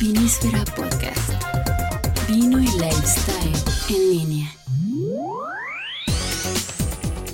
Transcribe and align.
Vinísfera 0.00 0.64
Podcast. 0.76 1.32
Vino 2.28 2.60
y 2.60 2.66
lifestyle 2.66 3.52
en 3.88 4.10
línea. 4.10 4.54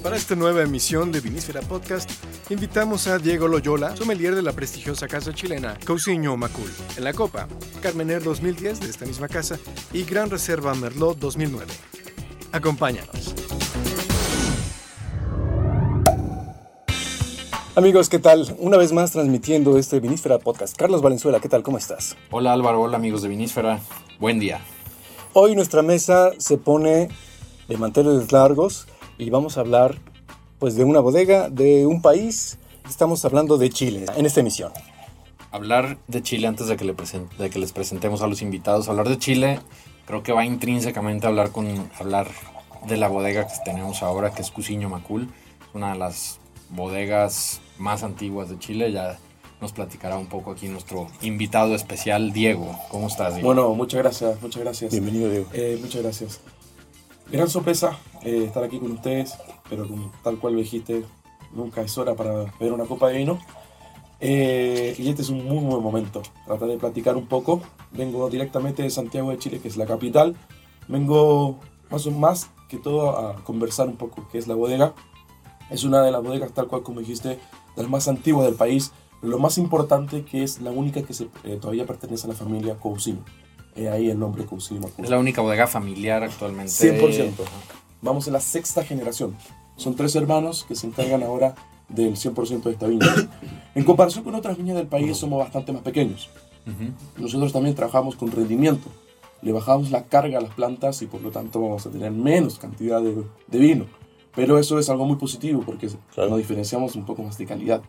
Para 0.03 0.17
esta 0.17 0.35
nueva 0.35 0.63
emisión 0.63 1.13
de 1.13 1.21
Vinísfera 1.21 1.61
Podcast, 1.61 2.11
invitamos 2.49 3.07
a 3.07 3.19
Diego 3.19 3.49
Loyola, 3.49 3.95
sommelier 3.95 4.35
de 4.35 4.41
la 4.41 4.53
prestigiosa 4.53 5.07
casa 5.07 5.35
chilena 5.35 5.79
Cousiño 5.85 6.39
Macul. 6.39 6.71
En 6.97 7.05
la 7.05 7.13
copa, 7.13 7.49
Carmener 7.83 8.23
2010 8.23 8.81
de 8.81 8.89
esta 8.89 9.05
misma 9.05 9.29
casa 9.29 9.59
y 9.93 10.05
Gran 10.05 10.31
Reserva 10.31 10.75
Merlot 10.75 11.19
2009. 11.19 11.71
Acompáñanos. 12.53 13.44
Amigos, 17.77 18.09
¿qué 18.09 18.19
tal? 18.21 18.55
Una 18.59 18.77
vez 18.77 18.93
más 18.93 19.11
transmitiendo 19.11 19.77
este 19.79 19.99
Vinísfera 19.99 20.39
Podcast. 20.39 20.77
Carlos 20.77 21.03
Valenzuela, 21.03 21.41
¿qué 21.41 21.49
tal? 21.49 21.63
¿Cómo 21.65 21.77
estás? 21.79 22.17
Hola 22.31 22.53
Álvaro, 22.53 22.81
hola 22.81 22.97
amigos 22.97 23.23
de 23.23 23.29
Vinísfera. 23.29 23.81
Buen 24.21 24.39
día. 24.39 24.61
Hoy 25.33 25.57
nuestra 25.57 25.83
mesa 25.83 26.31
se 26.39 26.57
pone 26.57 27.09
de 27.67 27.77
manteles 27.77 28.31
largos 28.31 28.87
y 29.19 29.31
vamos 29.31 29.57
a 29.57 29.61
hablar 29.61 29.99
pues 30.61 30.77
de 30.77 30.85
una 30.85 31.01
bodega, 31.01 31.51
de 31.51 31.85
un 31.87 32.01
país. 32.01 32.59
Estamos 32.89 33.25
hablando 33.25 33.59
de 33.59 33.71
Chile 33.71 34.07
en 34.17 34.25
esta 34.27 34.39
emisión. 34.41 34.71
Hablar 35.51 35.99
de 36.07 36.23
Chile 36.23 36.47
antes 36.47 36.69
de 36.69 36.77
que, 36.77 36.85
le 36.85 36.95
present- 36.97 37.29
de 37.39 37.51
que 37.51 37.59
les 37.59 37.73
presentemos 37.73 38.23
a 38.23 38.29
los 38.29 38.41
invitados. 38.41 38.89
Hablar 38.89 39.09
de 39.09 39.19
Chile 39.19 39.59
creo 40.07 40.23
que 40.23 40.33
va 40.33 40.45
intrínsecamente 40.45 41.27
a 41.27 41.31
hablar, 41.31 41.51
con, 41.51 41.67
hablar 41.99 42.29
de 42.87 42.97
la 42.97 43.09
bodega 43.09 43.49
que 43.49 43.55
tenemos 43.65 44.05
ahora, 44.05 44.31
que 44.31 44.43
es 44.43 44.53
Cusiño 44.53 44.89
Macul. 44.89 45.29
Una 45.73 45.93
de 45.93 45.99
las 45.99 46.39
bodegas 46.71 47.61
más 47.79 48.03
antiguas 48.03 48.49
de 48.49 48.59
Chile. 48.59 48.93
Ya 48.93 49.19
nos 49.61 49.73
platicará 49.73 50.19
un 50.19 50.27
poco 50.27 50.51
aquí 50.51 50.69
nuestro 50.69 51.07
invitado 51.23 51.75
especial, 51.75 52.33
Diego. 52.33 52.79
¿Cómo 52.91 53.09
estás, 53.09 53.35
Diego? 53.35 53.47
Bueno, 53.47 53.75
muchas 53.75 54.03
gracias, 54.03 54.41
muchas 54.43 54.63
gracias. 54.63 54.93
Bienvenido, 54.93 55.31
Diego. 55.31 55.47
Eh, 55.53 55.79
muchas 55.81 56.03
gracias. 56.03 56.41
Gran 57.31 57.49
sorpresa 57.49 57.99
eh, 58.23 58.45
estar 58.47 58.63
aquí 58.63 58.79
con 58.79 58.93
ustedes, 58.93 59.35
pero 59.69 59.89
como 59.89 60.13
tal 60.23 60.39
cual 60.39 60.55
lo 60.55 60.61
dijiste, 60.61 61.05
nunca 61.53 61.81
es 61.83 61.97
hora 61.97 62.15
para 62.15 62.45
beber 62.59 62.73
una 62.73 62.85
copa 62.85 63.09
de 63.09 63.19
vino. 63.19 63.39
Eh, 64.21 64.95
y 64.99 65.09
este 65.09 65.23
es 65.23 65.29
un 65.29 65.45
muy 65.45 65.59
buen 65.65 65.83
momento. 65.83 66.23
Tratar 66.47 66.69
de 66.69 66.79
platicar 66.79 67.17
un 67.17 67.27
poco. 67.27 67.61
Vengo 67.93 68.29
directamente 68.31 68.83
de 68.83 68.91
Santiago 68.91 69.31
de 69.31 69.39
Chile, 69.39 69.61
que 69.61 69.69
es 69.69 69.77
la 69.77 69.87
capital. 69.87 70.37
Vengo 70.89 71.59
más 71.91 72.07
o 72.07 72.11
más 72.11 72.51
que 72.69 72.79
todo 72.79 73.19
a 73.19 73.37
conversar 73.45 73.89
un 73.89 73.97
poco 73.97 74.27
qué 74.31 74.39
es 74.39 74.47
la 74.47 74.55
bodega. 74.55 74.95
Es 75.71 75.85
una 75.85 76.03
de 76.03 76.11
las 76.11 76.23
bodegas, 76.23 76.53
tal 76.53 76.67
cual 76.67 76.83
como 76.83 77.01
dijiste, 77.01 77.29
de 77.29 77.83
las 77.83 77.89
más 77.91 78.09
antiguas 78.09 78.47
del 78.47 78.55
país. 78.55 78.93
Pero 79.21 79.33
lo 79.33 79.39
más 79.39 79.59
importante 79.59 80.25
que 80.25 80.43
es 80.43 80.61
la 80.61 80.71
única 80.71 81.03
que 81.03 81.15
se, 81.15 81.29
eh, 81.45 81.59
todavía 81.61 81.87
pertenece 81.87 82.27
a 82.27 82.31
la 82.31 82.37
familia 82.37 82.75
Cousiño. 82.77 83.25
Eh, 83.77 83.89
ahí 83.89 84.11
el 84.11 84.19
nombre 84.19 84.45
Cousiño 84.45 84.81
Macul. 84.81 85.05
es 85.05 85.11
la 85.11 85.19
única 85.19 85.41
bodega 85.41 85.67
familiar 85.67 86.23
actualmente. 86.23 86.71
100%. 86.71 87.33
Vamos 88.03 88.27
en 88.27 88.35
la 88.35 88.41
sexta 88.41 88.85
generación. 88.85 89.35
Son 89.77 89.97
tres 89.97 90.15
hermanos 90.15 90.65
que 90.69 90.75
se 90.77 90.87
encargan 90.87 91.23
ahora 91.23 91.55
del 91.89 92.17
100% 92.17 92.63
de 92.63 92.71
esta 92.73 92.87
viña. 92.87 93.07
En 93.75 93.83
comparación 93.83 94.23
con 94.23 94.37
otras 94.37 94.57
viñas 94.57 94.77
del 94.77 94.87
país, 94.87 95.17
somos 95.17 95.37
bastante 95.41 95.73
más 95.73 95.83
pequeños. 95.83 96.31
Nosotros 97.17 97.53
también 97.53 97.75
trabajamos 97.75 98.15
con 98.15 98.31
rendimiento. 98.31 98.89
Le 99.43 99.51
bajamos 99.51 99.91
la 99.91 100.05
carga 100.05 100.39
a 100.39 100.41
las 100.41 100.55
plantas 100.55 101.03
y 101.03 101.07
por 101.07 101.21
lo 101.23 101.33
tanto 101.33 101.61
vamos 101.61 101.85
a 101.85 101.91
tener 101.91 102.13
menos 102.13 102.59
cantidad 102.61 103.03
de, 103.03 103.25
de 103.49 103.59
vino. 103.59 103.87
Pero 104.37 104.59
eso 104.59 104.79
es 104.79 104.89
algo 104.91 105.05
muy 105.05 105.17
positivo 105.17 105.63
porque 105.65 105.89
Claro. 106.15 106.31
nos 106.31 106.39
diferenciamos 106.39 106.97
un 106.97 107.05
poco 107.05 107.23
más 107.23 107.39
de 107.39 107.47
calidad. 107.47 107.83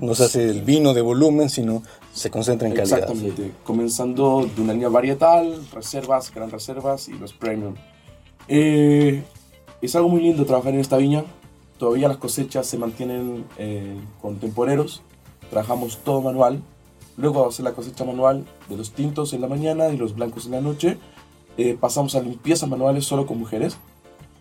No 0.00 0.14
se 0.14 0.24
hace 0.24 0.50
el 0.50 0.62
vino 0.62 0.92
de 0.92 1.00
volumen, 1.00 1.48
sino 1.48 1.82
se 2.12 2.30
concentra 2.30 2.68
en 2.68 2.74
calidad. 2.74 2.98
Exactamente. 2.98 3.52
Comenzando 3.64 4.48
de 4.54 4.60
una 4.60 4.72
línea 4.74 4.88
varietal, 4.90 5.66
reservas, 5.72 6.34
gran 6.34 6.50
reservas 6.50 7.08
y 7.08 7.14
los 7.14 7.32
premium. 7.32 7.74
Eh, 8.48 9.22
es 9.80 9.96
algo 9.96 10.08
muy 10.08 10.20
lindo 10.22 10.44
trabajar 10.44 10.74
en 10.74 10.80
esta 10.80 10.98
viña. 10.98 11.24
Todavía 11.78 12.08
las 12.08 12.18
cosechas 12.18 12.66
se 12.66 12.76
mantienen 12.78 13.44
eh, 13.58 13.96
con 14.20 14.36
temporeros. 14.36 15.02
Trabajamos 15.50 15.98
todo 15.98 16.20
manual. 16.20 16.60
Luego 17.16 17.48
hacer 17.48 17.64
la 17.64 17.72
cosecha 17.72 18.04
manual 18.04 18.44
de 18.68 18.76
los 18.76 18.92
tintos 18.92 19.32
en 19.32 19.40
la 19.40 19.48
mañana 19.48 19.88
y 19.88 19.96
los 19.96 20.14
blancos 20.14 20.46
en 20.46 20.52
la 20.52 20.60
noche, 20.60 20.98
eh, 21.56 21.76
pasamos 21.80 22.14
a 22.16 22.20
limpiezas 22.20 22.68
manuales 22.68 23.04
solo 23.04 23.24
con 23.24 23.38
mujeres. 23.38 23.76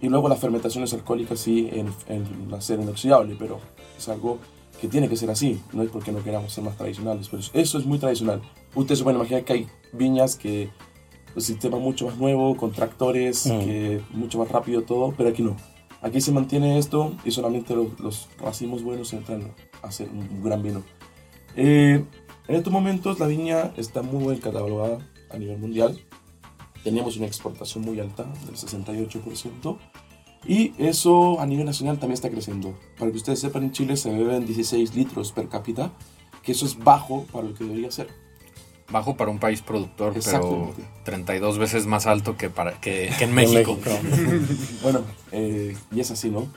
Y 0.03 0.09
luego 0.09 0.27
las 0.27 0.37
fermentaciones 0.37 0.93
alcohólicas 0.93 1.39
sí 1.39 1.69
en, 1.71 1.87
en 2.07 2.53
acero 2.53 2.81
inoxidable, 2.81 3.37
pero 3.39 3.61
es 3.97 4.09
algo 4.09 4.37
que 4.81 4.89
tiene 4.89 5.07
que 5.07 5.15
ser 5.15 5.29
así. 5.29 5.61
No 5.71 5.81
es 5.81 5.89
porque 5.89 6.11
no 6.11 6.21
queramos 6.21 6.51
ser 6.51 6.65
más 6.65 6.75
tradicionales, 6.75 7.29
pero 7.29 7.41
eso 7.53 7.77
es 7.77 7.85
muy 7.85 7.99
tradicional. 7.99 8.41
Ustedes 8.75 8.99
se 8.99 9.05
pueden 9.05 9.17
imaginar 9.21 9.45
que 9.45 9.53
hay 9.53 9.67
viñas 9.93 10.35
que 10.35 10.69
el 11.33 11.41
sistema 11.41 11.77
es 11.77 11.83
mucho 11.83 12.07
más 12.07 12.17
nuevo, 12.17 12.57
con 12.57 12.73
tractores, 12.73 13.45
Mm. 13.47 13.59
que 13.59 14.01
mucho 14.11 14.39
más 14.39 14.49
rápido 14.49 14.81
todo, 14.81 15.13
pero 15.15 15.29
aquí 15.29 15.41
no. 15.41 15.55
Aquí 16.01 16.19
se 16.19 16.33
mantiene 16.33 16.77
esto 16.77 17.13
y 17.23 17.31
solamente 17.31 17.73
los, 17.73 17.97
los 18.01 18.27
racimos 18.37 18.83
buenos 18.83 19.13
entran 19.13 19.53
a 19.81 19.87
hacer 19.87 20.09
un, 20.09 20.43
gran 20.43 20.61
vino. 20.61 20.83
Eh, 21.55 22.03
en 22.49 22.55
estos 22.55 22.73
momentos 22.73 23.21
la 23.21 23.27
viña 23.27 23.71
está 23.77 24.01
muy 24.01 24.25
bien 24.25 24.41
catalogada 24.41 24.97
a 25.31 25.37
nivel 25.37 25.59
mundial. 25.59 25.97
Tenemos 26.83 27.17
una 27.17 27.25
exportación 27.25 27.83
muy 27.83 27.99
alta, 27.99 28.23
del 28.45 28.55
68%. 28.55 29.77
Y 30.45 30.73
eso 30.77 31.39
a 31.39 31.45
nivel 31.45 31.65
nacional 31.65 31.99
también 31.99 32.15
está 32.15 32.29
creciendo. 32.29 32.77
Para 32.99 33.11
que 33.11 33.17
ustedes 33.17 33.39
sepan, 33.39 33.63
en 33.63 33.71
Chile 33.71 33.95
se 33.95 34.11
beben 34.11 34.45
16 34.45 34.93
litros 34.95 35.31
per 35.31 35.47
cápita, 35.47 35.91
que 36.41 36.51
eso 36.51 36.65
es 36.65 36.77
bajo 36.77 37.25
para 37.31 37.47
lo 37.47 37.53
que 37.53 37.63
debería 37.63 37.91
ser. 37.91 38.09
Bajo 38.91 39.15
para 39.15 39.31
un 39.31 39.39
país 39.39 39.61
productor, 39.61 40.09
pero 40.09 40.19
Exactamente. 40.19 40.83
32 41.05 41.57
veces 41.57 41.85
más 41.85 42.05
alto 42.05 42.35
que, 42.35 42.49
para, 42.49 42.79
que, 42.81 43.09
que 43.17 43.23
en 43.23 43.33
México. 43.33 43.77
Bueno, 44.83 45.01
eh, 45.31 45.77
y 45.91 45.99
es 46.01 46.11
así, 46.11 46.29
¿no? 46.29 46.47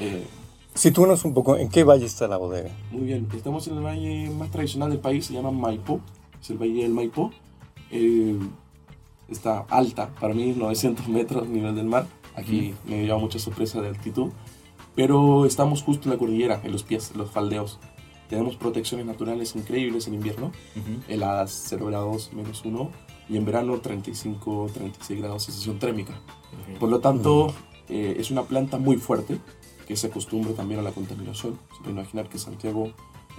Eh, 0.00 0.26
Sitúanos 0.74 1.24
un 1.24 1.32
poco 1.32 1.56
en 1.56 1.68
qué 1.68 1.84
valle 1.84 2.04
está 2.04 2.28
la 2.28 2.36
bodega. 2.38 2.70
muy 2.90 3.04
bien, 3.04 3.28
estamos 3.34 3.66
en 3.68 3.76
el 3.76 3.82
valle 3.82 4.30
más 4.30 4.50
tradicional 4.50 4.90
del 4.90 5.00
país, 5.00 5.26
se 5.26 5.32
llama 5.32 5.50
Maipo, 5.50 6.00
es 6.40 6.50
el 6.50 6.58
valle 6.58 6.82
del 6.82 6.92
Maipo. 6.92 7.30
Eh, 7.90 8.38
está 9.28 9.66
alta, 9.70 10.10
para 10.20 10.34
mí 10.34 10.54
900 10.56 11.08
metros 11.08 11.48
nivel 11.48 11.74
del 11.74 11.86
mar. 11.86 12.06
Aquí 12.34 12.74
me 12.84 13.02
lleva 13.02 13.18
mucha 13.18 13.38
sorpresa 13.38 13.80
de 13.80 13.88
altitud. 13.88 14.30
Pero 14.94 15.44
estamos 15.46 15.82
justo 15.82 16.04
en 16.08 16.12
la 16.14 16.18
cordillera, 16.18 16.60
en 16.64 16.72
los 16.72 16.82
pies, 16.82 17.10
en 17.12 17.18
los 17.18 17.30
faldeos. 17.30 17.78
Tenemos 18.28 18.56
protecciones 18.56 19.06
naturales 19.06 19.54
increíbles 19.54 20.06
en 20.08 20.14
invierno, 20.14 20.46
Ujú. 20.74 21.00
heladas 21.08 21.64
0 21.68 21.86
grados 21.86 22.32
menos 22.32 22.64
1 22.64 22.90
y 23.28 23.36
en 23.36 23.44
verano 23.44 23.78
35, 23.78 24.70
36 24.72 25.20
grados 25.20 25.44
sensación 25.44 25.78
térmica. 25.78 26.20
Por 26.80 26.88
lo 26.88 27.00
tanto, 27.00 27.52
eh, 27.88 28.16
es 28.18 28.30
una 28.30 28.42
planta 28.42 28.78
muy 28.78 28.96
fuerte 28.96 29.38
que 29.86 29.96
se 29.96 30.08
acostumbra 30.08 30.52
también 30.54 30.80
a 30.80 30.82
la 30.82 30.90
contaminación. 30.92 31.58
Se 31.76 31.78
puede 31.78 31.92
imaginar 31.92 32.28
que 32.28 32.38
Santiago 32.38 32.90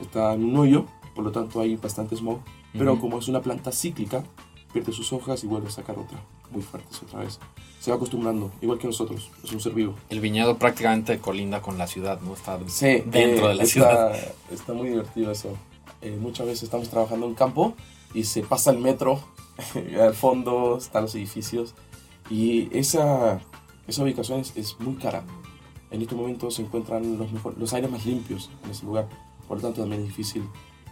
está 0.01 0.33
en 0.33 0.45
un 0.45 0.55
hoyo, 0.55 0.85
por 1.15 1.25
lo 1.25 1.31
tanto 1.31 1.59
hay 1.59 1.75
bastante 1.75 2.15
smog, 2.15 2.39
pero 2.73 2.99
como 2.99 3.17
es 3.19 3.27
una 3.27 3.41
planta 3.41 3.71
cíclica, 3.71 4.23
pierde 4.73 4.91
sus 4.91 5.11
hojas 5.13 5.44
y 5.44 5.47
vuelve 5.47 5.67
a 5.67 5.72
sacar 5.72 5.97
otra, 5.97 6.19
muy 6.51 6.61
fuertes 6.61 7.01
otra 7.03 7.19
vez. 7.19 7.39
Se 7.79 7.91
va 7.91 7.97
acostumbrando, 7.97 8.51
igual 8.61 8.79
que 8.79 8.88
nosotros, 8.88 9.29
es 9.44 9.51
un 9.51 9.59
ser 9.61 9.73
vivo. 9.73 9.95
El 10.09 10.19
viñedo 10.19 10.57
prácticamente 10.57 11.19
colinda 11.19 11.61
con 11.61 11.78
la 11.78 11.88
ciudad, 11.88 12.19
¿no? 12.22 12.33
Está 12.33 12.59
Sí, 12.67 13.03
dentro 13.05 13.45
eh, 13.45 13.50
de 13.50 13.55
la 13.55 13.63
está, 13.63 13.66
ciudad. 13.66 14.16
Está 14.51 14.73
muy 14.73 14.89
divertido 14.89 15.31
eso. 15.31 15.50
Eh, 16.01 16.17
muchas 16.19 16.45
veces 16.47 16.63
estamos 16.63 16.89
trabajando 16.89 17.25
en 17.28 17.33
campo 17.33 17.73
y 18.13 18.23
se 18.25 18.41
pasa 18.44 18.72
el 18.72 18.79
metro, 18.79 19.19
al 20.01 20.13
fondo 20.13 20.78
están 20.78 21.03
los 21.03 21.16
edificios 21.16 21.73
y 22.29 22.67
esa, 22.78 23.39
esa 23.88 24.03
ubicación 24.03 24.41
es, 24.41 24.55
es 24.55 24.79
muy 24.79 24.95
cara. 24.95 25.23
En 25.89 26.01
estos 26.01 26.17
momentos 26.17 26.55
se 26.55 26.61
encuentran 26.63 27.17
los, 27.17 27.31
mejor- 27.31 27.57
los 27.57 27.73
aires 27.73 27.89
más 27.89 28.05
limpios 28.05 28.49
en 28.66 28.72
ese 28.72 28.85
lugar, 28.85 29.07
por 29.47 29.57
lo 29.57 29.63
tanto 29.63 29.81
también 29.81 30.01
es 30.01 30.07
difícil 30.09 30.44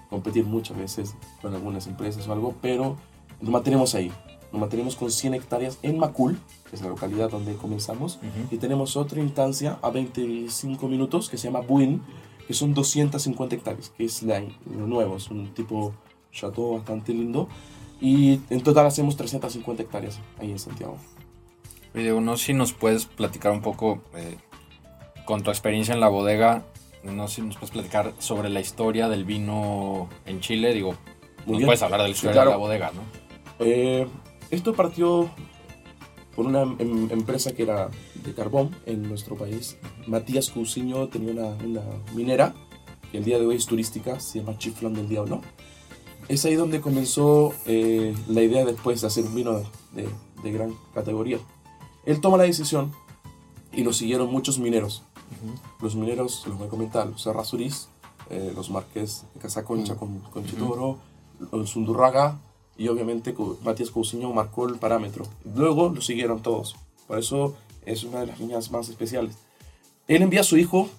competir 0.09 0.45
muchas 0.45 0.77
veces 0.77 1.15
con 1.41 1.53
algunas 1.53 1.85
empresas 1.87 2.25
o 2.27 2.31
algo, 2.33 2.55
pero 2.61 2.95
nos 3.41 3.51
mantenemos 3.51 3.95
ahí. 3.95 4.11
Nos 4.51 4.61
mantenemos 4.61 4.95
con 4.95 5.11
100 5.11 5.33
hectáreas 5.33 5.79
en 5.81 5.97
Macul, 5.97 6.37
que 6.69 6.75
es 6.77 6.81
la 6.81 6.87
localidad 6.89 7.29
donde 7.29 7.55
comenzamos, 7.55 8.17
Ujú. 8.17 8.55
y 8.55 8.57
tenemos 8.57 8.95
otra 8.95 9.19
instancia 9.19 9.77
a 9.81 9.89
25 9.89 10.87
minutos 10.87 11.29
que 11.29 11.37
se 11.37 11.47
llama 11.47 11.59
Buin, 11.59 12.01
que 12.47 12.53
son 12.53 12.73
250 12.73 13.55
hectáreas, 13.55 13.89
que 13.97 14.05
es 14.05 14.23
la, 14.23 14.39
lo 14.39 14.87
nuevo, 14.87 15.17
es 15.17 15.29
un 15.29 15.53
tipo 15.53 15.93
chateau 16.31 16.75
bastante 16.77 17.13
lindo. 17.13 17.49
Y 17.99 18.39
en 18.49 18.61
total 18.61 18.85
hacemos 18.85 19.15
350 19.17 19.83
hectáreas 19.83 20.19
ahí 20.39 20.51
en 20.51 20.59
Santiago. 20.59 20.97
Oye, 21.95 22.11
no 22.21 22.37
sé 22.37 22.45
si 22.47 22.53
nos 22.53 22.73
puedes 22.73 23.05
platicar 23.05 23.51
un 23.51 23.61
poco 23.61 24.01
eh, 24.15 24.37
con 25.25 25.43
tu 25.43 25.49
experiencia 25.49 25.93
en 25.93 26.01
la 26.01 26.09
bodega. 26.09 26.63
No 27.03 27.27
sé 27.27 27.35
si 27.35 27.41
nos 27.41 27.55
puedes 27.55 27.71
platicar 27.71 28.13
sobre 28.19 28.49
la 28.49 28.59
historia 28.59 29.07
del 29.09 29.23
vino 29.25 30.09
en 30.25 30.39
Chile. 30.41 30.73
Digo, 30.73 30.89
Muy 31.45 31.53
nos 31.53 31.57
bien. 31.57 31.65
puedes 31.67 31.81
hablar 31.83 32.01
de 32.01 32.07
la 32.09 32.13
Sí, 32.13 32.17
historia 32.17 32.33
claro. 32.33 32.49
de 32.51 32.55
la 32.55 32.59
bodega, 32.59 32.91
¿no? 32.93 33.24
Eh, 33.59 34.07
esto 34.51 34.73
partió 34.73 35.29
por 36.35 36.45
una 36.45 36.63
em- 36.63 37.09
empresa 37.11 37.53
que 37.53 37.63
era 37.63 37.89
de 38.23 38.33
carbón 38.33 38.75
en 38.85 39.03
nuestro 39.03 39.35
país. 39.35 39.77
Matías 40.07 40.49
Cousiño 40.49 41.07
tenía 41.07 41.31
una, 41.31 41.47
una 41.63 41.81
minera 42.13 42.53
que 43.11 43.17
el 43.19 43.23
día 43.23 43.39
de 43.39 43.45
hoy 43.45 43.55
es 43.55 43.65
turística, 43.65 44.19
se 44.19 44.39
llama 44.39 44.57
Chiflón 44.57 44.93
del 44.93 45.07
Diablo. 45.07 45.41
es 46.27 46.43
ahí 46.45 46.55
donde 46.55 46.81
comenzó 46.81 47.53
eh, 47.67 48.15
la 48.27 48.41
idea 48.41 48.65
después 48.65 48.99
de 49.01 49.07
hacer 49.07 49.25
un 49.25 49.35
vino 49.35 49.61
de, 49.93 50.09
de 50.43 50.51
gran 50.51 50.73
categoría. 50.93 51.39
Él 52.05 52.19
toma 52.19 52.37
la 52.37 52.43
decisión 52.43 52.91
y 53.71 53.83
lo 53.83 53.93
siguieron 53.93 54.31
muchos 54.31 54.59
mineros. 54.59 55.03
Los 55.81 55.95
mineros, 55.95 56.43
los 56.47 56.57
voy 56.57 56.67
a 56.67 56.69
comentar, 56.69 57.07
los 57.07 57.21
Serrazurís, 57.21 57.89
eh, 58.29 58.51
los 58.55 58.69
Marqués 58.69 59.25
de 59.33 59.39
Casaconcha 59.39 59.95
con, 59.95 60.19
con 60.19 60.45
Chitoro, 60.45 60.97
los 61.51 61.75
Undurraga 61.75 62.39
y 62.77 62.87
obviamente 62.87 63.33
Matías 63.63 63.91
Cousiño 63.91 64.31
marcó 64.33 64.67
el 64.67 64.75
parámetro. 64.75 65.25
Luego 65.55 65.89
lo 65.89 66.01
siguieron 66.01 66.41
todos. 66.41 66.75
Por 67.07 67.19
eso 67.19 67.55
es 67.85 68.03
una 68.03 68.21
de 68.21 68.27
las 68.27 68.39
viñas 68.39 68.71
más 68.71 68.89
especiales. 68.89 69.35
Él 70.07 70.21
envía 70.21 70.41
a 70.41 70.43
su 70.43 70.57
hijo, 70.57 70.89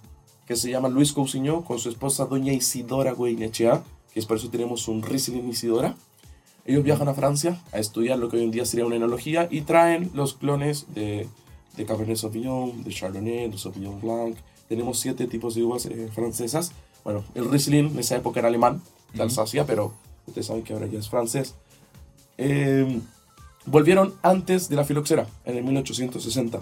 que 0.46 0.56
se 0.56 0.70
llama 0.70 0.88
Luis 0.88 1.12
Cousiño, 1.12 1.64
con 1.64 1.78
su 1.78 1.88
esposa 1.88 2.26
doña 2.26 2.52
Isidora 2.52 3.12
Goinechea, 3.12 3.82
que 4.12 4.20
es 4.20 4.26
por 4.26 4.37
eso 4.37 4.49
tenemos 4.49 4.88
un 4.88 5.02
Riesling 5.02 5.49
Isidora. 5.49 5.96
Ellos 6.64 6.82
viajan 6.82 7.08
a 7.08 7.14
Francia 7.14 7.62
a 7.73 7.78
estudiar 7.78 8.19
lo 8.19 8.28
que 8.28 8.38
hoy 8.38 8.44
en 8.44 8.50
día 8.50 8.64
sería 8.64 8.87
una 8.87 8.96
enología 8.96 9.46
y 9.50 9.61
traen 9.61 10.11
los 10.14 10.34
clones 10.34 10.87
de, 10.94 11.28
de 11.76 11.84
Cabernet 11.84 12.17
Sauvignon, 12.17 12.82
de 12.82 12.90
Chardonnay, 12.93 13.50
de 13.50 13.58
Sauvignon 13.58 14.00
Blanc. 14.00 14.37
Tenemos 14.69 14.99
siete 14.99 15.26
tipos 15.26 15.55
de 15.55 15.62
uvas 15.62 15.87
eh, 15.87 16.08
francesas. 16.12 16.73
Bueno, 17.05 17.23
el 17.34 17.49
Riesling 17.49 17.93
en 17.93 17.99
esa 18.00 18.17
época 18.17 18.40
era 18.40 18.49
alemán, 18.49 18.82
de 19.14 19.23
Alsacia, 19.23 19.64
pero 19.64 19.93
ustedes 20.26 20.46
saben 20.46 20.64
que 20.64 20.73
ahora 20.73 20.87
ya 20.87 20.99
es 20.99 21.08
francés. 21.08 21.55
Eh, 22.38 23.00
volvieron 23.67 24.15
antes 24.23 24.69
de 24.69 24.77
la 24.77 24.85
filoxera, 24.85 25.27
en 25.44 25.56
el 25.56 25.65
1860. 25.65 26.61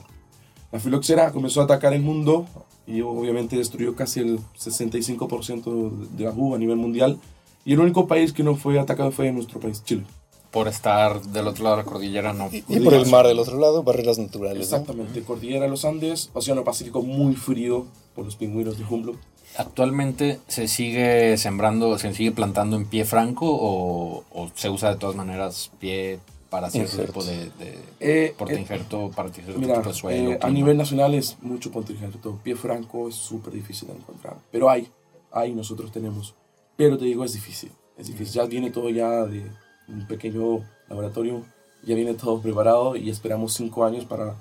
La 0.72 0.80
filoxera 0.80 1.30
comenzó 1.32 1.60
a 1.60 1.64
atacar 1.64 1.92
el 1.92 2.02
mundo 2.02 2.46
y 2.86 3.00
obviamente 3.00 3.56
destruyó 3.56 3.94
casi 3.94 4.20
el 4.20 4.40
65% 4.58 6.08
de 6.10 6.24
la 6.24 6.30
uva 6.32 6.56
a 6.56 6.58
nivel 6.58 6.76
mundial. 6.76 7.18
Y 7.64 7.72
el 7.72 7.80
único 7.80 8.06
país 8.06 8.32
que 8.32 8.42
no 8.42 8.56
fue 8.56 8.78
atacado 8.78 9.10
fue 9.10 9.32
nuestro 9.32 9.60
país, 9.60 9.82
Chile. 9.84 10.04
Por 10.50 10.68
estar 10.68 11.22
del 11.22 11.48
otro 11.48 11.64
lado 11.64 11.76
de 11.76 11.82
la 11.82 11.88
cordillera, 11.88 12.32
no. 12.32 12.48
Y, 12.52 12.64
y 12.68 12.80
por 12.80 12.94
el 12.94 13.06
mar 13.06 13.26
del 13.26 13.38
otro 13.38 13.58
lado, 13.58 13.82
barreras 13.82 14.18
naturales. 14.18 14.70
¿no? 14.70 14.76
Exactamente, 14.76 15.22
cordillera 15.22 15.64
de 15.64 15.70
los 15.70 15.84
Andes, 15.84 16.30
Océano 16.32 16.62
Pacífico 16.62 17.02
muy 17.02 17.34
frío 17.34 17.86
por 18.14 18.24
los 18.24 18.36
pingüinos 18.36 18.78
de 18.78 18.84
Humboldt. 18.84 19.18
¿Actualmente 19.56 20.40
se 20.48 20.68
sigue 20.68 21.36
sembrando, 21.36 21.98
se 21.98 22.12
sigue 22.14 22.32
plantando 22.32 22.76
en 22.76 22.86
pie 22.86 23.04
franco 23.04 23.46
o, 23.48 24.24
o 24.32 24.50
se 24.54 24.68
usa 24.70 24.90
de 24.90 24.96
todas 24.96 25.16
maneras 25.16 25.70
pie 25.78 26.18
para 26.50 26.70
cierto 26.70 26.92
Injerto. 26.92 27.12
tipo 27.20 27.24
de, 27.24 27.50
de 27.64 27.78
Eh, 28.00 28.34
porte 28.38 28.54
eh, 28.54 28.60
injerto, 28.60 29.10
para 29.14 29.28
cierto 29.30 29.58
Mira, 29.58 29.76
tipo 29.76 29.88
de 29.88 29.94
suelo? 29.94 30.30
eh, 30.32 30.38
a 30.40 30.50
nivel 30.50 30.76
nacional 30.76 31.14
es 31.14 31.36
mucho 31.42 31.70
todo 31.72 32.38
Pie 32.42 32.54
franco 32.56 33.08
es 33.08 33.14
súper 33.16 33.52
difícil 33.54 33.88
de 33.88 33.94
encontrar. 33.94 34.36
Pero 34.52 34.70
hay, 34.70 34.88
hay, 35.32 35.52
nosotros 35.52 35.90
tenemos. 35.92 36.34
Pero 36.76 36.96
te 36.98 37.04
digo, 37.06 37.24
es 37.24 37.32
difícil. 37.32 37.70
Es 37.96 38.06
difícil. 38.08 38.34
Ya 38.34 38.44
viene 38.46 38.70
todo 38.70 38.88
ya 38.90 39.24
de 39.24 39.50
un 39.88 40.06
pequeño 40.06 40.64
laboratorio. 40.88 41.42
Ya 41.84 41.94
viene 41.94 42.14
todo 42.14 42.40
preparado 42.40 42.96
y 42.96 43.10
esperamos 43.10 43.54
cinco 43.54 43.84
años 43.84 44.04
para 44.04 44.34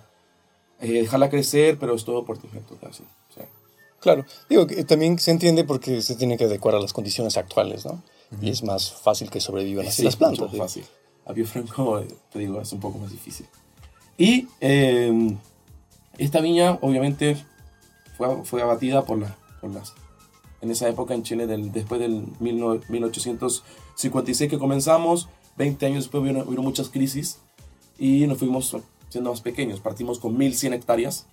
eh, 0.79 0.91
dejarla 1.01 1.29
crecer, 1.29 1.77
pero 1.79 1.93
es 1.95 2.05
todo 2.05 2.25
por 2.25 2.37
injerto 2.43 2.77
casi. 2.79 3.03
O 3.03 3.33
sea, 3.33 3.45
Claro, 4.03 4.25
digo 4.49 4.67
que 4.67 4.83
también 4.83 5.17
se 5.17 5.31
entiende 5.31 5.63
porque 5.63 6.01
se 6.01 6.15
tiene 6.15 6.37
que 6.37 6.43
adecuar 6.43 6.75
a 6.75 6.79
las 6.81 6.91
condiciones 6.91 7.37
actuales, 7.37 7.85
¿no? 7.85 8.03
Y 8.41 8.49
es 8.49 8.61
más 8.61 8.91
fácil 8.91 9.29
que 9.29 9.39
sobrevivan 9.39 9.87
así 9.87 9.97
Sí, 9.97 10.03
las 10.03 10.15
es 10.15 10.19
mucho 10.19 10.35
plantas. 10.49 10.59
más 10.59 10.67
fácil. 10.67 10.85
A 11.25 11.45
franco, 11.45 12.03
te 12.29 12.39
digo, 12.39 12.59
es 12.59 12.73
un 12.73 12.81
poco 12.81 12.97
más 12.97 13.11
difícil. 13.11 13.45
Y 14.17 14.49
eh, 14.59 15.33
esta 16.17 16.41
viña, 16.41 16.77
obviamente, 16.81 17.37
fue, 18.17 18.43
fue 18.43 18.61
abatida 18.61 19.05
por, 19.05 19.19
la, 19.19 19.37
por 19.61 19.71
las... 19.73 19.93
En 20.59 20.69
esa 20.69 20.89
época 20.89 21.13
en 21.13 21.23
Chile, 21.23 21.47
del, 21.47 21.71
después 21.71 22.01
del 22.01 22.25
19- 22.39 22.83
1856 22.89 24.49
que 24.49 24.59
comenzamos, 24.59 25.29
20 25.57 25.85
años 25.85 26.03
después 26.03 26.21
hubieron, 26.21 26.45
hubieron 26.45 26.65
muchas 26.65 26.89
crisis 26.89 27.39
y 27.97 28.27
nos 28.27 28.37
fuimos 28.37 28.75
siendo 29.07 29.29
más 29.29 29.39
pequeños. 29.41 29.79
Partimos 29.79 30.19
con 30.19 30.37
1100 30.37 30.73
hectáreas, 30.73 31.27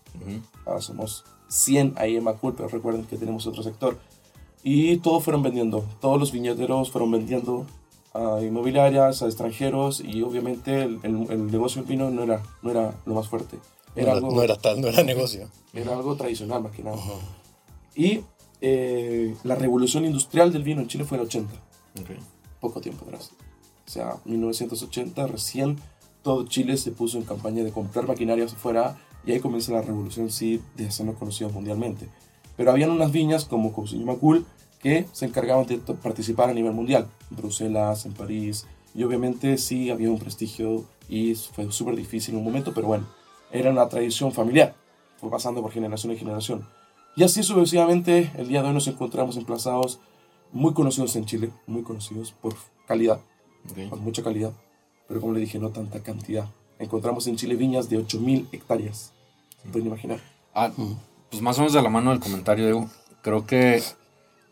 ahora 0.66 0.80
somos 0.80 1.24
100 1.50 1.94
ahí 1.96 2.16
en 2.16 2.24
Macul, 2.24 2.54
pero 2.56 2.68
recuerden 2.68 3.04
que 3.04 3.16
tenemos 3.18 3.46
otro 3.46 3.62
sector. 3.62 3.98
Y 4.62 4.96
todos 4.98 5.22
fueron 5.24 5.42
vendiendo, 5.42 5.84
todos 6.00 6.18
los 6.18 6.32
viñeteros 6.32 6.90
fueron 6.90 7.10
vendiendo 7.10 7.66
a 8.14 8.40
inmobiliarias, 8.42 9.22
a 9.22 9.26
extranjeros 9.26 10.00
y 10.00 10.22
obviamente 10.22 10.82
el, 10.82 10.98
el- 11.02 11.30
el 11.30 11.50
negocio 11.50 11.82
del 11.82 11.88
vino 11.90 12.10
no 12.10 12.22
era, 12.22 12.42
no 12.62 12.70
era 12.70 12.94
lo 13.06 13.14
más 13.14 13.28
fuerte. 13.28 13.56
No 13.56 13.62
Era, 13.96 14.02
era, 14.02 14.12
algo, 14.14 14.30
no 14.34 14.42
era 14.42 14.56
tal, 14.56 14.80
no 14.80 14.88
era 14.88 15.02
negocio. 15.02 15.48
era 15.74 15.94
algo 15.96 16.14
tradicional 16.16 16.62
más 16.62 16.72
que 16.72 16.82
nada. 16.82 16.96
Y 17.94 18.20
eh, 18.60 19.34
la 19.44 19.54
revolución 19.54 20.04
industrial 20.04 20.52
del 20.52 20.62
vino 20.62 20.80
en 20.80 20.88
Chile 20.88 21.04
fue 21.04 21.16
en 21.18 21.22
el 21.22 21.26
80, 21.28 21.52
Ok. 22.00 22.10
poco 22.60 22.80
tiempo 22.80 23.04
atrás. 23.04 23.30
O 23.86 23.90
sea, 23.90 24.16
1980 24.24 25.26
recién 25.26 25.78
todo 26.22 26.44
Chile 26.46 26.76
se 26.76 26.90
puso 26.92 27.16
en 27.18 27.24
campaña 27.24 27.64
de 27.64 27.72
comprar 27.72 28.06
maquinarias 28.06 28.52
afuera 28.52 28.98
y 29.26 29.32
ahí 29.32 29.40
comienza 29.40 29.72
la 29.72 29.82
revolución 29.82 30.30
sí 30.30 30.60
de 30.76 30.86
hacernos 30.86 31.16
conocidos 31.16 31.52
mundialmente. 31.52 32.08
Pero 32.56 32.70
habían 32.70 32.90
unas 32.90 33.12
viñas 33.12 33.44
como 33.44 33.72
Cousiño 33.72 34.06
Macul 34.06 34.44
que 34.82 35.06
se 35.12 35.26
encargaban 35.26 35.66
de 35.66 35.78
participar 35.78 36.48
a 36.50 36.54
nivel 36.54 36.72
mundial, 36.72 37.06
en 37.30 37.36
Bruselas, 37.36 38.06
en 38.06 38.12
París, 38.14 38.66
y 38.94 39.02
obviamente 39.02 39.58
sí 39.58 39.90
había 39.90 40.10
un 40.10 40.18
prestigio 40.18 40.84
y 41.08 41.34
fue 41.34 41.70
súper 41.70 41.96
difícil 41.96 42.34
en 42.34 42.38
un 42.38 42.44
momento, 42.44 42.72
pero 42.74 42.86
bueno, 42.86 43.06
era 43.52 43.70
una 43.70 43.88
tradición 43.88 44.32
familiar, 44.32 44.74
fue 45.18 45.30
pasando 45.30 45.60
por 45.62 45.70
generación 45.72 46.12
en 46.12 46.18
generación. 46.18 46.66
Y 47.16 47.24
así 47.24 47.42
sucesivamente, 47.42 48.30
el 48.36 48.48
día 48.48 48.62
de 48.62 48.68
hoy 48.68 48.74
nos 48.74 48.86
encontramos 48.86 49.36
emplazados 49.36 49.98
muy 50.52 50.72
conocidos 50.72 51.14
en 51.16 51.26
Chile, 51.26 51.50
muy 51.66 51.82
conocidos 51.82 52.32
por 52.32 52.54
calidad, 52.86 53.20
Ok. 53.70 53.90
con 53.90 54.02
mucha 54.02 54.22
calidad, 54.22 54.52
pero 55.08 55.20
como 55.20 55.34
le 55.34 55.40
dije, 55.40 55.58
no 55.58 55.70
tanta 55.70 56.02
cantidad. 56.02 56.48
Encontramos 56.80 57.26
en 57.28 57.36
Chile 57.36 57.54
viñas 57.54 57.88
de 57.88 57.98
8.000 57.98 58.48
hectáreas, 58.52 59.12
se 59.62 59.68
pueden 59.68 59.86
imaginar. 59.88 60.18
Ah, 60.54 60.72
pues 61.30 61.40
más 61.42 61.56
o 61.58 61.60
menos 61.60 61.74
de 61.74 61.82
la 61.82 61.90
mano 61.90 62.10
del 62.10 62.18
comentario, 62.20 62.64
Diego, 62.64 62.90
creo 63.22 63.46
que 63.46 63.80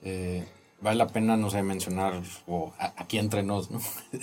eh, 0.02 0.46
vale 0.80 0.96
la 0.96 1.08
pena, 1.08 1.36
no 1.36 1.50
sé, 1.50 1.62
mencionar, 1.62 2.22
o 2.46 2.72
a- 2.78 2.92
aquí 2.96 3.18
entre 3.18 3.42
nos, 3.42 3.70
¿no? 3.70 3.80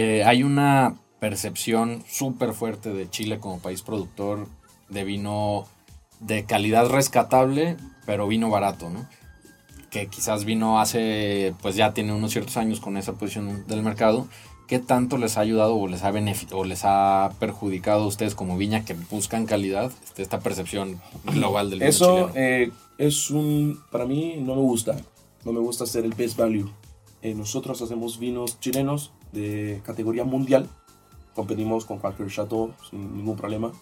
Eh, 0.00 0.22
hay 0.24 0.44
una 0.44 0.94
percepción 1.18 2.04
súper 2.08 2.52
fuerte 2.52 2.92
de 2.92 3.10
Chile 3.10 3.40
como 3.40 3.58
país 3.58 3.82
productor 3.82 4.46
de 4.88 5.02
vino 5.02 5.66
de 6.20 6.44
calidad 6.44 6.88
rescatable, 6.88 7.76
pero 8.06 8.28
vino 8.28 8.48
barato, 8.48 8.90
¿no? 8.90 9.06
Que 9.90 10.06
quizás 10.06 10.44
vino 10.44 10.78
hace, 10.78 11.52
pues 11.62 11.74
ya 11.74 11.94
tiene 11.94 12.12
unos 12.12 12.30
ciertos 12.30 12.56
años 12.58 12.78
con 12.78 12.96
esa 12.96 13.14
posición 13.14 13.66
del 13.66 13.82
mercado. 13.82 14.28
¿Qué 14.68 14.78
tanto 14.78 15.16
les 15.16 15.38
ha 15.38 15.40
ayudado 15.40 15.76
o 15.76 15.88
les 15.88 16.04
ha, 16.04 16.12
o 16.52 16.64
les 16.64 16.84
ha 16.84 17.32
perjudicado 17.40 18.04
a 18.04 18.06
ustedes 18.06 18.34
como 18.34 18.58
viña 18.58 18.84
que 18.84 18.94
buscan 19.10 19.46
calidad, 19.46 19.90
este, 20.04 20.22
esta 20.22 20.40
percepción 20.40 21.00
global 21.24 21.70
del 21.70 21.78
vino 21.78 21.88
Eso 21.88 22.28
chileno? 22.28 22.32
eh, 22.36 22.70
es 22.98 23.30
un, 23.30 23.80
para 23.90 24.04
mí 24.04 24.36
no 24.38 24.54
me 24.54 24.60
gusta, 24.60 24.94
no 25.46 25.52
me 25.52 25.60
gusta 25.60 25.84
hacer 25.84 26.04
el 26.04 26.12
best 26.12 26.36
value. 26.36 26.68
Eh, 27.22 27.34
nosotros 27.34 27.80
hacemos 27.80 28.18
vinos 28.18 28.60
chilenos 28.60 29.12
de 29.32 29.80
categoría 29.84 30.24
mundial, 30.24 30.68
competimos 31.34 31.86
con 31.86 31.98
cualquier 31.98 32.28
chateau 32.28 32.74
sin 32.90 33.16
ningún 33.16 33.36
problema. 33.36 33.72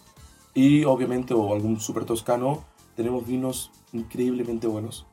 Y 0.53 0.85
obviamente, 0.85 1.33
o 1.33 1.53
algún 1.53 1.81
super 1.81 2.05
toscano, 2.05 2.63
tenemos 2.95 3.27
vinos 3.27 3.71
increíblemente 3.91 4.67
buenos. 4.67 5.05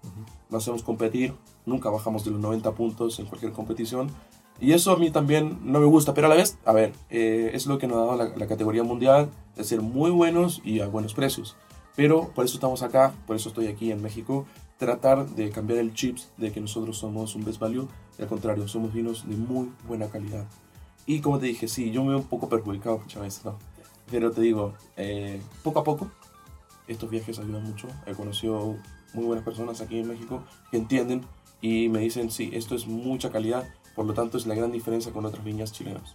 No 0.50 0.58
hacemos 0.58 0.84
competir, 0.84 1.34
nunca 1.66 1.90
bajamos 1.90 2.24
de 2.24 2.30
los 2.30 2.40
90 2.40 2.70
puntos 2.72 3.18
en 3.18 3.26
cualquier 3.26 3.50
competición. 3.52 4.08
Y 4.60 4.72
eso 4.72 4.92
a 4.92 4.96
mí 4.96 5.10
también 5.10 5.58
no 5.64 5.80
me 5.80 5.86
gusta, 5.86 6.14
pero 6.14 6.28
a 6.28 6.30
la 6.30 6.36
vez, 6.36 6.58
a 6.64 6.72
ver, 6.72 6.92
eh, 7.10 7.50
es 7.54 7.66
lo 7.66 7.78
que 7.78 7.86
nos 7.86 7.96
ha 7.98 8.00
dado 8.00 8.16
la, 8.16 8.36
la 8.36 8.46
categoría 8.46 8.82
mundial, 8.82 9.28
de 9.56 9.64
ser 9.64 9.82
muy 9.82 10.10
buenos 10.10 10.62
y 10.64 10.80
a 10.80 10.86
buenos 10.86 11.14
precios. 11.14 11.56
Pero 11.96 12.30
por 12.34 12.44
eso 12.44 12.54
estamos 12.54 12.82
acá, 12.82 13.12
por 13.26 13.36
eso 13.36 13.48
estoy 13.48 13.66
aquí 13.66 13.90
en 13.90 14.02
México, 14.02 14.46
tratar 14.78 15.26
de 15.26 15.50
cambiar 15.50 15.78
el 15.78 15.94
chips 15.94 16.30
de 16.36 16.52
que 16.52 16.60
nosotros 16.60 16.98
somos 16.98 17.34
un 17.34 17.44
best 17.44 17.60
value, 17.60 17.88
y 18.18 18.22
al 18.22 18.28
contrario, 18.28 18.66
somos 18.68 18.92
vinos 18.92 19.28
de 19.28 19.36
muy 19.36 19.70
buena 19.86 20.08
calidad. 20.08 20.44
Y 21.06 21.20
como 21.20 21.38
te 21.38 21.46
dije, 21.46 21.68
sí, 21.68 21.90
yo 21.90 22.02
me 22.02 22.10
veo 22.10 22.18
un 22.18 22.24
poco 22.24 22.48
perjudicado 22.48 22.98
muchas 22.98 23.22
veces, 23.22 23.44
¿no? 23.44 23.58
Pero 24.10 24.30
te 24.30 24.40
digo, 24.40 24.74
eh, 24.96 25.40
poco 25.62 25.80
a 25.80 25.84
poco, 25.84 26.10
estos 26.86 27.10
viajes 27.10 27.38
ayudan 27.38 27.64
mucho. 27.64 27.88
He 28.06 28.12
conocido 28.12 28.76
muy 29.12 29.24
buenas 29.24 29.44
personas 29.44 29.80
aquí 29.80 29.98
en 29.98 30.08
México 30.08 30.42
que 30.70 30.76
entienden 30.76 31.22
y 31.60 31.88
me 31.88 32.00
dicen, 32.00 32.30
sí, 32.30 32.50
esto 32.52 32.74
es 32.74 32.86
mucha 32.86 33.30
calidad, 33.30 33.64
por 33.94 34.04
lo 34.04 34.14
tanto 34.14 34.38
es 34.38 34.46
la 34.46 34.54
gran 34.54 34.72
diferencia 34.72 35.12
con 35.12 35.24
otras 35.24 35.44
viñas 35.44 35.72
chilenas. 35.72 36.14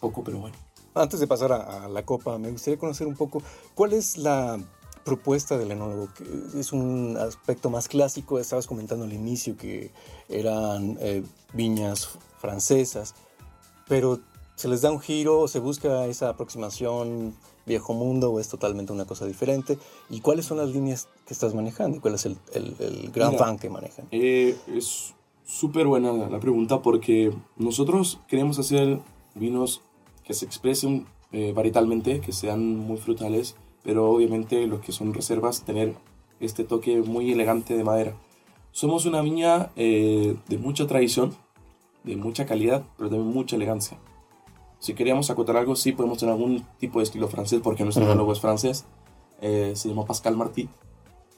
Poco, 0.00 0.22
pero 0.22 0.38
bueno. 0.38 0.56
Antes 0.94 1.20
de 1.20 1.26
pasar 1.26 1.52
a, 1.52 1.84
a 1.84 1.88
la 1.88 2.04
copa, 2.04 2.38
me 2.38 2.50
gustaría 2.50 2.78
conocer 2.78 3.06
un 3.06 3.16
poco 3.16 3.42
cuál 3.74 3.92
es 3.92 4.16
la 4.16 4.58
propuesta 5.06 5.56
del 5.56 5.70
enólogo. 5.70 6.08
que 6.14 6.58
Es 6.58 6.72
un 6.72 7.16
aspecto 7.16 7.70
más 7.70 7.88
clásico, 7.88 8.38
estabas 8.38 8.66
comentando 8.66 9.04
al 9.04 9.12
inicio 9.12 9.56
que 9.56 9.92
eran 10.28 10.98
eh, 11.00 11.22
viñas 11.54 12.08
francesas, 12.38 13.14
pero 13.88 14.20
se 14.56 14.68
les 14.68 14.82
da 14.82 14.90
un 14.90 15.00
giro, 15.00 15.48
se 15.48 15.60
busca 15.60 16.06
esa 16.06 16.30
aproximación 16.30 17.34
viejo 17.66 17.94
mundo 17.94 18.32
o 18.32 18.40
es 18.40 18.48
totalmente 18.48 18.92
una 18.92 19.04
cosa 19.04 19.26
diferente. 19.26 19.78
¿Y 20.10 20.20
cuáles 20.20 20.46
son 20.46 20.58
las 20.58 20.70
líneas 20.70 21.08
que 21.24 21.34
estás 21.34 21.54
manejando? 21.54 22.00
¿Cuál 22.00 22.14
es 22.14 22.26
el, 22.26 22.36
el, 22.52 22.74
el 22.80 23.10
gran 23.12 23.30
Mira, 23.32 23.44
fan 23.44 23.58
que 23.58 23.70
manejan? 23.70 24.08
Eh, 24.10 24.56
es, 24.66 25.14
Súper 25.46 25.86
buena 25.86 26.12
la, 26.12 26.40
pregunta 26.40 26.82
porque 26.82 27.32
nosotros 27.56 28.18
queremos 28.26 28.58
hacer 28.58 28.98
vinos 29.36 29.80
que 30.24 30.34
se 30.34 30.44
expresen 30.44 31.06
eh, 31.30 31.52
varietalmente, 31.54 32.20
que 32.20 32.32
sean 32.32 32.76
muy 32.76 32.96
frutales, 32.96 33.54
pero 33.84 34.10
obviamente 34.10 34.66
los 34.66 34.80
que 34.80 34.90
son 34.90 35.14
reservas 35.14 35.62
tener 35.62 35.94
este 36.40 36.64
toque 36.64 37.00
muy 37.00 37.30
elegante 37.30 37.76
de 37.76 37.84
madera. 37.84 38.16
Somos 38.72 39.06
una 39.06 39.22
viña 39.22 39.70
eh, 39.76 40.34
de 40.48 40.58
mucha 40.58 40.88
tradición, 40.88 41.36
de 42.02 42.16
mucha 42.16 42.44
calidad, 42.44 42.84
pero 42.96 43.08
también 43.08 43.32
mucha 43.32 43.54
elegancia. 43.54 43.98
Si 44.80 44.94
queríamos 44.94 45.30
acotar 45.30 45.56
algo, 45.56 45.76
sí 45.76 45.92
podemos 45.92 46.18
tener 46.18 46.34
algún 46.34 46.66
tipo 46.80 46.98
de 46.98 47.04
estilo 47.04 47.28
francés, 47.28 47.60
porque 47.62 47.84
nuestro 47.84 48.04
enólogo 48.04 48.32
es 48.32 48.40
francés. 48.40 48.84
Eh, 49.40 49.74
se 49.76 49.88
llama 49.88 50.06
Pascal 50.06 50.36
Martí. 50.36 50.68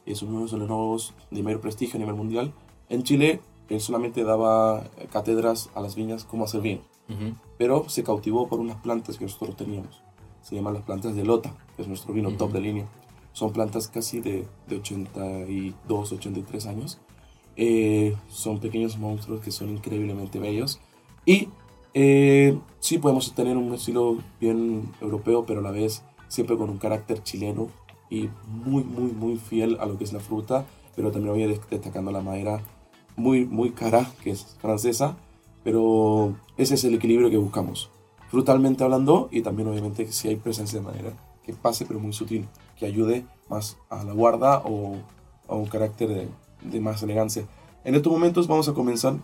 Es 0.06 0.22
uno 0.22 0.38
de 0.38 0.42
los 0.44 0.52
enólogos 0.54 1.12
de 1.30 1.42
mayor 1.42 1.60
prestigio 1.60 1.96
a 1.96 1.98
nivel 1.98 2.14
mundial. 2.14 2.54
En 2.88 3.02
Chile, 3.02 3.42
él 3.68 3.80
solamente 3.80 4.24
daba 4.24 4.84
eh, 4.98 5.06
cátedras 5.10 5.70
a 5.74 5.80
las 5.80 5.94
viñas 5.94 6.24
cómo 6.24 6.44
hacer 6.44 6.60
vino 6.60 6.80
Ujú. 7.08 7.34
pero 7.56 7.88
se 7.88 8.02
cautivó 8.04 8.48
por 8.48 8.60
unas 8.60 8.76
plantas 8.76 9.16
que 9.18 9.24
nosotros 9.24 9.56
teníamos. 9.56 10.02
Se 10.42 10.54
llaman 10.54 10.74
las 10.74 10.82
plantas 10.84 11.14
de 11.14 11.24
Lota, 11.24 11.54
que 11.76 11.82
es 11.82 11.88
nuestro 11.88 12.12
vino 12.14 12.28
Ujú. 12.28 12.38
top 12.38 12.52
de 12.52 12.60
línea. 12.60 12.86
Son 13.32 13.52
plantas 13.52 13.88
casi 13.88 14.20
de, 14.20 14.46
de 14.68 14.76
82, 14.76 16.12
83 16.12 16.66
años. 16.66 16.98
Eh, 17.56 18.14
son 18.28 18.58
pequeños 18.60 18.98
monstruos 18.98 19.40
que 19.40 19.50
son 19.50 19.70
increíblemente 19.70 20.38
bellos. 20.38 20.80
Y 21.24 21.48
eh, 21.94 22.58
sí 22.78 22.98
podemos 22.98 23.34
tener 23.34 23.56
un 23.56 23.72
estilo 23.74 24.18
bien 24.40 24.92
europeo, 25.00 25.44
pero 25.46 25.60
a 25.60 25.62
la 25.62 25.70
vez 25.70 26.02
siempre 26.28 26.56
con 26.56 26.70
un 26.70 26.78
carácter 26.78 27.22
chileno 27.22 27.68
y 28.10 28.28
muy, 28.46 28.84
muy, 28.84 29.12
muy 29.12 29.36
fiel 29.36 29.76
a 29.80 29.86
lo 29.86 29.98
que 29.98 30.04
es 30.04 30.12
la 30.12 30.20
fruta, 30.20 30.66
pero 30.94 31.10
también 31.10 31.34
voy 31.34 31.58
destacando 31.70 32.10
la 32.12 32.20
madera 32.22 32.60
muy, 33.18 33.44
muy 33.44 33.72
cara, 33.72 34.10
que 34.22 34.30
es 34.30 34.56
francesa, 34.60 35.16
pero 35.64 36.34
ese 36.56 36.74
es 36.74 36.84
el 36.84 36.94
equilibrio 36.94 37.30
que 37.30 37.36
buscamos. 37.36 37.90
Frutalmente 38.30 38.84
hablando 38.84 39.28
y 39.30 39.42
también 39.42 39.68
obviamente 39.68 40.10
si 40.12 40.28
hay 40.28 40.36
presencia 40.36 40.78
de 40.78 40.86
madera 40.86 41.12
que 41.44 41.52
pase 41.52 41.84
pero 41.84 41.98
muy 41.98 42.12
sutil, 42.12 42.46
que 42.78 42.86
ayude 42.86 43.26
más 43.48 43.76
a 43.90 44.04
la 44.04 44.12
guarda 44.12 44.62
o 44.64 44.96
a 45.48 45.54
un 45.54 45.66
carácter 45.66 46.08
de, 46.08 46.28
de 46.62 46.80
más 46.80 47.02
elegancia. 47.02 47.46
En 47.84 47.94
estos 47.94 48.12
momentos 48.12 48.46
vamos 48.46 48.68
a 48.68 48.74
comenzar, 48.74 49.16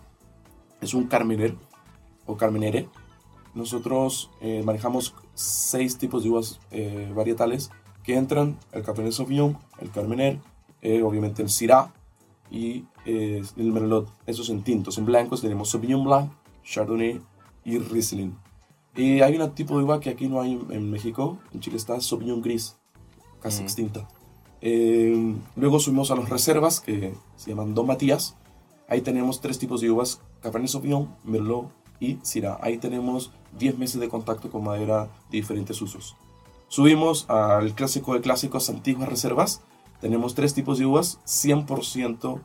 es 0.81 0.93
un 0.93 1.07
carmener 1.07 1.55
o 2.25 2.35
carmenere. 2.35 2.89
Nosotros 3.53 4.31
eh, 4.41 4.61
manejamos 4.65 5.13
seis 5.35 5.97
tipos 5.97 6.23
de 6.23 6.29
uvas 6.31 6.59
eh, 6.71 7.11
varietales 7.15 7.71
que 8.03 8.17
entran, 8.17 8.57
el 8.71 8.83
Cabernet 8.83 9.13
Sauvignon, 9.13 9.57
el 9.79 9.89
carmener, 9.91 10.39
eh, 10.81 11.01
obviamente 11.01 11.41
el 11.41 11.49
Syrah 11.49 11.93
y 12.55 12.85
eh, 13.05 13.43
el 13.57 13.71
Merlot. 13.71 14.07
Esos 14.25 14.49
en 14.49 14.63
tintos, 14.63 14.97
en 14.97 15.05
blancos 15.05 15.41
tenemos 15.41 15.69
Sauvignon 15.69 16.03
Blanc, 16.05 16.31
Chardonnay 16.63 17.19
y 17.65 17.77
Riesling. 17.79 18.33
Y 18.95 19.19
hay 19.21 19.35
un 19.37 19.51
tipo 19.51 19.77
de 19.77 19.83
uva 19.83 19.99
que 19.99 20.09
aquí 20.09 20.27
no 20.27 20.39
hay 20.39 20.53
en- 20.69 20.89
México, 20.89 21.37
en 21.53 21.59
Chile 21.59 21.75
está 21.77 21.99
Sauvignon 21.99 22.41
Gris, 22.41 22.77
casi 23.41 23.61
Mm. 23.61 23.65
extinta. 23.65 24.07
Eh, 24.61 25.35
luego 25.57 25.79
subimos 25.79 26.11
a 26.11 26.15
las 26.15 26.29
reservas 26.29 26.79
que 26.79 27.13
se 27.35 27.49
llaman 27.49 27.73
Don 27.75 27.87
Matías. 27.87 28.35
Ahí 28.87 29.01
tenemos 29.01 29.41
tres 29.41 29.59
tipos 29.59 29.81
de 29.81 29.91
uvas, 29.91 30.21
Cabernet 30.41 30.69
Sauvignon, 30.71 31.09
Merlot 31.25 31.67
y 31.99 32.19
Syrah. 32.23 32.57
Ahí 32.61 32.77
tenemos 32.77 33.31
10 33.59 33.77
meses 33.77 33.99
de 33.99 34.07
contacto 34.09 34.49
con 34.49 34.63
madera 34.63 35.05
de 35.29 35.37
diferentes 35.37 35.81
usos. 35.81 36.15
Subimos 36.67 37.29
al 37.29 37.73
clásico 37.75 38.13
de 38.13 38.21
clásicos, 38.21 38.69
antiguas 38.69 39.09
reservas. 39.09 39.61
Tenemos 40.01 40.35
tres 40.35 40.53
tipos 40.53 40.77
de 40.77 40.85
uvas, 40.85 41.19
100% 41.25 42.41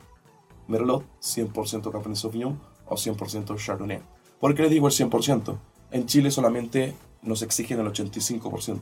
Merlot, 0.68 1.04
100% 1.20 1.90
Cabernet 1.90 2.16
Sauvignon 2.16 2.60
o 2.86 2.94
100% 2.94 3.56
Chardonnay. 3.56 4.00
¿Por 4.38 4.54
qué 4.54 4.62
les 4.62 4.70
digo 4.70 4.86
el 4.88 4.94
100%? 4.94 5.58
En 5.90 6.06
Chile 6.06 6.30
solamente 6.30 6.94
nos 7.22 7.42
exigen 7.42 7.80
el 7.80 7.86
85% 7.86 8.80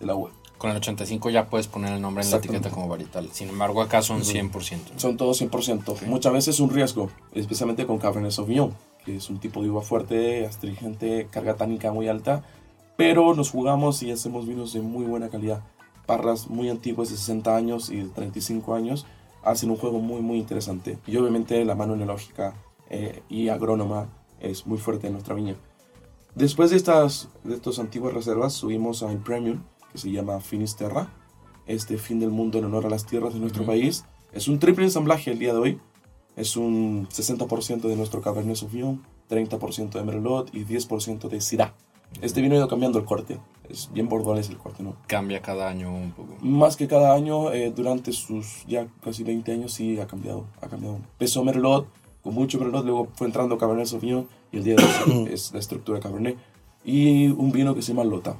de 0.00 0.06
la 0.06 0.14
uva. 0.14 0.30
Con 0.58 0.70
el 0.70 0.76
85 0.76 1.30
ya 1.30 1.48
puedes 1.48 1.66
poner 1.66 1.94
el 1.94 2.00
nombre 2.00 2.24
en 2.24 2.30
la 2.30 2.36
etiqueta 2.36 2.70
como 2.70 2.88
varietal. 2.88 3.28
Sin 3.32 3.48
embargo, 3.48 3.82
acá 3.82 4.02
son 4.02 4.22
100%. 4.22 4.50
¿no? 4.92 5.00
Son 5.00 5.16
todos 5.16 5.42
100%. 5.42 6.06
Muchas 6.06 6.32
veces 6.32 6.54
es 6.54 6.60
un 6.60 6.70
riesgo, 6.70 7.10
especialmente 7.32 7.86
con 7.86 7.98
Cabernet 7.98 8.30
Sauvignon, 8.30 8.74
que 9.04 9.16
es 9.16 9.28
un 9.28 9.38
tipo 9.40 9.62
de 9.62 9.70
uva 9.70 9.82
fuerte, 9.82 10.46
astringente, 10.46 11.28
carga 11.30 11.56
tánica 11.56 11.92
muy 11.92 12.08
alta, 12.08 12.44
pero 12.96 13.34
nos 13.34 13.50
jugamos 13.50 14.02
y 14.02 14.12
hacemos 14.12 14.46
vinos 14.46 14.72
de 14.72 14.80
muy 14.80 15.04
buena 15.04 15.28
calidad. 15.28 15.62
Parras 16.06 16.48
muy 16.48 16.68
antiguas 16.68 17.10
de 17.10 17.16
60 17.16 17.56
años 17.56 17.90
y 17.90 17.96
de 17.96 18.08
35 18.08 18.74
años 18.74 19.06
hacen 19.42 19.70
un 19.70 19.76
juego 19.76 20.00
muy 20.00 20.20
muy 20.20 20.38
interesante. 20.38 20.98
Y 21.06 21.16
obviamente 21.16 21.64
la 21.64 21.74
mano 21.74 21.94
enológica 21.94 22.54
eh, 22.90 23.22
y 23.28 23.48
agrónoma 23.48 24.08
es 24.40 24.66
muy 24.66 24.78
fuerte 24.78 25.06
en 25.06 25.14
nuestra 25.14 25.34
viña. 25.34 25.56
Después 26.34 26.70
de 26.70 26.76
estas 26.76 27.28
de 27.44 27.54
estas 27.54 27.78
antiguas 27.78 28.12
reservas 28.12 28.52
subimos 28.52 29.02
a 29.02 29.06
un 29.06 29.22
premium 29.22 29.62
que 29.92 29.98
se 29.98 30.10
llama 30.10 30.40
Finisterra, 30.40 31.08
este 31.66 31.98
fin 31.98 32.18
del 32.18 32.30
mundo 32.30 32.58
en 32.58 32.64
honor 32.64 32.86
a 32.86 32.90
las 32.90 33.06
tierras 33.06 33.34
de 33.34 33.40
nuestro 33.40 33.64
país. 33.64 34.04
Es 34.32 34.48
un 34.48 34.58
triple 34.58 34.84
ensamblaje 34.84 35.30
el 35.30 35.38
día 35.38 35.52
de 35.52 35.58
hoy. 35.58 35.80
Es 36.36 36.56
un 36.56 37.08
60% 37.08 37.82
de 37.82 37.96
nuestro 37.96 38.20
Cabernet 38.20 38.56
Sauvignon, 38.56 39.02
30% 39.30 39.90
de 39.90 40.02
Merlot 40.02 40.52
y 40.52 40.64
10% 40.64 41.28
de 41.28 41.40
Syrah. 41.40 41.74
Este 42.20 42.40
vino 42.40 42.54
ha 42.54 42.58
ido 42.58 42.68
cambiando 42.68 42.98
el 42.98 43.04
corte. 43.04 43.38
Es 43.68 43.90
bien 43.92 44.08
bordones 44.08 44.50
el 44.50 44.58
corte, 44.58 44.82
¿no? 44.82 44.96
Cambia 45.06 45.40
cada 45.40 45.68
año 45.68 45.94
un 45.94 46.12
poco. 46.12 46.36
Más 46.40 46.76
que 46.76 46.86
cada 46.86 47.14
año, 47.14 47.52
eh, 47.52 47.72
durante 47.74 48.12
sus 48.12 48.64
ya 48.66 48.86
casi 49.02 49.24
20 49.24 49.52
años, 49.52 49.72
sí 49.72 49.98
ha 50.00 50.06
cambiado. 50.06 50.46
Ha 50.60 50.68
cambiado. 50.68 50.96
Empezó 50.96 51.42
Merlot, 51.44 51.86
con 52.22 52.34
mucho 52.34 52.58
Merlot, 52.58 52.84
luego 52.84 53.08
fue 53.14 53.26
entrando 53.26 53.58
Cabernet 53.58 53.86
Sauvignon 53.86 54.28
y 54.52 54.58
el 54.58 54.64
día 54.64 54.76
de 54.76 54.84
hoy 54.84 55.28
es 55.32 55.52
la 55.52 55.58
estructura 55.58 56.00
Cabernet. 56.00 56.36
Y 56.84 57.28
un 57.28 57.52
vino 57.52 57.74
que 57.74 57.82
se 57.82 57.92
llama 57.92 58.04
Lota. 58.04 58.36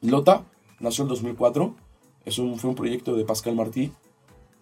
Lota 0.00 0.44
nació 0.80 1.02
en 1.02 1.08
2004, 1.08 1.74
es 2.24 2.38
un, 2.38 2.58
fue 2.58 2.70
un 2.70 2.76
proyecto 2.76 3.16
de 3.16 3.24
Pascal 3.24 3.56
Martí 3.56 3.90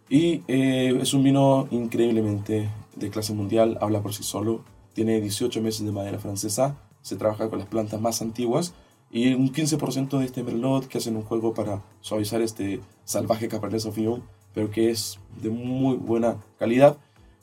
y 0.09 0.43
eh, 0.49 0.99
es 1.01 1.13
un 1.15 1.23
vino 1.23 1.69
increíblemente 1.71 2.71
de 2.95 3.11
clase 3.11 3.35
mundial, 3.35 3.77
habla 3.81 4.01
por 4.01 4.15
sí 4.15 4.23
solo, 4.23 4.65
tiene 4.95 5.21
18 5.21 5.61
meses 5.61 5.85
de 5.85 5.93
madera 5.93 6.19
francesa, 6.19 6.79
se 7.07 7.17
trabaja 7.17 7.49
con 7.49 7.59
las 7.61 7.69
plantas 7.69 8.01
más 8.01 8.21
antiguas 8.23 8.75
y 9.11 9.33
un 9.35 9.53
15% 9.53 10.19
de 10.19 10.25
este 10.25 10.43
merlot 10.43 10.89
que 10.89 10.99
hacen 10.99 11.17
un 11.17 11.23
juego 11.23 11.55
para 11.55 11.83
suavizar 12.01 12.43
este 12.43 12.81
salvaje 13.05 13.47
Cabernet 13.49 13.81
Sauvignon, 13.81 14.23
pero 14.53 14.71
que 14.71 14.91
es 14.91 15.19
de 15.41 15.51
muy 15.51 15.97
buena 15.97 16.37
calidad 16.59 16.97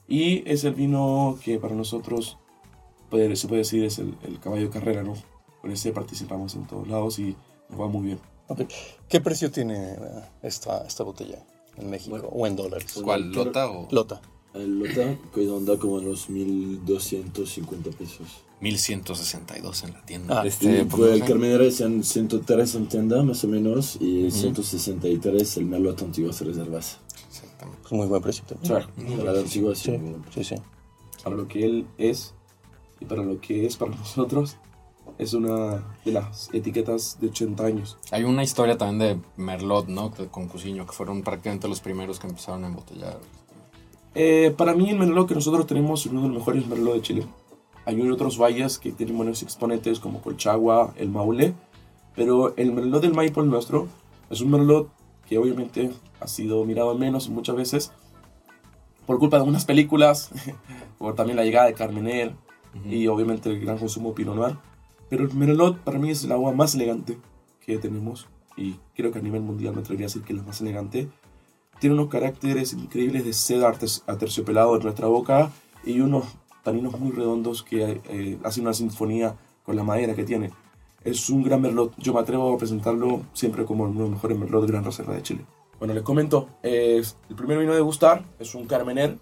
y 0.07 0.43
es 0.51 0.65
el 0.65 0.73
vino 0.73 1.37
que 1.43 1.59
para 1.59 1.75
nosotros 1.75 2.37
puede- 3.09 3.35
se 3.37 3.47
puede 3.47 3.59
decir 3.59 3.85
es 3.85 3.99
el, 3.99 4.15
el 4.23 4.39
caballo 4.39 4.63
de 4.63 4.69
carrera, 4.69 5.03
¿no? 5.03 5.13
Con 5.61 5.71
ese 5.71 5.93
participamos 5.93 6.55
en 6.55 6.67
todos 6.67 6.87
lados 6.89 7.19
y 7.19 7.35
nos 7.69 7.79
va 7.79 7.87
muy 7.87 8.01
bien. 8.07 8.19
Ok. 8.49 8.61
¿Qué 9.07 9.21
precio 9.21 9.49
tiene 9.49 9.93
eh, 9.93 9.97
esta, 10.41 10.85
esta 10.85 11.03
botella 11.05 11.39
en 11.77 11.89
México 11.89 12.11
Bueno. 12.17 12.27
o 12.29 12.45
en 12.45 12.55
dólares? 12.57 12.99
¿Cuál? 13.01 13.31
¿Lota 13.31 13.69
o 13.71 13.87
Lota. 13.89 14.19
El 14.53 14.79
Lota 14.79 15.15
que 15.33 15.41
anda 15.49 15.77
como 15.77 15.99
en 15.99 16.05
los 16.05 16.29
1250 16.29 17.89
pesos. 17.91 18.43
1162 18.61 19.83
en 19.83 19.93
la 19.93 20.05
tienda? 20.05 20.41
Ah, 20.41 20.47
este, 20.47 20.85
pues 20.85 21.13
el 21.13 21.19
sé. 21.21 21.27
Carmenere 21.27 21.67
es 21.67 21.81
en 21.81 22.03
103 22.03 22.75
en 22.75 22.87
tienda, 22.87 23.23
más 23.23 23.43
o 23.43 23.47
menos, 23.47 23.97
y 23.99 24.31
163 24.31 25.57
el 25.57 25.65
Merlot 25.65 26.01
Antiguas 26.01 26.39
Reservas. 26.41 26.99
Exactamente. 27.27 27.81
Es 27.85 27.91
muy 27.91 28.07
buen 28.07 28.21
precio 28.21 28.45
también. 28.45 29.17
Para 29.17 29.33
la 29.33 29.39
antigua, 29.39 29.75
sí. 29.75 29.91
Sí, 29.91 29.99
sí, 30.33 30.43
sí. 30.43 30.55
para 31.23 31.35
lo 31.35 31.47
que 31.47 31.65
él 31.65 31.87
es 31.97 32.33
y 33.01 33.05
para 33.05 33.23
lo 33.23 33.41
que 33.41 33.65
es 33.65 33.75
para 33.75 33.91
nosotros, 33.95 34.57
es 35.17 35.33
una 35.33 35.83
de 36.05 36.11
las 36.11 36.49
etiquetas 36.53 37.17
de 37.19 37.27
80 37.27 37.65
años. 37.65 37.97
Hay 38.11 38.23
una 38.23 38.43
historia 38.43 38.77
también 38.77 38.99
de 39.17 39.43
Merlot, 39.43 39.87
¿no? 39.87 40.11
Con 40.31 40.47
Cusiño, 40.47 40.85
que 40.85 40.93
fueron 40.93 41.21
prácticamente 41.21 41.67
los 41.67 41.81
primeros 41.81 42.19
que 42.19 42.27
empezaron 42.27 42.63
a 42.63 42.67
embotellar. 42.67 43.19
Eh, 44.15 44.53
para 44.57 44.75
mí 44.75 44.89
el 44.89 44.99
Merlot 44.99 45.27
que 45.27 45.35
nosotros 45.35 45.65
tenemos 45.65 46.05
es 46.05 46.11
uno 46.11 46.21
de 46.21 46.27
los 46.27 46.37
mejores 46.37 46.67
Merlot 46.67 46.95
de 46.95 47.01
Chile. 47.01 47.27
Hay 47.85 47.99
otros 48.09 48.37
valles 48.37 48.77
que 48.77 48.91
tienen 48.91 49.17
buenos 49.17 49.43
exponentes 49.43 49.99
como 49.99 50.21
Colchagua, 50.21 50.93
el 50.97 51.09
Maule, 51.09 51.53
pero 52.15 52.55
el 52.55 52.71
Merlot 52.71 53.01
del 53.01 53.13
Maipol 53.13 53.49
nuestro 53.49 53.87
es 54.29 54.41
un 54.41 54.51
Merlot 54.51 54.89
que 55.27 55.37
obviamente 55.37 55.91
ha 56.19 56.27
sido 56.27 56.63
mirado 56.63 56.95
menos 56.95 57.29
muchas 57.29 57.55
veces 57.55 57.91
por 59.05 59.19
culpa 59.19 59.37
de 59.37 59.41
algunas 59.41 59.65
películas, 59.65 60.31
por 60.97 61.15
también 61.15 61.37
la 61.37 61.43
llegada 61.43 61.65
de 61.67 61.73
Carmener 61.73 62.33
y 62.85 63.07
obviamente 63.07 63.49
el 63.49 63.59
gran 63.59 63.77
consumo 63.77 64.09
de 64.09 64.15
Pinot 64.15 64.35
Noir. 64.35 64.57
Pero 65.09 65.25
el 65.25 65.33
Merlot 65.33 65.79
para 65.79 65.99
mí 65.99 66.09
es 66.09 66.23
el 66.23 66.31
agua 66.31 66.53
más 66.53 66.75
elegante 66.75 67.17
que 67.59 67.77
tenemos 67.77 68.27
y 68.55 68.75
creo 68.95 69.11
que 69.11 69.19
a 69.19 69.21
nivel 69.21 69.41
mundial 69.41 69.73
me 69.73 69.81
atrevería 69.81 70.05
a 70.05 70.09
decir 70.09 70.23
que 70.23 70.33
es 70.33 70.39
la 70.39 70.45
más 70.45 70.61
elegante. 70.61 71.09
Tiene 71.83 71.95
unos 71.95 72.07
caracteres 72.07 72.71
increíbles 72.71 73.25
de 73.25 73.33
seda 73.33 73.67
aterciopelado 74.07 74.77
en 74.77 74.83
nuestra 74.83 75.07
boca 75.07 75.51
y 75.83 75.99
unos 75.99 76.23
taninos 76.63 76.97
muy 76.97 77.11
redondos 77.11 77.61
que 77.61 77.99
eh, 78.05 78.37
hacen 78.45 78.63
una 78.63 78.73
sinfonía 78.73 79.35
con 79.65 79.75
la 79.75 79.83
madera 79.83 80.15
que 80.15 80.23
tiene. 80.23 80.51
Es 81.03 81.29
un 81.29 81.43
gran 81.43 81.61
merlot. 81.61 81.93
Yo 81.97 82.13
me 82.13 82.21
atrevo 82.21 82.53
a 82.53 82.57
presentarlo 82.57 83.23
siempre 83.33 83.65
como 83.65 83.83
uno 83.83 83.95
de 83.95 83.99
los 83.99 84.09
mejores 84.11 84.37
merlot 84.39 84.61
de 84.61 84.71
Gran 84.71 84.85
Reserva 84.85 85.13
de 85.13 85.23
Chile. 85.23 85.45
Bueno, 85.77 85.93
les 85.93 86.03
comento. 86.03 86.47
eh, 86.63 87.03
el 87.29 87.35
primer 87.35 87.59
vino 87.59 87.75
de 87.75 87.81
gustar 87.81 88.23
es 88.39 88.55
un 88.55 88.65
Carmener 88.65 89.17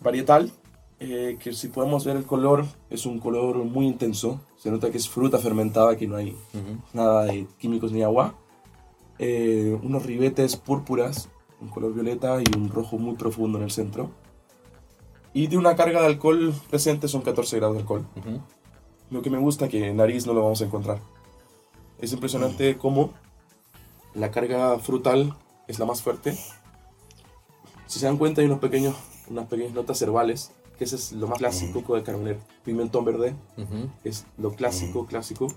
varietal 0.00 0.50
eh, 1.00 1.36
que 1.38 1.52
si 1.52 1.68
podemos 1.68 2.02
ver 2.06 2.16
el 2.16 2.24
color, 2.24 2.64
es 2.88 3.04
un 3.04 3.18
color 3.18 3.56
muy 3.56 3.86
intenso. 3.86 4.40
Se 4.56 4.70
nota 4.70 4.90
que 4.90 4.96
es 4.96 5.06
fruta 5.06 5.36
fermentada, 5.36 5.98
que 5.98 6.06
no 6.06 6.16
hay 6.16 6.34
nada 6.94 7.26
de 7.26 7.46
químicos 7.58 7.92
ni 7.92 8.02
agua. 8.02 8.36
Eh, 9.18 9.78
unos 9.82 10.06
ribetes 10.06 10.56
púrpuras, 10.56 11.28
un 11.64 11.70
color 11.70 11.94
violeta 11.94 12.40
y 12.40 12.56
un 12.56 12.68
rojo 12.68 12.98
muy 12.98 13.16
profundo 13.16 13.58
en 13.58 13.64
el 13.64 13.70
centro. 13.70 14.10
Y 15.32 15.48
de 15.48 15.56
una 15.56 15.74
carga 15.74 16.00
de 16.00 16.06
alcohol 16.06 16.54
presente 16.70 17.08
son 17.08 17.22
14 17.22 17.56
grados 17.56 17.74
de 17.74 17.80
alcohol. 17.80 18.06
Lo 19.10 19.22
que 19.22 19.30
me 19.30 19.38
gusta 19.38 19.68
que 19.68 19.88
en 19.88 19.96
nariz 19.96 20.26
no 20.26 20.34
lo 20.34 20.42
vamos 20.42 20.60
a 20.60 20.64
encontrar. 20.64 21.00
Es 21.98 22.12
impresionante 22.12 22.76
cómo 22.76 23.12
la 24.14 24.30
carga 24.30 24.78
frutal 24.78 25.34
es 25.66 25.78
la 25.78 25.86
más 25.86 26.02
fuerte. 26.02 26.38
Si 27.86 27.98
se 27.98 28.06
dan 28.06 28.16
cuenta 28.16 28.40
hay 28.40 28.46
unos 28.46 28.60
pequeños, 28.60 28.94
unas 29.28 29.46
pequeñas 29.46 29.72
notas 29.72 30.00
herbales, 30.02 30.52
que 30.78 30.84
ese 30.84 30.96
es 30.96 31.12
lo 31.12 31.26
más 31.26 31.38
clásico 31.38 31.94
del 31.94 32.04
Carmener. 32.04 32.38
Pimentón 32.64 33.04
verde 33.04 33.34
es 34.04 34.26
lo 34.38 34.52
clásico, 34.52 35.06
clásico. 35.06 35.48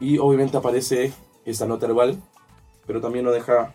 Y 0.00 0.18
obviamente 0.18 0.56
aparece 0.56 1.12
esta 1.44 1.66
nota 1.66 1.86
herbal, 1.86 2.22
pero 2.86 3.00
también 3.00 3.24
nos 3.24 3.34
deja 3.34 3.74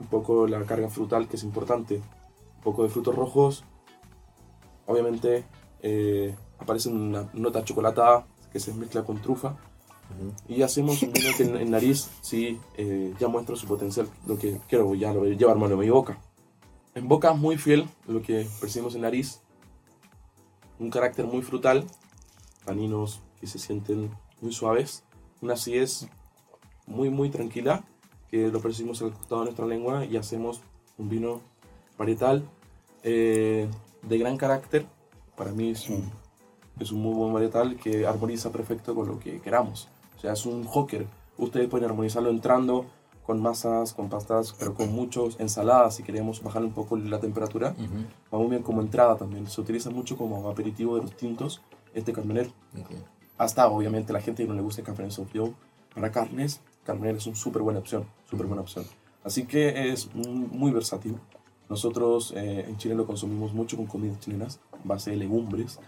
un 0.00 0.06
poco 0.06 0.46
la 0.46 0.64
carga 0.64 0.88
frutal, 0.88 1.28
que 1.28 1.36
es 1.36 1.44
importante. 1.44 1.96
Un 1.96 2.62
poco 2.62 2.82
de 2.82 2.88
frutos 2.88 3.14
rojos. 3.14 3.64
Obviamente 4.86 5.44
eh, 5.80 6.34
aparece 6.58 6.88
una 6.88 7.28
nota 7.32 7.64
chocolatada 7.64 8.26
que 8.52 8.60
se 8.60 8.72
mezcla 8.74 9.04
con 9.04 9.20
trufa. 9.20 9.56
Y 10.46 10.62
hacemos 10.62 11.02
un 11.02 11.12
vino 11.12 11.30
que 11.36 11.44
en, 11.44 11.70
nariz 11.70 12.10
sí 12.20 12.60
eh, 12.76 13.14
ya 13.18 13.28
muestra 13.28 13.56
su 13.56 13.66
potencial, 13.66 14.08
lo 14.26 14.36
que 14.36 14.60
quiero 14.68 14.94
ya 14.94 15.12
lo 15.12 15.24
llevar 15.24 15.56
mano 15.56 15.74
a 15.74 15.78
mi 15.78 15.88
boca. 15.88 16.18
En 16.94 17.08
boca 17.08 17.32
muy 17.32 17.56
fiel 17.56 17.88
lo 18.06 18.20
que 18.20 18.46
percibimos 18.60 18.94
en 18.94 19.02
nariz, 19.02 19.40
un 20.78 20.90
carácter 20.90 21.24
muy 21.24 21.40
frutal, 21.40 21.86
paninos 22.66 23.22
que 23.40 23.46
se 23.46 23.58
sienten 23.58 24.10
muy 24.42 24.52
suaves, 24.52 25.02
una 25.40 25.54
acidez 25.54 26.08
muy 26.86 27.08
muy 27.08 27.30
tranquila 27.30 27.84
que 28.32 28.48
lo 28.48 28.60
percibimos 28.60 29.02
al 29.02 29.12
costado 29.12 29.42
de 29.42 29.44
nuestra 29.44 29.66
lengua 29.66 30.06
y 30.06 30.16
hacemos 30.16 30.62
un 30.96 31.10
vino 31.10 31.42
varietal 31.98 32.42
eh, 33.02 33.68
de 34.00 34.18
gran 34.18 34.38
carácter. 34.38 34.86
Para 35.36 35.52
mí 35.52 35.68
es 35.68 35.90
un, 35.90 36.10
es 36.80 36.92
un 36.92 37.02
muy 37.02 37.14
buen 37.14 37.34
varietal 37.34 37.76
que 37.76 38.06
armoniza 38.06 38.50
perfecto 38.50 38.94
con 38.94 39.06
lo 39.06 39.18
que 39.18 39.42
queramos. 39.42 39.88
O 40.16 40.20
sea, 40.20 40.32
es 40.32 40.46
un 40.46 40.64
hocker. 40.64 41.06
Ustedes 41.36 41.68
pueden 41.68 41.90
armonizarlo 41.90 42.30
entrando 42.30 42.86
con 43.22 43.38
masas, 43.42 43.92
con 43.92 44.08
pastas, 44.08 44.54
pero 44.58 44.72
con 44.72 44.90
muchos 44.94 45.38
ensaladas 45.38 45.96
si 45.96 46.02
queremos 46.02 46.42
bajar 46.42 46.64
un 46.64 46.72
poco 46.72 46.96
la 46.96 47.20
temperatura. 47.20 47.74
Va 48.32 48.38
muy 48.38 48.48
bien 48.48 48.62
como 48.62 48.80
entrada 48.80 49.14
también. 49.14 49.46
Se 49.46 49.60
utiliza 49.60 49.90
mucho 49.90 50.16
como 50.16 50.48
aperitivo 50.48 50.96
de 50.96 51.02
los 51.02 51.14
tintos 51.18 51.60
este 51.92 52.14
Carmener. 52.14 52.50
Hasta 53.36 53.68
obviamente 53.68 54.14
la 54.14 54.22
gente 54.22 54.42
que 54.42 54.48
no 54.48 54.54
le 54.54 54.62
gusta 54.62 54.80
el 54.80 54.86
Cabernet 54.86 55.12
Sauvignon 55.12 55.54
para 55.94 56.10
carnes, 56.10 56.62
Carmener 56.84 57.16
es 57.16 57.26
una 57.26 57.36
súper 57.36 57.62
buena 57.62 57.80
opción, 57.80 58.06
súper 58.28 58.46
buena 58.46 58.62
opción. 58.62 58.84
Así 59.24 59.44
que 59.44 59.90
es 59.90 60.14
muy 60.14 60.72
versátil. 60.72 61.16
Nosotros 61.68 62.32
eh, 62.36 62.66
en 62.68 62.76
Chile 62.76 62.94
lo 62.94 63.06
consumimos 63.06 63.52
mucho 63.52 63.76
con 63.76 63.86
comidas 63.86 64.20
chilenas, 64.20 64.60
base 64.84 65.12
de 65.12 65.16
legumbres. 65.16 65.78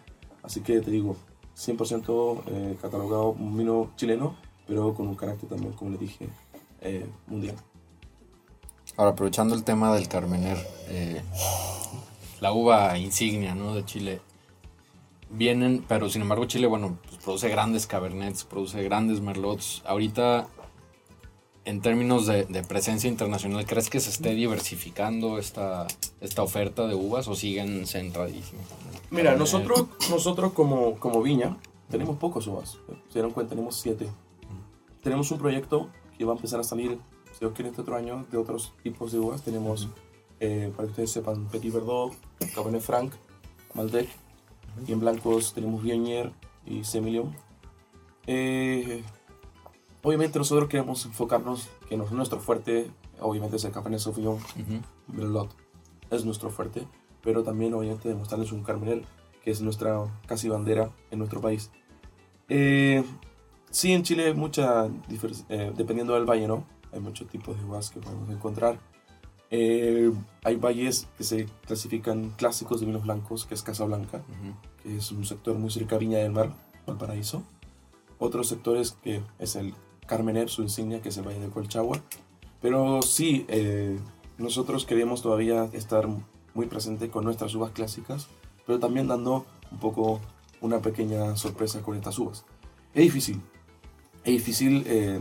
Así 0.43 0.61
que 0.61 0.81
te 0.81 0.91
digo, 0.91 1.17
100% 1.57 2.43
eh, 2.47 2.77
catalogado 2.81 3.31
un 3.31 3.57
vino 3.57 3.91
chileno, 3.97 4.37
pero 4.67 4.95
con 4.95 5.07
un 5.07 5.15
carácter 5.15 5.49
también, 5.49 5.73
como 5.73 5.91
le 5.91 5.99
dije, 5.99 6.29
eh, 6.81 7.07
mundial. 7.27 7.57
Ahora, 8.97 9.13
aprovechando 9.13 9.55
el 9.55 9.65
tema 9.65 9.95
del 9.95 10.09
Carmener, 10.09 10.59
eh, 10.89 11.23
la 12.41 12.53
uva 12.53 12.97
insignia 12.99 13.55
¿no? 13.55 13.75
de 13.75 13.85
Chile, 13.85 14.21
vienen, 15.31 15.85
pero 15.89 16.09
sin 16.09 16.23
embargo 16.23 16.45
Chile, 16.45 16.67
bueno, 16.67 16.99
pues 17.05 17.17
produce 17.23 17.49
grandes 17.49 17.87
cabernets, 17.87 18.45
produce 18.45 18.83
grandes 18.83 19.21
merlots. 19.21 19.83
Ahorita, 19.87 20.47
en 21.65 21.81
términos 21.81 22.27
de, 22.27 22.45
presencia 22.69 23.09
internacional, 23.09 23.65
¿crees 23.67 23.89
que 23.89 24.01
se 24.01 24.11
esté 24.11 24.35
diversificando 24.35 25.39
esta, 25.39 25.87
esta 26.21 26.43
oferta 26.43 26.87
de 26.87 26.95
uvas 26.95 27.27
o 27.29 27.35
siguen 27.35 27.87
centradísimos? 27.87 28.65
Mira, 29.11 29.35
nosotros, 29.37 29.87
nosotros 30.11 30.53
como, 30.53 30.99
como 30.99 31.23
viña 31.23 31.57
tenemos 31.91 32.19
pocos 32.19 32.47
uvas. 32.47 32.79
Se 33.09 33.15
dieron 33.15 33.31
cuenta, 33.31 33.51
tenemos 33.51 33.77
siete. 33.77 34.09
Tenemos 35.03 35.31
un 35.31 35.39
proyecto 35.39 35.91
que 36.17 36.25
va 36.25 36.33
a 36.33 36.37
empezar 36.37 36.61
a 36.61 36.65
salir, 36.65 36.99
si 37.33 37.41
Dios 37.41 37.53
quiere, 37.55 37.71
este 37.71 37.83
otro 37.83 37.97
año, 37.97 38.27
de 38.31 38.39
otros 38.39 38.73
tipos 38.83 39.13
de 39.13 39.19
uvas. 39.19 39.43
Tenemos, 39.43 39.89
eh, 40.41 40.73
para 40.75 40.87
que 40.87 40.91
ustedes 40.91 41.11
sepan, 41.13 41.47
Petit 41.49 41.73
Verdot, 41.73 42.13
Cabernet 42.55 42.83
Franc, 42.83 43.13
Malbec, 43.75 44.09
y 44.87 44.93
en 44.93 45.01
blancos 45.01 45.53
tenemos 45.53 45.83
Viognier 45.83 46.33
y 46.67 46.85
Semillon. 46.85 47.35
Eh, 48.27 49.03
obviamente 50.05 50.39
nosotros 50.39 50.69
queremos 50.69 51.05
enfocarnos, 51.05 51.69
que 51.89 51.97
nuestro 51.97 52.39
fuerte, 52.39 52.91
obviamente 53.21 53.57
es 53.57 53.65
el 53.65 53.73
Cabernet 53.73 53.99
Sauvignon, 54.01 54.37
uh 54.37 55.49
es 56.11 56.25
nuestro 56.25 56.51
fuerte, 56.51 56.87
pero 57.23 57.43
también 57.43 57.75
obviamente 57.75 58.09
demostrarles 58.09 58.53
un 58.53 58.63
Carmenel, 58.63 59.05
que 59.43 59.51
es 59.51 59.61
nuestra 59.63 60.05
casi 60.27 60.49
bandera 60.49 60.91
en 61.11 61.19
nuestro 61.19 61.41
país. 61.41 61.73
Eh, 62.49 63.03
Sí, 63.75 63.93
en 63.93 64.05
Chile 64.05 64.27
hay 64.27 64.35
mucha 64.35 64.87
eh, 65.49 65.73
dependiendo 65.77 66.15
del 66.15 66.25
valle, 66.25 66.47
¿no? 66.47 66.65
Hay 66.93 67.01
muchos 67.01 67.27
tipos 67.27 67.59
de 67.59 67.65
uvas 67.65 67.91
que 67.91 67.99
podemos 67.99 68.31
encontrar. 68.31 68.79
Eh, 69.51 70.13
hay 70.45 70.55
valles 70.55 71.09
que 71.19 71.25
se 71.25 71.47
clasifican 71.67 72.31
clásicos 72.37 72.79
de 72.79 72.87
vinos 72.87 73.03
blancos, 73.03 73.47
que 73.47 73.55
es 73.55 73.65
Casablanca, 73.65 74.23
que 74.81 74.99
es 74.99 75.11
un 75.11 75.25
sector 75.25 75.59
muy 75.59 75.73
cerca 75.73 75.97
de 75.97 75.99
Viña 75.99 76.19
del 76.19 76.31
Mar, 76.31 76.53
Valparaíso. 76.87 77.43
Otros 78.21 78.47
sectores 78.47 78.93
que 79.03 79.23
es 79.41 79.57
el 79.57 79.75
Carmener, 80.07 80.49
su 80.49 80.63
insignia, 80.63 81.01
que 81.01 81.09
es 81.09 81.17
el 81.17 81.27
Valle 81.27 81.41
de 81.41 81.49
Colchagua. 81.49 82.03
Pero 82.61 83.03
sí, 83.03 83.45
eh, 83.49 83.99
nosotros 84.39 84.87
queremos 84.87 85.23
todavía 85.23 85.69
estar 85.73 86.09
muy 86.55 86.67
presente 86.67 87.11
con 87.11 87.25
nuestras 87.25 87.55
uvas 87.55 87.73
clásicas, 87.73 88.29
pero 88.67 88.79
también 88.79 89.09
dando 89.09 89.45
un 89.71 89.79
poco 89.79 90.21
una 90.61 90.81
pequeña 90.81 91.37
sorpresa 91.37 91.83
con 91.83 91.97
estas 91.97 92.19
uvas. 92.19 92.45
Es 92.95 93.03
difícil, 93.03 93.41
es 94.25 94.33
difícil 94.33 94.85
eh, 94.87 95.21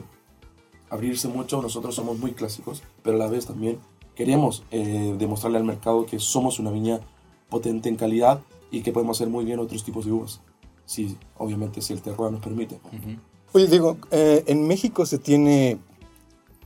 abrirse 0.89 1.28
mucho, 1.28 1.62
nosotros 1.62 1.96
somos 1.96 2.17
muy 2.19 2.34
clásicos, 2.34 2.84
pero 3.02 3.17
a 3.17 3.19
la 3.19 3.28
vez 3.28 3.48
también 3.48 3.80
queremos 4.15 4.63
eh, 4.72 5.15
demostrarle 5.17 5.58
al 5.58 5.63
mercado 5.63 6.06
que 6.06 6.19
somos 6.19 6.60
una 6.60 6.72
viña 6.72 7.00
potente 7.50 7.89
en 7.89 7.96
calidad 7.96 8.41
y 8.72 8.82
que 8.82 8.91
podemos 8.91 9.17
hacer 9.17 9.30
muy 9.30 9.43
bien 9.43 9.60
otros 9.60 9.84
tipos 9.84 10.06
de 10.06 10.12
uvas. 10.12 10.41
Sí, 10.86 11.17
obviamente 11.38 11.82
si 11.82 11.93
el 11.93 12.02
terroir 12.02 12.32
nos 12.32 12.41
permite. 12.41 12.80
Oye, 13.54 13.68
digo, 13.68 13.98
eh, 14.10 14.44
en 14.48 14.68
México 14.68 15.06
se 15.06 15.20
tiene 15.20 15.78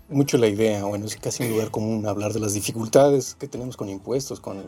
mucho 0.10 0.38
la 0.38 0.48
idea, 0.48 0.86
bueno, 0.86 1.06
es 1.06 1.18
casi 1.18 1.44
un 1.44 1.50
lugar 1.50 1.70
común 1.70 2.08
hablar 2.08 2.32
de 2.32 2.40
las 2.40 2.54
dificultades 2.54 3.36
que 3.36 3.50
tenemos 3.50 3.76
con 3.76 3.90
impuestos, 3.90 4.40
con 4.40 4.64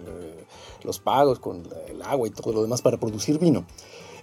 los 0.84 1.00
pagos, 1.00 1.40
con 1.40 1.64
el 1.88 2.02
agua 2.02 2.28
y 2.28 2.32
todo 2.32 2.52
lo 2.52 2.62
demás 2.62 2.82
para 2.82 2.98
producir 2.98 3.40
vino. 3.40 3.64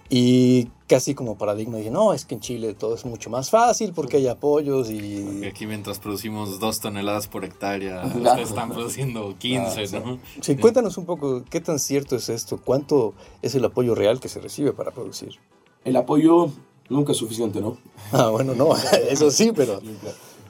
Y 0.09 0.69
casi 0.87 1.15
como 1.15 1.37
paradigma 1.37 1.77
dije, 1.77 1.89
no, 1.89 2.13
es 2.13 2.23
que 2.23 2.35
en 2.35 2.41
Chile 2.41 2.73
todo 2.75 2.95
es 2.95 3.03
mucho 3.03 3.29
más 3.29 3.49
fácil 3.49 3.91
porque 3.93 4.17
hay 4.17 4.27
apoyos 4.27 4.89
y... 4.89 5.23
Porque 5.23 5.47
aquí 5.47 5.65
mientras 5.65 5.99
producimos 5.99 6.59
dos 6.59 6.79
toneladas 6.79 7.27
por 7.27 7.43
hectárea, 7.43 8.05
ustedes 8.05 8.49
están 8.49 8.69
produciendo 8.69 9.35
15, 9.37 9.99
¿no? 9.99 10.19
Sí, 10.39 10.55
cuéntanos 10.55 10.97
un 10.97 11.05
poco, 11.05 11.43
¿qué 11.49 11.59
tan 11.59 11.79
cierto 11.79 12.15
es 12.15 12.29
esto? 12.29 12.61
¿Cuánto 12.63 13.15
es 13.41 13.55
el 13.55 13.65
apoyo 13.65 13.95
real 13.95 14.19
que 14.19 14.29
se 14.29 14.39
recibe 14.39 14.71
para 14.71 14.91
producir? 14.91 15.39
El 15.83 15.97
apoyo 15.97 16.51
nunca 16.89 17.11
es 17.11 17.17
suficiente, 17.17 17.61
¿no? 17.61 17.77
Ah, 18.11 18.29
bueno, 18.29 18.53
no, 18.55 18.69
eso 19.09 19.31
sí, 19.31 19.51
pero... 19.55 19.79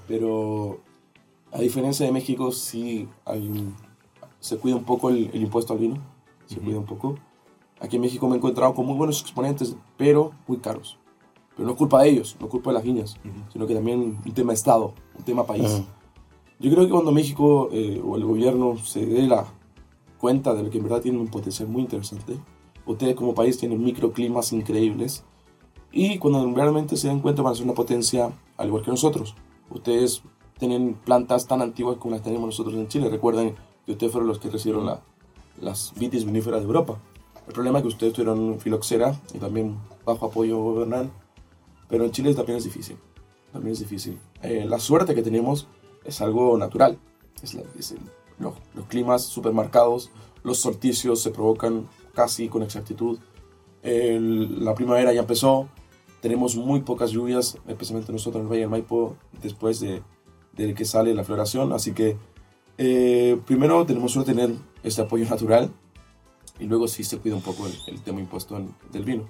Pero 0.07 0.79
a 1.51 1.59
diferencia 1.59 2.05
de 2.05 2.11
México, 2.11 2.51
sí 2.51 3.09
hay 3.25 3.73
se 4.39 4.57
cuida 4.57 4.75
un 4.75 4.83
poco 4.83 5.09
el, 5.09 5.29
impuesto 5.35 5.73
al 5.73 5.79
vino, 5.79 5.97
se 6.45 6.59
cuida 6.59 6.77
un 6.77 6.85
poco 6.85 7.15
Aquí 7.79 7.97
en 7.97 8.01
México 8.01 8.27
me 8.27 8.35
he 8.35 8.37
encontrado 8.37 8.73
con 8.73 8.87
muy 8.87 8.95
buenos 8.95 9.21
exponentes, 9.21 9.75
pero 9.97 10.31
muy 10.47 10.57
caros. 10.57 10.97
Pero 11.55 11.67
no 11.67 11.73
es 11.73 11.77
culpa 11.77 12.01
de 12.01 12.09
ellos, 12.09 12.35
no 12.39 12.47
es 12.47 12.51
culpa 12.51 12.71
de 12.71 12.73
las 12.75 12.83
viñas, 12.83 13.17
sino 13.53 13.67
que 13.67 13.75
también 13.75 14.19
un 14.25 14.33
tema 14.33 14.53
Estado, 14.53 14.93
un 15.15 15.23
tema 15.23 15.45
país. 15.45 15.83
Yo 16.59 16.71
creo 16.71 16.85
que 16.85 16.91
cuando 16.91 17.11
México 17.11 17.69
eh, 17.71 18.01
o 18.03 18.15
el 18.15 18.25
gobierno 18.25 18.77
se 18.77 19.05
dé 19.05 19.27
la 19.27 19.45
cuenta 20.17 20.55
de 20.55 20.67
que 20.71 20.79
en 20.79 20.85
verdad 20.85 21.01
tienen 21.01 21.21
un 21.21 21.27
potencial 21.27 21.69
muy 21.69 21.83
interesante, 21.83 22.39
ustedes 22.87 23.15
como 23.15 23.35
país 23.35 23.59
tienen 23.59 23.83
microclimas 23.83 24.51
increíbles, 24.53 25.23
y 25.91 26.17
cuando 26.17 26.49
realmente 26.53 26.97
se 26.97 27.07
den 27.07 27.19
cuenta 27.19 27.41
van 27.41 27.53
a 27.53 27.55
ser 27.55 27.65
una 27.65 27.73
potencia 27.73 28.31
al 28.57 28.67
igual 28.67 28.83
que 28.83 28.91
nosotros. 28.91 29.35
Ustedes 29.69 30.21
tienen 30.57 30.95
plantas 30.95 31.47
tan 31.47 31.61
antiguas 31.61 31.97
como 31.97 32.15
las 32.15 32.23
tenemos 32.23 32.47
nosotros 32.47 32.75
en 32.75 32.87
Chile. 32.87 33.09
Recuerden 33.09 33.55
que 33.85 33.91
ustedes 33.91 34.11
fueron 34.11 34.27
los 34.27 34.39
que 34.39 34.49
recibieron 34.49 34.85
la, 34.85 35.01
las 35.61 35.93
vitis 35.95 36.25
viníferas 36.25 36.61
de 36.61 36.67
Europa. 36.67 36.99
El 37.47 37.53
problema 37.53 37.79
es 37.79 37.83
que 37.83 37.89
ustedes 37.89 38.13
tuvieron 38.13 38.59
filoxera 38.59 39.19
y 39.33 39.37
también 39.37 39.77
bajo 40.05 40.25
apoyo 40.25 40.57
gubernamental, 40.57 41.11
pero 41.87 42.03
en 42.03 42.11
Chile 42.11 42.33
también 42.33 42.57
es 42.57 42.65
difícil. 42.65 42.97
También 43.53 43.73
es 43.73 43.79
difícil. 43.79 44.19
Eh, 44.41 44.65
la 44.67 44.79
suerte 44.79 45.15
que 45.15 45.21
tenemos 45.21 45.67
es 46.03 46.21
algo 46.21 46.57
natural. 46.57 46.99
Es, 47.41 47.57
los, 48.39 48.53
climas 48.87 49.23
supermercados, 49.23 50.11
los 50.43 50.59
solsticios 50.59 51.21
se 51.21 51.31
provocan 51.31 51.87
casi 52.13 52.49
con 52.49 52.63
exactitud. 52.63 53.19
El- 53.83 54.63
la 54.65 54.73
primavera 54.75 55.13
ya 55.13 55.21
empezó, 55.21 55.67
tenemos 56.21 56.55
muy 56.55 56.81
pocas 56.81 57.11
lluvias, 57.11 57.57
especialmente 57.67 58.11
nosotros 58.11 58.39
en 58.41 58.45
el 58.47 58.49
Valle 58.49 58.61
del 58.61 58.69
Maipo, 58.69 59.15
después 59.41 59.79
de, 59.79 60.01
de 60.53 60.73
que 60.73 60.85
sale 60.85 61.13
la 61.13 61.23
floración. 61.23 61.71
Así 61.73 61.93
que 61.93 62.17
eh, 62.77 63.39
primero 63.45 63.85
tenemos 63.85 64.13
de 64.15 64.23
tener 64.23 64.51
este 64.83 65.01
apoyo 65.01 65.25
natural 65.29 65.71
y 66.59 66.65
luego 66.65 66.87
sí 66.87 67.03
se 67.03 67.17
cuida 67.19 67.35
un 67.35 67.41
poco 67.41 67.67
el, 67.67 67.73
el 67.87 68.01
tema 68.01 68.19
impuesto 68.19 68.57
en- 68.57 68.73
del 68.91 69.03
vino. 69.03 69.27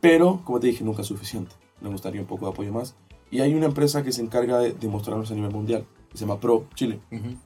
Pero, 0.00 0.40
como 0.44 0.58
te 0.60 0.66
dije, 0.68 0.84
nunca 0.84 1.02
es 1.02 1.08
suficiente. 1.08 1.54
Me 1.80 1.88
gustaría 1.88 2.20
un 2.20 2.26
poco 2.26 2.46
de 2.46 2.52
apoyo 2.52 2.72
más. 2.72 2.94
Y 3.30 3.40
hay 3.40 3.54
una 3.54 3.66
empresa 3.66 4.02
que 4.02 4.12
se 4.12 4.20
encarga 4.20 4.58
de, 4.58 4.72
de 4.72 4.88
mostrarnos 4.88 5.30
a 5.30 5.34
nivel 5.34 5.52
mundial, 5.52 5.86
que 6.10 6.18
se 6.18 6.24
llama 6.26 6.38
Pro 6.40 6.66
Chile. 6.74 7.00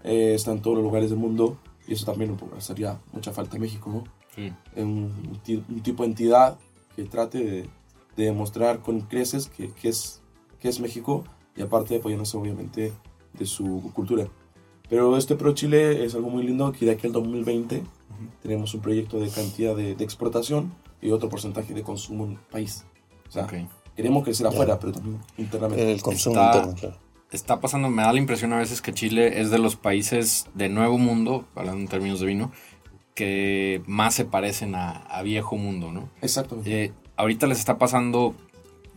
Eh, 0.04 0.32
está 0.34 0.52
en 0.52 0.60
todos 0.60 0.76
los 0.76 0.84
lugares 0.84 1.10
del 1.10 1.18
mundo 1.18 1.58
y 1.86 1.92
eso 1.92 2.06
también 2.06 2.30
un 2.32 2.36
poco 2.36 2.56
haría 2.70 2.98
mucha 3.12 3.30
falta 3.32 3.56
en 3.56 3.62
México, 3.62 3.90
¿no? 3.90 4.04
Sí. 4.36 4.52
un, 4.76 5.40
un 5.68 5.80
tipo 5.82 6.02
de 6.04 6.08
entidad 6.10 6.58
que 6.94 7.04
trate 7.04 7.38
de, 7.38 7.62
de 8.16 8.24
demostrar 8.24 8.80
con 8.80 9.00
creces 9.00 9.48
que, 9.48 9.70
que 9.72 9.88
es, 9.88 10.20
que 10.60 10.68
es 10.68 10.78
México 10.80 11.24
y 11.56 11.62
aparte 11.62 11.96
apoyándose 11.96 12.36
obviamente 12.36 12.92
de 13.38 13.46
su 13.46 13.90
cultura. 13.94 14.28
Pero 14.88 15.16
este 15.16 15.34
Pro 15.34 15.52
Chile 15.52 16.04
es 16.04 16.14
algo 16.14 16.30
muy 16.30 16.44
lindo 16.44 16.70
que 16.72 16.84
de 16.86 16.92
aquí 16.92 17.06
al 17.08 17.12
2020 17.12 17.82
tenemos 18.42 18.72
un 18.74 18.80
proyecto 18.80 19.18
de 19.18 19.28
cantidad 19.30 19.74
de, 19.74 19.94
de 19.94 20.04
exportación 20.04 20.72
y 21.02 21.10
otro 21.10 21.28
porcentaje 21.28 21.74
de 21.74 21.82
consumo 21.82 22.24
en 22.26 22.32
el 22.32 22.38
país. 22.38 22.84
O 23.28 23.32
sea, 23.32 23.44
Ok. 23.44 23.54
queremos 23.96 24.22
crecer 24.24 24.46
afuera, 24.46 24.78
pero 24.78 24.92
también 24.92 25.18
internamente. 25.36 25.90
El 25.92 26.00
consumo 26.02 26.36
Está- 26.36 26.56
interno, 26.58 26.74
claro. 26.80 26.96
Está 27.32 27.60
pasando, 27.60 27.88
me 27.90 28.02
da 28.02 28.12
la 28.12 28.20
impresión 28.20 28.52
a 28.52 28.58
veces 28.58 28.80
que 28.80 28.94
Chile 28.94 29.40
es 29.40 29.50
de 29.50 29.58
los 29.58 29.74
países 29.74 30.46
de 30.54 30.68
nuevo 30.68 30.96
mundo, 30.96 31.44
hablando 31.56 31.80
en 31.80 31.88
términos 31.88 32.20
de 32.20 32.26
vino, 32.26 32.52
que 33.16 33.82
más 33.86 34.14
se 34.14 34.24
parecen 34.26 34.76
a, 34.76 34.90
a 34.92 35.22
viejo 35.22 35.56
mundo, 35.56 35.90
¿no? 35.90 36.08
Exactamente. 36.22 36.84
Eh, 36.84 36.92
ahorita 37.16 37.46
les 37.48 37.58
está 37.58 37.78
pasando, 37.78 38.34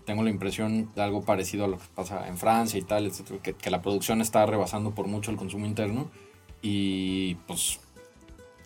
tengo 0.05 0.21
la 0.23 0.29
impresión 0.29 0.89
de 0.93 1.01
algo 1.01 1.23
parecido 1.23 1.65
a 1.65 1.67
lo 1.69 1.77
que 1.77 1.86
pasa 1.95 2.27
en 2.27 2.38
Francia, 2.38 2.77
Italia, 2.77 3.10
etcétera, 3.10 3.39
que, 3.41 3.53
que 3.53 3.71
la 3.71 3.82
producción 3.82 4.21
está 4.21 4.45
rebasando 4.45 4.91
por 4.91 5.08
mucho 5.08 5.32
el 5.32 5.38
consumo 5.38 5.65
interno 5.65 6.12
y 6.62 7.36
pues 7.47 7.79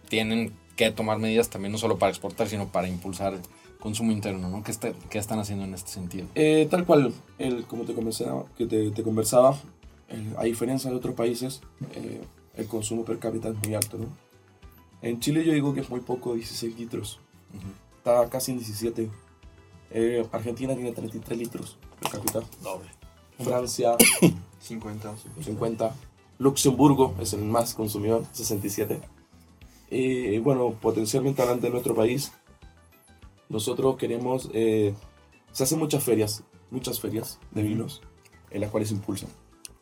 tienen 0.09 0.53
que 0.75 0.89
tomar 0.91 1.19
medidas 1.19 1.49
también 1.49 1.71
no 1.71 1.77
solo 1.77 1.97
para 1.99 2.09
exportar, 2.09 2.47
sino 2.49 2.67
para 2.69 2.87
impulsar 2.89 3.35
consumo 3.79 4.11
interno, 4.11 4.49
¿no? 4.49 4.63
¿Qué, 4.63 4.71
está- 4.71 4.93
qué 5.09 5.19
están 5.19 5.37
haciendo 5.39 5.65
en 5.65 5.73
este 5.75 5.91
sentido? 5.91 6.25
Eh, 6.35 6.67
tal 6.71 6.85
cual, 6.85 7.13
el, 7.37 7.65
como 7.65 7.83
te 7.83 7.93
conversaba, 7.93 8.45
que 8.57 8.65
te, 8.65 8.89
te 8.91 9.03
conversaba 9.03 9.55
el- 10.09 10.33
a 10.37 10.43
diferencia 10.45 10.89
de 10.89 10.95
otros 10.95 11.13
países, 11.13 11.61
eh, 11.93 12.21
el 12.55 12.65
consumo 12.67 13.03
per 13.05 13.19
cápita 13.19 13.49
es 13.49 13.55
muy 13.63 13.75
alto, 13.75 13.97
¿no? 13.99 14.05
En 15.03 15.19
Chile 15.19 15.43
yo 15.45 15.53
digo 15.53 15.73
que 15.73 15.81
es 15.81 15.89
muy 15.89 15.99
poco, 15.99 16.33
16 16.33 16.79
litros. 16.79 17.19
Está 17.97 18.27
casi 18.29 18.51
en 18.53 18.57
17. 18.57 19.09
Eh, 19.91 20.25
Argentina 20.31 20.73
tiene 20.73 20.91
33 20.93 21.37
litros 21.37 21.77
per 21.99 22.11
cápita. 22.11 22.39
Doble. 22.63 22.89
Francia, 23.37 23.95
50. 24.59 25.13
50. 25.43 25.95
Luxemburgo 26.39 27.13
es 27.19 27.33
el 27.33 27.43
más 27.43 27.73
consumidor, 27.73 28.25
67. 28.31 28.99
Y 29.91 30.37
bueno, 30.39 30.71
potencialmente 30.71 31.41
hablando 31.41 31.67
de 31.67 31.71
nuestro 31.71 31.93
país, 31.93 32.31
nosotros 33.49 33.97
queremos. 33.97 34.49
eh, 34.53 34.95
se 35.51 35.63
hacen 35.63 35.77
muchas 35.79 36.03
ferias, 36.03 36.43
muchas 36.71 36.99
ferias 36.99 37.39
de 37.51 37.61
vinos, 37.61 38.01
en 38.49 38.61
las 38.61 38.71
cuales 38.71 38.89
impulsan. 38.91 39.29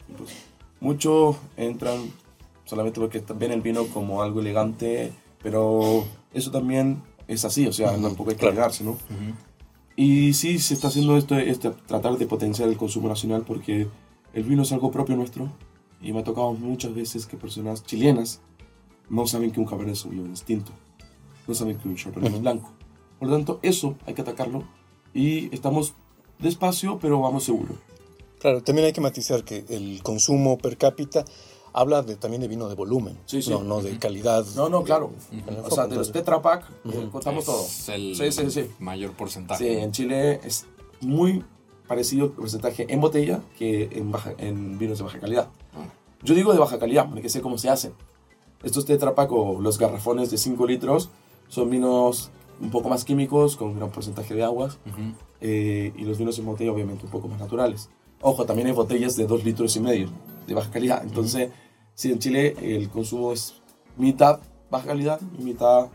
impulsan. 0.09 0.37
Muchos 0.81 1.37
entran 1.55 2.11
solamente 2.71 3.01
porque 3.01 3.21
ven 3.35 3.51
el 3.51 3.59
vino 3.59 3.85
como 3.87 4.21
algo 4.21 4.39
elegante, 4.39 5.11
pero 5.43 6.05
eso 6.33 6.51
también 6.51 7.03
es 7.27 7.43
así, 7.43 7.67
o 7.67 7.73
sea, 7.73 7.91
tampoco 7.97 8.29
hay 8.29 8.37
que 8.37 8.45
negarse, 8.45 8.85
¿no? 8.85 8.97
Y 9.97 10.31
sí, 10.31 10.57
se 10.57 10.73
está 10.73 10.87
haciendo 10.87 11.17
esto, 11.17 11.37
este, 11.37 11.71
tratar 11.71 12.17
de 12.17 12.25
potenciar 12.27 12.69
el 12.69 12.77
consumo 12.77 13.09
nacional 13.09 13.43
porque 13.45 13.89
el 14.33 14.43
vino 14.43 14.63
es 14.63 14.71
algo 14.71 14.89
propio 14.89 15.17
nuestro 15.17 15.49
y 16.01 16.13
me 16.13 16.19
ha 16.19 16.23
tocado 16.23 16.53
muchas 16.53 16.95
veces 16.95 17.25
que 17.25 17.35
personas 17.35 17.83
chilenas 17.83 18.39
no 19.09 19.27
saben 19.27 19.51
que 19.51 19.59
un 19.59 19.65
cabernet 19.65 19.95
sauvignon 19.95 20.31
es 20.31 20.43
tinto, 20.43 20.71
no 21.49 21.53
saben 21.53 21.77
que 21.77 21.89
un 21.89 21.97
chardonnay 21.97 22.33
es 22.33 22.41
blanco. 22.41 22.71
Por 23.19 23.27
lo 23.27 23.35
tanto, 23.35 23.59
eso 23.63 23.97
hay 24.05 24.13
que 24.13 24.21
atacarlo 24.21 24.63
y 25.13 25.53
estamos 25.53 25.93
despacio, 26.39 26.99
pero 27.01 27.19
vamos 27.19 27.43
seguro. 27.43 27.75
Claro, 28.39 28.63
también 28.63 28.85
hay 28.85 28.93
que 28.93 29.01
matizar 29.01 29.43
que 29.43 29.65
el 29.67 30.01
consumo 30.03 30.57
per 30.57 30.77
cápita 30.77 31.25
habla 31.73 32.01
de, 32.01 32.15
también 32.15 32.41
de 32.41 32.47
vino 32.47 32.67
de 32.67 32.75
volumen, 32.75 33.17
Sí, 33.25 33.41
sí. 33.41 33.49
No, 33.51 33.63
no 33.63 33.81
de 33.81 33.97
calidad. 33.97 34.45
No, 34.55 34.69
no, 34.69 34.83
claro. 34.83 35.11
En 35.31 35.39
el 35.39 35.59
O 35.59 35.69
sea, 35.69 35.87
de 35.87 35.95
los 35.95 36.07
entonces. 36.09 36.13
Tetra 36.13 36.41
Pak, 36.41 36.65
eh, 36.85 37.09
contamos 37.11 37.45
todo. 37.45 37.65
Es 37.65 37.89
el 37.89 38.15
Sí, 38.15 38.31
sí, 38.31 38.51
sí. 38.51 38.69
mayor 38.79 39.11
porcentaje. 39.13 39.63
Sí, 39.63 39.79
en 39.79 39.91
Chile 39.91 40.39
es 40.43 40.65
muy 40.99 41.43
parecido 41.87 42.25
el 42.25 42.31
porcentaje 42.31 42.85
en 42.89 43.01
botella 43.01 43.41
que 43.57 43.89
en, 43.93 44.11
baja, 44.11 44.33
en 44.37 44.77
vinos 44.77 44.97
de 44.97 45.03
baja 45.03 45.19
calidad. 45.19 45.49
Yo 46.23 46.35
digo 46.35 46.53
de 46.53 46.59
baja 46.59 46.77
calidad, 46.77 47.09
porque 47.09 47.29
sé 47.29 47.41
cómo 47.41 47.57
se 47.57 47.69
hacen. 47.69 47.93
Estos 48.63 48.85
Tetra 48.85 49.15
Pak 49.15 49.31
o 49.31 49.59
los 49.59 49.79
garrafones 49.79 50.29
de 50.29 50.37
5 50.37 50.67
litros 50.67 51.09
son 51.47 51.69
vinos 51.69 52.29
un 52.61 52.69
poco 52.69 52.89
más 52.89 53.03
químicos, 53.05 53.55
con 53.57 53.69
un 53.69 53.77
gran 53.77 53.89
porcentaje 53.91 54.35
de 54.35 54.43
aguas, 54.43 54.77
eh, 55.41 55.91
y 55.97 56.03
los 56.03 56.19
vinos 56.19 56.37
en 56.37 56.45
botella 56.45 56.71
obviamente 56.71 57.05
un 57.05 57.11
poco 57.11 57.27
más 57.27 57.39
naturales. 57.39 57.89
Ojo, 58.21 58.45
también 58.45 58.67
hay 58.67 58.73
botellas 58.73 59.15
de 59.15 59.25
2 59.25 59.43
litros 59.43 59.75
y 59.75 59.79
medio 59.79 60.09
de 60.47 60.53
baja 60.53 60.69
calidad. 60.71 61.01
Entonces, 61.03 61.51
sí, 61.95 62.11
en 62.11 62.19
Chile 62.19 62.55
el 62.61 62.89
consumo 62.89 63.31
es 63.33 63.55
mitad 63.97 64.39
baja 64.69 64.87
calidad 64.87 65.19
y 65.39 65.43
mitad 65.43 65.87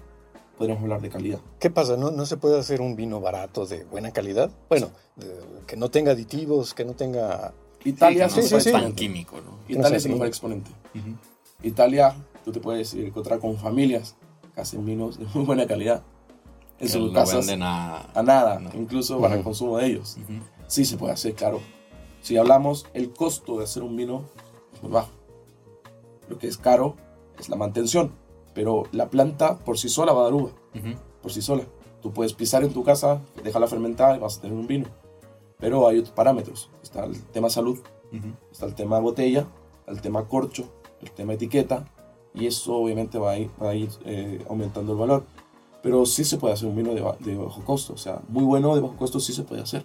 podríamos 0.58 0.82
hablar 0.82 1.00
de 1.00 1.08
calidad. 1.08 1.38
¿Qué 1.60 1.70
pasa? 1.70 1.96
¿No, 1.96 2.10
¿No 2.10 2.26
se 2.26 2.36
puede 2.36 2.58
hacer 2.58 2.80
un 2.80 2.96
vino 2.96 3.20
barato 3.20 3.66
de 3.66 3.84
buena 3.84 4.10
calidad? 4.10 4.50
Bueno, 4.68 4.88
de- 5.16 5.40
que 5.66 5.76
no 5.76 5.90
tenga 5.90 6.12
aditivos, 6.12 6.74
que 6.74 6.84
no 6.84 6.94
tenga... 6.94 7.52
Italia 7.84 8.28
Sí, 8.28 8.36
que 8.36 8.40
no 8.42 8.46
sí, 8.48 8.54
es 8.56 8.64
sí. 8.64 8.72
tan 8.72 8.92
químico, 8.94 9.36
¿no? 9.36 9.58
Italia 9.68 9.90
No 9.90 9.96
es 9.96 10.04
el 10.06 10.12
mejor 10.12 10.26
exponente. 10.26 10.70
Italia, 11.62 12.14
tú 12.44 12.52
te 12.52 12.60
puedes 12.60 12.94
encontrar 12.94 13.38
con 13.38 13.56
familias 13.56 14.16
que 14.54 14.60
hacen 14.60 14.84
vinos 14.84 15.18
de 15.18 15.26
muy 15.34 15.44
buena 15.44 15.66
calidad 15.66 16.02
en 16.78 16.86
Que 16.86 16.92
sus 16.92 17.08
lo 17.08 17.12
casas 17.12 17.38
venden 17.46 17.62
a... 17.62 18.00
a 18.14 18.22
nada, 18.22 18.58
No. 18.58 18.70
incluso 18.74 19.20
para 19.20 19.36
el 19.36 19.42
consumo 19.42 19.78
de 19.78 19.86
ellos. 19.86 20.16
Ujú. 20.22 20.40
Sí 20.66 20.84
se 20.84 20.96
puede 20.96 21.12
hacer, 21.12 21.34
claro. 21.34 21.60
Si 22.26 22.36
hablamos, 22.36 22.86
el 22.92 23.12
costo 23.12 23.56
de 23.56 23.62
hacer 23.62 23.84
un 23.84 23.94
vino 23.94 24.24
es 24.74 24.82
muy 24.82 24.90
bajo. 24.90 25.10
Lo 26.28 26.38
que 26.38 26.48
es 26.48 26.58
caro 26.58 26.96
es 27.38 27.48
la 27.48 27.54
mantención, 27.54 28.10
pero 28.52 28.82
la 28.90 29.10
planta 29.10 29.58
por 29.58 29.78
sí 29.78 29.88
sola 29.88 30.12
va 30.12 30.22
a 30.22 30.24
dar 30.24 30.34
uva, 30.34 30.50
por 31.22 31.30
sí 31.30 31.40
sola. 31.40 31.62
Tú 32.02 32.12
puedes 32.12 32.32
pisar 32.32 32.64
en 32.64 32.72
tu 32.72 32.82
casa, 32.82 33.22
dejarla 33.44 33.68
fermentar 33.68 34.16
y 34.16 34.18
vas 34.18 34.38
a 34.38 34.40
tener 34.40 34.58
un 34.58 34.66
vino. 34.66 34.88
Pero 35.60 35.86
hay 35.86 35.98
otros 35.98 36.12
parámetros. 36.16 36.68
Está 36.82 37.04
el 37.04 37.22
tema 37.26 37.48
salud, 37.48 37.78
está 38.50 38.66
el 38.66 38.74
tema 38.74 38.98
botella, 38.98 39.46
el 39.86 40.00
tema 40.00 40.26
corcho, 40.26 40.64
el 41.02 41.12
tema 41.12 41.34
etiqueta, 41.34 41.84
y 42.34 42.48
eso 42.48 42.74
obviamente 42.74 43.20
va 43.20 43.30
a 43.30 43.38
ir, 43.38 43.50
va 43.62 43.70
a 43.70 43.74
ir 43.76 43.90
eh, 44.04 44.44
aumentando 44.50 44.94
el 44.94 44.98
valor. 44.98 45.22
Pero 45.80 46.04
sí 46.06 46.24
se 46.24 46.38
puede 46.38 46.54
hacer 46.54 46.68
un 46.68 46.74
vino 46.74 46.92
de, 46.92 47.04
de 47.20 47.36
bajo 47.36 47.64
costo, 47.64 47.92
o 47.92 47.98
sea, 47.98 48.20
muy 48.26 48.42
bueno 48.42 48.74
de 48.74 48.80
bajo 48.80 48.96
costo 48.96 49.20
sí 49.20 49.32
se 49.32 49.44
puede 49.44 49.62
hacer. 49.62 49.84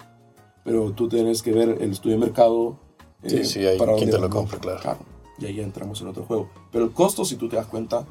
Pero 0.64 0.92
tú 0.92 1.08
tienes 1.08 1.42
que 1.42 1.52
ver 1.52 1.78
el 1.82 1.92
estudio 1.92 2.18
de 2.18 2.26
mercado. 2.26 2.78
Sí, 3.26 3.44
sí, 3.46 3.66
hay 3.66 3.78
para 3.78 3.96
quien 3.96 4.10
dónde 4.10 4.28
te 4.28 4.30
lo 4.30 4.30
compre, 4.30 4.60
claro. 4.60 4.98
Y 5.40 5.46
ahí 5.46 5.60
entramos 5.60 6.00
en 6.02 6.08
otro 6.08 6.24
juego. 6.24 6.50
Pero 6.72 6.86
el 6.86 6.92
costo, 6.92 7.26
si 7.26 7.36
tú 7.36 7.50
te 7.50 7.56
das 7.56 7.66
cuenta, 7.66 8.06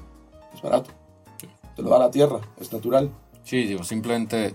es 0.55 0.61
barato. 0.63 0.91
Te 1.77 1.83
lo 1.83 1.91
da 1.91 1.99
la 1.99 2.11
tierra, 2.11 2.41
es 2.61 2.73
natural. 2.73 3.11
Sí, 3.45 3.65
digo, 3.65 3.85
simplemente, 3.85 4.55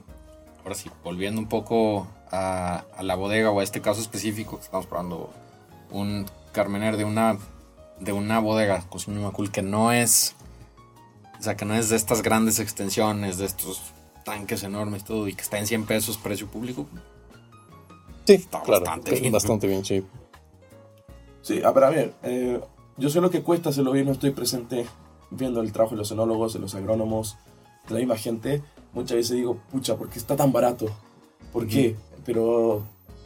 ahora 0.63 0.75
sí, 0.75 0.89
volviendo 1.03 1.39
un 1.39 1.47
poco 1.47 2.07
a, 2.31 2.83
a 2.97 3.03
la 3.03 3.15
bodega 3.15 3.51
o 3.51 3.59
a 3.59 3.63
este 3.63 3.81
caso 3.81 4.01
específico, 4.01 4.59
estamos 4.61 4.85
probando 4.85 5.29
un 5.91 6.25
Carmener 6.51 6.95
de 6.95 7.03
una, 7.03 7.37
de 7.99 8.13
una 8.13 8.39
bodega, 8.39 8.81
Cocina 8.89 9.19
Macul, 9.19 9.51
que 9.51 9.61
no 9.61 9.91
es, 9.91 10.35
o 11.37 11.43
sea, 11.43 11.57
que 11.57 11.65
no 11.65 11.75
es 11.75 11.89
de 11.89 11.97
estas 11.97 12.21
grandes 12.21 12.59
extensiones, 12.59 13.37
de 13.37 13.45
estos 13.45 13.81
tanques 14.23 14.63
enormes 14.63 15.01
y 15.01 15.05
todo, 15.05 15.27
y 15.27 15.33
que 15.33 15.41
está 15.41 15.59
en 15.59 15.67
100 15.67 15.85
pesos 15.85 16.17
precio 16.17 16.47
público. 16.47 16.87
Sí, 18.25 18.33
Está 18.33 18.61
claro, 18.61 18.83
bastante 18.85 19.19
bien. 19.19 19.31
bastante 19.33 19.67
bien, 19.67 19.85
sí. 19.85 20.03
Sí, 21.41 21.61
a 21.63 21.71
ver, 21.71 21.83
a 21.83 21.89
ver. 21.89 22.13
eh, 22.23 22.59
yo 22.97 23.09
sé 23.09 23.21
lo 23.21 23.29
que 23.29 23.43
cuesta 23.43 23.69
hacerlo 23.69 23.91
bien, 23.91 24.05
no 24.05 24.13
estoy 24.13 24.31
presente 24.31 24.85
viendo 25.29 25.61
el 25.61 25.71
trabajo 25.71 25.95
de 25.95 25.99
los 25.99 26.11
enólogos, 26.11 26.53
de 26.53 26.59
los 26.59 26.73
agrónomos, 26.75 27.37
de 27.87 27.93
la 27.93 27.99
misma 27.99 28.17
gente. 28.17 28.61
Muchas 28.93 29.17
veces 29.17 29.35
digo, 29.35 29.57
pucha, 29.71 29.95
¿por 29.97 30.09
qué 30.09 30.17
está 30.17 30.35
tan 30.35 30.51
barato? 30.53 30.87
¿Por 31.51 31.67
qué? 31.67 31.95
Pero 32.25 32.83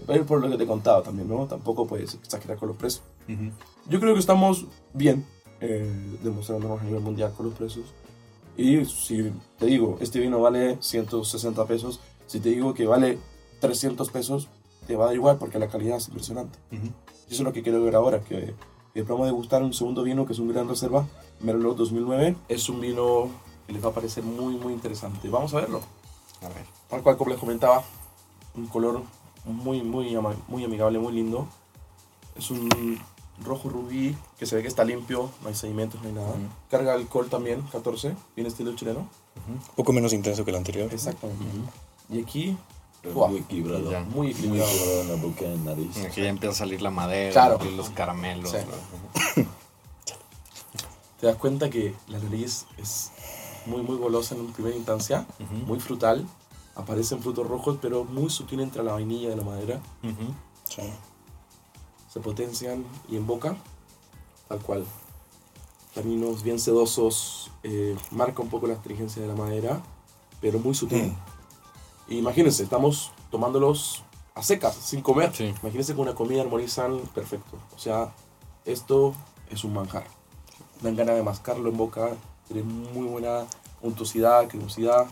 va 0.09 0.15
a 0.15 0.17
ir 0.17 0.25
por 0.25 0.41
lo 0.41 0.49
que 0.49 0.57
te 0.57 0.63
he 0.63 0.67
contado 0.67 1.01
también, 1.03 1.27
¿no? 1.29 1.45
Tampoco 1.45 1.85
puedes 1.85 2.15
exagerar 2.15 2.57
con 2.57 2.69
los 2.69 2.77
precios. 2.77 3.03
Yo 3.88 3.99
creo 3.99 4.13
que 4.15 4.19
estamos 4.19 4.65
bien 4.93 5.25
eh, 5.62 6.17
demostrándonos 6.23 6.81
a 6.81 6.83
nivel 6.83 7.01
mundial 7.01 7.31
con 7.38 7.45
los 7.47 7.55
precios. 7.55 7.85
Y 8.57 8.83
si 8.85 9.31
te 9.59 9.67
digo, 9.67 9.97
este 10.01 10.19
vino 10.19 10.41
vale 10.41 10.77
160 10.81 11.65
pesos, 11.65 11.99
si 12.25 12.39
te 12.39 12.49
digo 12.49 12.73
que 12.73 12.85
vale 12.88 13.19
300 13.62 14.09
pesos, 14.09 14.47
te 14.89 14.95
va 14.95 15.04
a 15.04 15.08
dar 15.10 15.15
igual 15.15 15.38
porque 15.38 15.60
la 15.60 15.67
calidad 15.67 15.97
es 15.97 16.08
impresionante. 16.08 16.58
Y 16.71 16.78
eso 16.78 16.89
es 17.30 17.39
lo 17.41 17.54
que 17.54 17.62
quiero 17.62 17.84
ver 17.84 17.95
ahora, 17.95 18.21
que, 18.21 18.56
que 18.91 19.04
podamos 19.04 19.28
degustar 19.28 19.62
un 19.62 19.71
segundo 19.71 20.02
vino 20.02 20.25
que 20.25 20.34
es 20.34 20.39
un 20.39 20.52
gran 20.52 20.67
reserva, 20.67 21.06
Merlot 21.41 21.78
2009. 21.78 22.36
Es 22.47 22.69
un 22.69 22.82
vino 22.82 23.30
y 23.67 23.73
les 23.73 23.86
va 23.86 23.89
a 23.89 23.93
parecer 23.93 24.23
muy, 24.23 24.56
muy 24.56 24.73
interesante. 24.73 25.30
Vamos 25.30 25.54
a 25.54 25.58
verlo. 25.58 25.82
A 26.41 26.47
ver. 26.47 26.65
Tal 26.89 27.04
cual 27.04 27.17
como 27.17 27.30
les 27.30 27.39
comentaba, 27.39 27.84
un 28.56 28.65
color 28.65 29.04
muy, 29.45 29.84
muy, 29.84 30.17
muy 30.47 30.63
amigable, 30.63 30.97
muy 30.97 31.13
lindo. 31.13 31.47
Es 32.36 32.49
un 32.49 32.99
rojo 33.45 33.69
rubí 33.69 34.17
que 34.39 34.47
se 34.47 34.56
ve 34.56 34.63
que 34.63 34.69
está 34.69 34.84
limpio, 34.84 35.30
no 35.43 35.49
hay 35.49 35.56
sedimentos, 35.56 36.02
no 36.02 36.08
hay 36.08 36.15
nada. 36.15 36.34
Carga 36.71 36.93
alcohol 36.93 37.30
también, 37.30 37.62
14, 37.71 38.15
bien 38.36 38.47
estilo 38.47 38.73
chileno. 38.75 39.08
Un 39.47 39.60
poco 39.75 39.93
menos 39.93 40.13
intenso 40.13 40.43
que 40.43 40.49
el 40.49 40.58
anterior. 40.58 40.91
Exactamente. 40.91 41.45
Y 42.10 42.23
aquí. 42.23 42.58
Muy 43.03 43.38
equilibrado. 43.39 43.91
Ya. 43.91 43.99
muy 44.01 44.12
Muy 44.13 44.27
equilibrado. 44.31 44.69
equilibrado 44.71 45.01
en 45.01 45.07
la 45.09 45.15
boca, 45.15 45.45
en 45.45 45.65
nariz. 45.65 45.97
Aquí 46.05 46.21
ya 46.21 46.27
empieza 46.29 46.51
a 46.53 46.57
salir 46.57 46.81
la 46.81 46.91
madera, 46.91 47.31
Claro. 47.31 47.59
y 47.65 47.75
los 47.75 47.89
caramelos. 47.91 48.51
Sí. 48.51 49.45
Te 51.19 51.27
das 51.27 51.35
cuenta 51.35 51.69
que 51.69 51.93
la 52.07 52.17
nariz 52.19 52.65
es 52.77 53.12
muy, 53.65 53.81
muy 53.81 53.97
golosa 53.97 54.35
en 54.35 54.47
primera 54.53 54.75
instancia, 54.75 55.25
Ujú. 55.39 55.65
muy 55.65 55.79
frutal. 55.79 56.25
Aparecen 56.75 57.21
frutos 57.21 57.45
rojos, 57.45 57.77
pero 57.81 58.05
muy 58.05 58.29
sutil 58.29 58.62
entre 58.62 58.83
la 58.83 58.93
vainilla 58.93 59.33
y 59.33 59.35
la 59.35 59.43
madera. 59.43 59.81
Ujú. 60.03 60.33
Sí. 60.69 60.81
se 62.12 62.19
potencian 62.21 62.83
y 63.07 63.17
en 63.17 63.27
boca, 63.27 63.55
tal 64.47 64.59
cual. 64.62 64.83
Taninos 65.93 66.41
bien 66.41 66.59
sedosos, 66.59 67.51
eh, 67.62 67.95
marca 68.09 68.41
un 68.41 68.49
poco 68.49 68.65
la 68.65 68.73
astringencia 68.73 69.21
de 69.21 69.27
la 69.27 69.35
madera, 69.35 69.83
pero 70.41 70.57
muy 70.57 70.73
sutil. 70.73 71.13
Imagínense, 72.10 72.63
estamos 72.63 73.12
tomándolos 73.32 74.04
a 74.36 74.43
secas, 74.43 74.76
sin 74.76 75.02
comer. 75.02 75.32
Sí. 75.36 75.54
Imagínense 75.62 75.93
que 75.95 76.02
una 76.02 76.15
comida 76.15 76.41
armonizan 76.41 77.00
perfecto. 77.13 77.58
O 77.76 77.80
sea, 77.80 78.10
esto 78.65 79.13
es 79.52 79.63
un 79.63 79.74
manjar. 79.74 80.06
Dan 80.82 80.95
ganas 80.95 81.15
de 81.15 81.24
mascarlo 81.24 81.69
en 81.69 81.78
boca, 81.78 82.10
tiene 82.48 82.63
muy 82.63 83.06
buena 83.08 83.45
untuosidad, 83.82 84.48
cremosidad. 84.48 85.06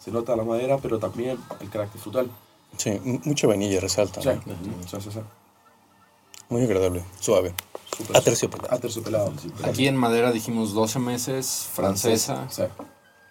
Se 0.00 0.10
nota 0.10 0.36
la 0.36 0.44
madera, 0.44 0.78
pero 0.78 0.98
también 0.98 1.38
el 1.60 1.70
carácter 1.70 2.00
frutal. 2.00 2.30
Sí, 2.76 3.00
mucha 3.24 3.46
vainilla 3.46 3.80
resalta. 3.80 4.20
Sí, 4.20 4.28
¿no? 4.28 4.54
sí, 4.86 4.96
sí, 5.00 5.10
sí. 5.12 5.20
Muy 6.48 6.62
agradable, 6.62 7.02
suave. 7.18 7.54
Súper- 7.96 8.16
Aterciopelado. 8.18 8.74
Aterciopelado. 8.74 9.32
Aquí 9.64 9.88
en 9.88 9.96
madera 9.96 10.30
dijimos 10.32 10.74
12 10.74 10.98
meses, 10.98 11.68
francesa, 11.72 12.46
Sí. 12.50 12.62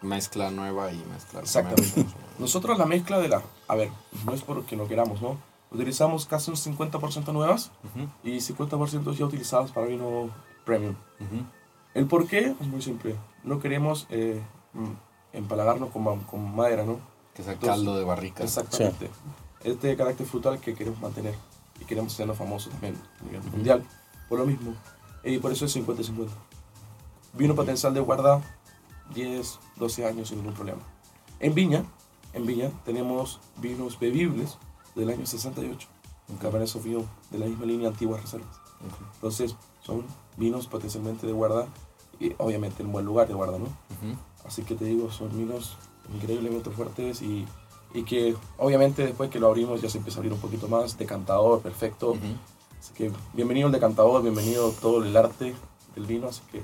mezcla 0.02 0.50
nueva 0.50 0.91
y 0.91 0.98
mezcla 1.13 1.41
Exactamente. 1.41 2.06
Nosotros 2.39 2.78
la 2.78 2.86
mezcla 2.86 3.19
de 3.19 3.30
la... 3.30 3.41
A 3.67 3.76
ver, 3.76 3.89
no 4.26 4.34
es 4.34 4.41
porque 4.41 4.76
no 4.76 4.88
queramos, 4.88 5.21
¿no? 5.21 5.38
Utilizamos 5.71 6.26
casi 6.26 6.52
un 6.52 6.58
50% 6.58 7.34
nuevas 7.34 7.71
Ujú, 7.84 8.08
y 8.24 8.38
50% 8.38 9.13
ya 9.13 9.26
utilizadas 9.26 9.71
para 9.71 9.88
vino 9.88 10.30
premium. 10.65 10.95
ujú. 11.19 11.43
El 11.93 12.08
por 12.08 12.28
qué 12.28 12.56
es 12.60 12.67
muy 12.67 12.82
simple. 12.82 13.15
No 13.43 13.60
queremos 13.60 14.06
eh, 14.10 14.41
mm, 14.74 14.91
empalagarnos 15.38 15.91
con, 15.91 16.19
con 16.21 16.56
madera, 16.56 16.84
¿no? 16.84 17.00
Que 17.34 17.41
sea 17.43 17.56
caldo 17.58 17.98
de 17.98 18.04
barrica. 18.04 18.43
Exactamente. 18.43 19.10
Este 19.63 19.95
carácter 19.95 20.28
frutal 20.28 20.60
que 20.60 20.76
queremos 20.76 21.00
mantener 21.00 21.36
y 21.80 21.86
queremos 21.86 22.13
hacernos 22.13 22.38
famosos 22.38 22.71
también 22.71 22.95
a 23.21 23.24
nivel 23.24 23.41
mundial. 23.43 23.84
Por 24.28 24.39
lo 24.39 24.45
mismo. 24.45 24.74
Y 25.24 25.38
por 25.39 25.52
eso 25.54 25.65
es 25.65 25.71
50 25.71 26.02
y 26.02 26.06
50. 26.06 26.34
Vino 27.34 27.56
potencial 27.56 27.93
de 27.93 28.00
guarda 28.02 28.41
10, 29.13 29.60
12 29.78 30.06
años 30.06 30.28
sin 30.30 30.38
ningún 30.39 30.54
problema. 30.54 30.82
En 31.39 31.54
Viña, 31.54 31.84
en 32.36 32.45
Viña 32.45 32.69
tenemos 32.84 33.39
vinos 33.58 33.98
bebibles 33.98 34.58
del 34.93 35.10
año 35.10 35.26
68. 35.26 35.88
Un 36.30 36.38
Cabernet 36.38 36.67
Sauvignon 36.67 37.08
de 37.32 37.39
la 37.39 37.45
misma 37.45 37.65
línea 37.65 37.88
Antiguas 37.88 38.21
Reservas. 38.21 38.60
Entonces 39.15 39.56
son 39.82 40.06
vinos 40.38 40.67
potencialmente 40.67 41.26
de 41.26 41.34
guarda 41.34 41.67
y 42.19 42.34
obviamente 42.38 42.84
en 42.84 42.91
buen 42.91 43.06
lugar 43.06 43.28
de 43.28 43.34
guarda, 43.34 43.58
¿no? 43.58 43.67
Así 44.45 44.63
que 44.63 44.76
te 44.76 44.86
digo, 44.86 45.12
son 45.12 45.36
vinos 45.36 45.78
increíblemente 46.13 46.69
fuertes 46.69 47.21
y, 47.21 47.45
y 47.93 48.04
que 48.04 48.36
obviamente 48.58 49.06
después 49.06 49.30
que 49.30 49.39
lo 49.39 49.48
abrimos 49.48 49.82
ya 49.82 49.89
se 49.89 49.98
empieza 49.98 50.17
a 50.17 50.19
abrir 50.19 50.34
un 50.34 50.39
poquito 50.39 50.67
más, 50.67 50.98
decantador, 50.98 51.62
perfecto. 51.62 52.15
Así 52.80 52.93
que 52.93 53.12
bienvenido 53.34 53.67
el 53.67 53.74
decantador, 53.74 54.21
bienvenido 54.21 54.71
todo 54.71 55.04
el 55.04 55.15
arte 55.15 55.56
del 55.95 56.06
vino, 56.06 56.28
así 56.28 56.41
que 56.52 56.62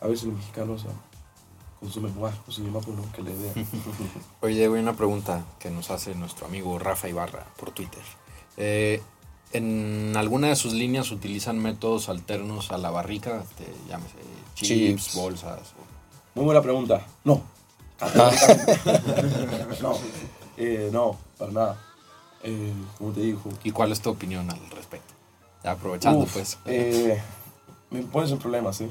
a 0.00 0.04
si 0.16 0.26
los 0.26 0.36
mexicanos 0.36 0.84
consumen 1.80 2.18
más, 2.20 2.34
que 3.14 3.22
la 3.22 3.30
idea. 3.32 3.52
Oye, 4.40 4.68
una 4.68 4.94
pregunta 4.94 5.44
que 5.58 5.70
nos 5.70 5.90
hace 5.90 6.14
nuestro 6.14 6.46
amigo 6.46 6.78
Rafa 6.78 7.08
Ibarra 7.08 7.44
por 7.58 7.70
Twitter. 7.70 8.02
Eh, 8.56 9.02
¿En 9.52 10.14
alguna 10.16 10.48
de 10.48 10.56
sus 10.56 10.72
líneas 10.74 11.10
utilizan 11.10 11.58
métodos 11.58 12.08
alternos 12.08 12.70
a 12.70 12.78
la 12.78 12.90
barrica? 12.90 13.42
Este, 13.42 13.72
llámese 13.88 14.14
chips, 14.54 15.04
Chips. 15.06 15.14
bolsas. 15.14 15.60
Muy 16.34 16.44
buena 16.44 16.60
pregunta. 16.60 17.06
No. 17.24 17.42
Categóricamente. 17.98 19.78
no. 19.82 19.94
Eh, 20.56 20.90
no, 20.92 21.16
para 21.38 21.52
nada. 21.52 21.80
Eh, 22.42 22.72
como 22.98 23.12
te 23.12 23.20
digo, 23.20 23.40
¿Y 23.64 23.70
cuál 23.70 23.90
es 23.92 24.00
tu 24.00 24.10
opinión 24.10 24.50
al 24.50 24.70
respecto? 24.70 25.14
Ya 25.64 25.72
aprovechando, 25.72 26.20
Uf, 26.20 26.32
pues. 26.34 26.58
eh, 26.66 27.20
me 27.90 28.02
pones 28.02 28.30
en 28.30 28.38
problemas, 28.38 28.76
¿sí? 28.76 28.88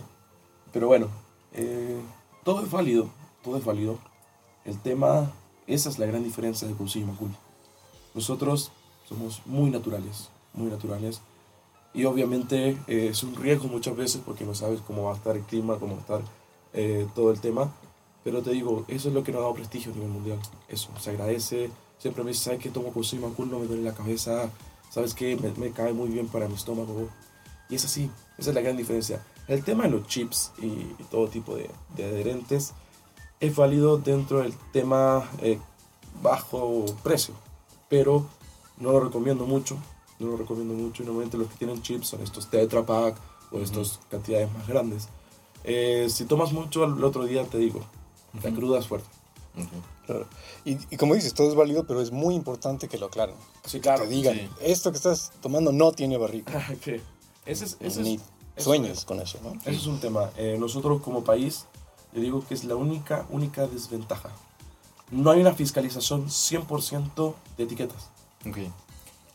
Pero 0.73 0.87
bueno, 0.87 1.07
eh, 1.53 2.01
todo 2.47 2.63
es 2.63 2.71
válido, 2.71 3.09
todo 3.43 3.57
es 3.57 3.65
válido. 3.65 3.99
El 4.63 4.79
tema, 4.79 5.33
esa 5.67 5.89
es 5.89 5.99
la 5.99 6.05
gran 6.05 6.23
diferencia 6.23 6.65
de 6.65 6.75
Consigo 6.75 7.05
y 7.05 7.11
Macul. 7.11 7.31
Nosotros 8.13 8.71
somos 9.03 9.41
muy 9.45 9.69
naturales, 9.69 10.29
muy 10.53 10.71
naturales. 10.71 11.19
Y 11.93 12.05
obviamente 12.05 12.77
eh, 12.87 13.09
es 13.11 13.21
un 13.23 13.35
riesgo 13.35 13.67
muchas 13.67 13.97
veces 13.97 14.21
porque 14.25 14.45
no 14.45 14.55
sabes 14.55 14.79
cómo 14.79 15.03
va 15.03 15.11
a 15.11 15.17
estar 15.17 15.35
el 15.35 15.43
clima, 15.43 15.77
cómo 15.77 15.95
va 15.95 15.97
a 15.97 16.01
estar 16.03 16.21
eh, 16.71 17.05
todo 17.13 17.31
el 17.31 17.41
tema. 17.41 17.69
Pero 18.23 18.41
te 18.41 18.51
digo, 18.51 18.85
eso 18.87 19.09
es 19.09 19.13
lo 19.13 19.25
que 19.25 19.33
nos 19.33 19.39
ha 19.39 19.41
dado 19.41 19.53
prestigio 19.53 19.91
a 19.91 19.95
nivel 19.95 20.11
mundial. 20.11 20.39
Eso, 20.69 20.87
se 21.01 21.09
agradece. 21.09 21.69
Siempre 21.97 22.23
me 22.23 22.29
dice, 22.29 22.45
¿sabes 22.45 22.61
qué? 22.61 22.69
Tomo 22.69 22.93
Consigo 22.93 23.27
y 23.27 23.29
Macul, 23.29 23.51
no 23.51 23.59
me 23.59 23.65
duele 23.65 23.83
la 23.83 23.93
cabeza. 23.93 24.49
¿Sabes 24.89 25.13
qué? 25.13 25.35
Me, 25.35 25.51
me 25.51 25.71
cae 25.71 25.91
muy 25.91 26.07
bien 26.07 26.29
para 26.29 26.47
mi 26.47 26.53
estómago. 26.53 27.09
Y 27.69 27.75
es 27.75 27.83
así, 27.83 28.09
esa 28.37 28.51
es 28.51 28.55
la 28.55 28.61
gran 28.61 28.77
diferencia. 28.77 29.21
El 29.47 29.63
tema 29.63 29.83
de 29.85 29.91
los 29.91 30.07
chips 30.07 30.51
y, 30.61 30.65
y 30.65 31.05
todo 31.09 31.27
tipo 31.27 31.55
de, 31.55 31.69
de 31.95 32.05
adherentes 32.05 32.73
es 33.39 33.55
válido 33.55 33.97
dentro 33.97 34.39
del 34.41 34.53
tema 34.73 35.29
eh, 35.41 35.59
bajo 36.21 36.85
precio, 37.03 37.33
pero 37.89 38.25
no 38.77 38.91
lo 38.91 38.99
recomiendo 38.99 39.45
mucho, 39.45 39.77
no 40.19 40.27
lo 40.27 40.37
recomiendo 40.37 40.73
mucho 40.73 41.03
y 41.03 41.05
normalmente 41.05 41.37
los 41.37 41.47
que 41.47 41.57
tienen 41.57 41.81
chips 41.81 42.07
son 42.09 42.21
estos 42.21 42.49
Tetra 42.49 42.85
Pak 42.85 43.15
o 43.51 43.59
estas 43.59 43.99
cantidades 44.09 44.51
más 44.53 44.67
grandes. 44.67 45.07
Eh, 45.63 46.07
si 46.09 46.25
tomas 46.25 46.51
mucho 46.51 46.83
el 46.85 47.03
otro 47.03 47.25
día 47.25 47.43
te 47.45 47.57
digo, 47.57 47.81
la 48.43 48.51
cruda 48.51 48.79
es 48.79 48.87
fuerte. 48.87 49.07
Claro. 50.05 50.27
Y, 50.63 50.77
y 50.91 50.97
como 50.97 51.15
dices, 51.15 51.33
todo 51.33 51.49
es 51.49 51.55
válido, 51.55 51.85
pero 51.85 52.01
es 52.01 52.11
muy 52.11 52.35
importante 52.35 52.87
que 52.87 52.97
lo 52.97 53.07
aclaren. 53.07 53.35
Sí, 53.65 53.79
Que 53.79 53.89
te 53.91 54.07
digan, 54.07 54.35
sí. 54.35 54.49
esto 54.61 54.91
que 54.91 54.97
estás 54.97 55.31
tomando 55.41 55.71
no 55.71 55.91
tiene 55.91 56.17
barrica. 56.17 56.65
Ese 57.45 57.63
es, 57.63 57.77
ese 57.79 58.01
es, 58.01 58.19
sueñes 58.63 58.99
es. 58.99 59.05
con 59.05 59.19
eso, 59.21 59.39
¿no? 59.43 59.53
Ese 59.61 59.71
es 59.71 59.85
un 59.87 59.99
tema. 59.99 60.29
Eh, 60.37 60.57
nosotros 60.59 61.01
como 61.01 61.23
país, 61.23 61.65
le 62.13 62.21
digo 62.21 62.43
que 62.47 62.53
es 62.53 62.63
la 62.63 62.75
única, 62.75 63.25
única 63.29 63.67
desventaja. 63.67 64.29
No 65.11 65.31
hay 65.31 65.41
una 65.41 65.53
fiscalización 65.53 66.27
100% 66.27 67.33
de 67.57 67.63
etiquetas. 67.63 68.09
Ok. 68.47 68.57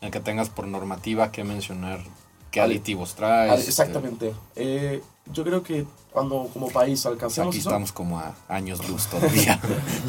El 0.01 0.11
que 0.11 0.19
tengas 0.19 0.49
por 0.49 0.67
normativa 0.67 1.31
que 1.31 1.43
mencionar 1.43 2.03
qué 2.51 2.61
aditivos 2.61 3.15
traes. 3.15 3.51
Ah, 3.51 3.55
Exactamente. 3.55 4.33
Eh, 4.55 5.01
yo 5.31 5.43
creo 5.43 5.63
que 5.63 5.87
cuando 6.11 6.47
como 6.53 6.69
país 6.69 6.99
este, 6.99 7.09
alcancemos 7.09 7.49
aquí 7.53 7.59
eso, 7.59 7.69
estamos 7.69 7.91
como 7.91 8.19
a 8.19 8.35
años 8.49 8.87
luz 8.87 9.07
todavía. 9.07 9.59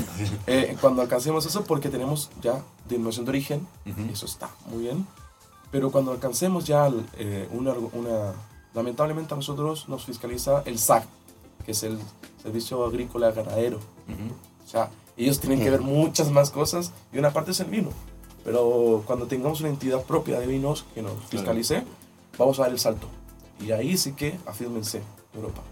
eh, 0.47 0.77
cuando 0.81 1.01
alcancemos 1.01 1.47
eso, 1.47 1.65
porque 1.65 1.89
tenemos 1.89 2.31
ya 2.43 2.63
denominación 2.89 3.25
de 3.25 3.31
origen, 3.31 3.67
Ujú. 3.87 4.13
eso 4.13 4.27
está 4.27 4.51
muy 4.67 4.83
bien. 4.83 5.07
Pero 5.71 5.91
cuando 5.91 6.13
alcancemos 6.13 6.65
ya 6.67 6.91
eh, 7.17 7.49
una, 7.53 7.73
una- 7.73 8.33
lamentablemente 8.75 9.35
a 9.35 9.37
nosotros 9.37 9.89
nos 9.89 10.05
fiscaliza 10.05 10.63
el 10.67 10.79
SAC, 10.79 11.07
que 11.65 11.73
es 11.73 11.83
el 11.83 11.99
Servicio 12.43 12.85
Agrícola 12.85 13.31
Ganadero. 13.31 13.79
Ujú. 13.79 14.35
O 14.65 14.69
sea, 14.69 14.91
ellos 15.17 15.41
tienen 15.41 15.61
que 15.61 15.71
ver 15.71 15.81
muchas 15.81 16.31
más 16.31 16.51
cosas 16.51 16.93
y 17.13 17.19
una 17.19 17.33
parte 17.33 17.53
es 17.53 17.61
el 17.61 17.71
vino. 17.71 17.91
Pero 18.45 19.03
cuando 19.07 19.27
tengamos 19.27 19.61
una 19.61 19.71
entidad 19.71 20.03
propia 20.03 20.39
de 20.39 20.47
vinos 20.47 20.85
que 20.95 21.03
nos 21.03 21.13
fiscalice, 21.31 21.83
vamos 22.37 22.59
a 22.59 22.63
dar 22.63 22.73
el 22.73 22.79
salto. 22.79 23.09
Y 23.61 23.71
ahí 23.71 23.97
sí 23.97 24.13
que 24.13 24.39
afírmense, 24.47 25.03
Europa. 25.35 25.63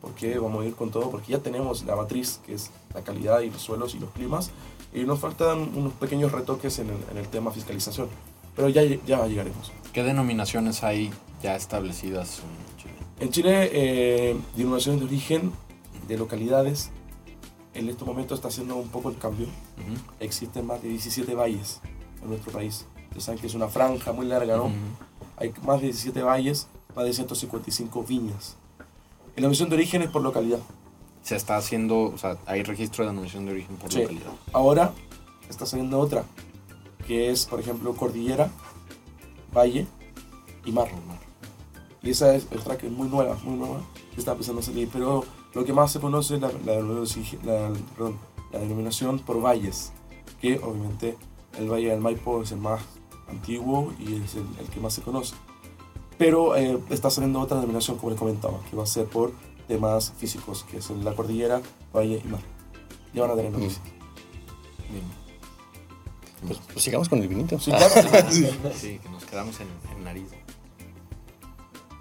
Porque 0.00 0.38
vamos 0.38 0.64
a 0.64 0.68
ir 0.68 0.76
con 0.76 0.90
todo, 0.90 1.10
porque 1.10 1.32
ya 1.32 1.38
tenemos 1.38 1.84
la 1.84 1.96
matriz, 1.96 2.40
que 2.46 2.54
es 2.54 2.70
la 2.94 3.02
calidad 3.02 3.40
y 3.40 3.50
los 3.50 3.60
suelos 3.60 3.94
y 3.96 3.98
los 3.98 4.10
climas, 4.10 4.50
y 4.94 5.00
nos 5.00 5.18
faltan 5.18 5.76
unos 5.76 5.94
pequeños 5.94 6.30
retoques 6.30 6.78
en 6.78 6.90
el, 6.90 6.96
en 7.10 7.16
el 7.16 7.26
tema 7.26 7.50
fiscalización. 7.50 8.08
Pero 8.54 8.68
ya, 8.68 8.82
ya 8.84 9.26
llegaremos. 9.26 9.72
¿Qué 9.92 10.04
denominaciones 10.04 10.84
hay 10.84 11.10
ya 11.42 11.56
establecidas 11.56 12.40
en 12.40 12.76
Chile? 12.76 12.94
En 13.20 13.30
Chile, 13.30 13.70
eh, 13.72 14.36
denominaciones 14.56 15.00
de 15.00 15.06
origen 15.06 15.52
de 16.08 16.16
localidades, 16.18 16.90
en 17.74 17.88
este 17.88 18.04
momento 18.04 18.34
está 18.34 18.48
haciendo 18.48 18.76
un 18.76 18.88
poco 18.88 19.10
el 19.10 19.18
cambio. 19.18 19.46
Ujú. 19.46 19.94
existen 20.20 20.66
más 20.66 20.82
de 20.82 20.88
17 20.88 21.34
valles 21.34 21.80
en 22.22 22.30
nuestro 22.30 22.50
país. 22.52 22.86
Ustedes 23.08 23.24
saben 23.24 23.40
que 23.40 23.46
es 23.46 23.54
una 23.54 23.68
franja 23.68 24.12
muy 24.12 24.26
larga, 24.26 24.56
¿no? 24.56 24.64
Ujú. 24.64 24.74
Hay 25.36 25.52
más 25.62 25.80
de 25.80 25.86
17 25.88 26.22
valles, 26.22 26.66
más 26.94 27.04
de 27.04 27.12
155 27.12 28.02
viñas. 28.02 28.56
En 29.36 29.42
la 29.42 29.48
misión 29.50 29.68
de 29.68 29.74
origen 29.76 30.00
es 30.02 30.08
por 30.10 30.22
localidad. 30.22 30.58
se 31.22 31.34
está 31.36 31.56
haciendo, 31.56 32.02
o 32.04 32.16
sea, 32.18 32.36
hay 32.46 32.62
registro 32.62 33.04
de 33.04 33.10
denominación 33.10 33.46
de 33.46 33.50
origen 33.52 33.76
por 33.76 33.90
Sí. 33.92 33.98
localidad. 34.00 34.30
Ahora 34.52 34.92
está 35.50 35.66
saliendo 35.66 35.98
otra, 35.98 36.24
que 37.06 37.30
es, 37.32 37.46
por 37.46 37.58
ejemplo, 37.58 37.94
Cordillera, 37.96 38.48
Valle 39.52 39.86
y 40.64 40.70
Mar. 40.70 40.88
Y 42.02 42.10
esa 42.10 42.34
es 42.34 42.46
otra 42.56 42.76
que 42.78 42.86
es 42.86 42.92
muy 42.92 43.08
nueva, 43.08 43.36
muy 43.44 43.56
nueva, 43.56 43.80
que 44.14 44.20
está 44.20 44.32
empezando 44.32 44.60
a 44.60 44.64
salir. 44.64 44.88
Pero 44.92 45.24
lo 45.54 45.64
que 45.64 45.72
más 45.72 45.90
se 45.92 46.00
conoce 46.00 46.36
es 46.36 46.40
la, 46.40 46.50
la, 46.64 46.80
la- 46.80 47.72
perdón, 47.94 48.18
la 48.52 48.58
denominación 48.60 49.18
por 49.18 49.40
valles, 49.42 49.92
que 50.40 50.58
obviamente 50.58 51.16
el 51.58 51.68
Valle 51.70 51.90
del 51.90 52.00
Maipo 52.00 52.42
es 52.42 52.52
el 52.52 52.58
más 52.58 52.80
antiguo 53.28 53.92
y 53.98 54.14
es 54.22 54.34
el, 54.36 54.44
el 54.60 54.68
que 54.70 54.78
más 54.80 54.92
se 54.94 55.02
conoce. 55.02 55.34
Pero 56.18 56.56
eh, 56.56 56.78
está 56.90 57.10
saliendo 57.10 57.40
otra 57.40 57.56
denominación, 57.56 57.96
como 57.98 58.10
le 58.10 58.16
comentaba, 58.16 58.58
que 58.70 58.76
va 58.76 58.84
a 58.84 58.86
ser 58.86 59.06
por 59.06 59.32
temas 59.68 60.12
físicos, 60.18 60.64
que 60.70 60.76
es 60.78 60.90
la 60.90 61.14
Cordillera, 61.14 61.60
Valle 61.94 62.22
y 62.24 62.28
Mar. 62.28 62.40
Ya 63.12 63.22
van 63.22 63.32
a 63.32 63.34
tener 63.36 63.50
noticias. 63.52 63.80
Bien. 64.90 65.02
Pues, 66.46 66.60
pues 66.72 66.84
sigamos 66.84 67.08
con 67.08 67.18
el 67.20 67.28
vinito. 67.28 67.58
Sí, 67.58 67.70
claro. 67.70 67.94
Sí, 68.30 68.98
que 69.02 69.08
nos 69.10 69.24
quedamos 69.24 69.58
en, 69.60 69.66
en 69.96 70.04
nariz. 70.04 70.28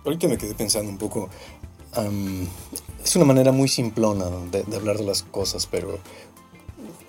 Ahorita 0.05 0.27
me 0.27 0.37
quedé 0.37 0.53
pensando 0.53 0.89
un 0.89 0.97
poco. 0.97 1.29
am, 1.93 2.47
es 3.03 3.15
una 3.15 3.25
manera 3.25 3.51
muy 3.51 3.67
simplona 3.67 4.25
de, 4.51 4.75
hablar 4.75 4.97
de 4.97 5.03
las 5.03 5.23
cosas, 5.23 5.67
pero 5.67 5.99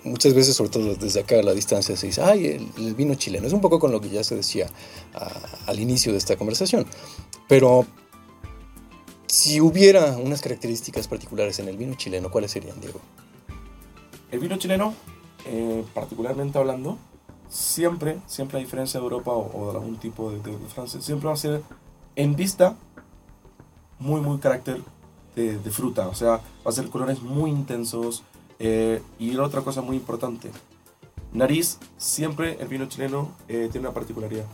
muchas 0.03 0.33
veces, 0.33 0.55
sobre 0.55 0.69
todo 0.69 0.95
desde 0.95 1.21
acá 1.21 1.39
a 1.39 1.43
la 1.43 1.53
distancia, 1.53 1.95
se 1.95 2.07
dice, 2.07 2.21
ay, 2.21 2.69
el, 2.77 2.95
vino 2.95 3.15
chileno. 3.15 3.47
Es 3.47 3.53
un 3.53 3.61
poco 3.61 3.79
con 3.79 3.91
lo 3.91 3.99
que 4.01 4.09
ya 4.09 4.23
se 4.23 4.35
decía 4.35 4.67
al 5.65 5.79
inicio 5.79 6.11
de 6.11 6.17
esta 6.17 6.35
conversación. 6.35 6.85
Pero 7.47 7.85
si 9.27 9.59
hubiera 9.61 10.17
unas 10.17 10.41
características 10.41 11.07
particulares 11.07 11.59
en 11.59 11.67
el 11.67 11.77
vino 11.77 11.95
chileno, 11.95 12.31
¿cuáles 12.31 12.51
serían, 12.51 12.79
Diego? 12.79 12.99
El 14.31 14.39
vino 14.39 14.57
chileno, 14.57 14.93
eh, 15.45 15.83
particularmente 15.93 16.57
hablando, 16.57 16.97
siempre, 17.49 18.19
siempre 18.27 18.57
a 18.57 18.59
diferencia 18.59 18.99
de 18.99 19.03
Europa 19.03 19.31
o, 19.31 19.51
o 19.57 19.71
de 19.71 19.77
algún 19.77 19.97
tipo 19.97 20.31
de 20.31 20.39
Francia, 20.73 21.01
siempre 21.01 21.27
va 21.27 21.33
a 21.33 21.37
ser 21.37 21.61
en 22.15 22.35
vista 22.35 22.75
muy, 23.99 24.21
muy 24.21 24.37
carácter 24.39 24.81
de, 25.35 25.57
de 25.57 25.71
fruta. 25.71 26.07
O 26.07 26.15
sea, 26.15 26.31
va 26.37 26.41
a 26.65 26.71
ser 26.71 26.89
colores 26.89 27.21
muy 27.21 27.51
intensos. 27.51 28.23
eh, 28.59 29.01
y 29.19 29.31
la 29.31 29.43
otra 29.43 29.61
cosa 29.61 29.81
muy 29.81 29.95
importante, 29.97 30.49
nariz, 31.31 31.77
siempre 31.97 32.57
el 32.59 32.67
vino 32.67 32.87
chileno 32.87 33.31
eh, 33.47 33.69
tiene 33.71 33.87
una 33.87 33.93
particularidad. 33.93 34.45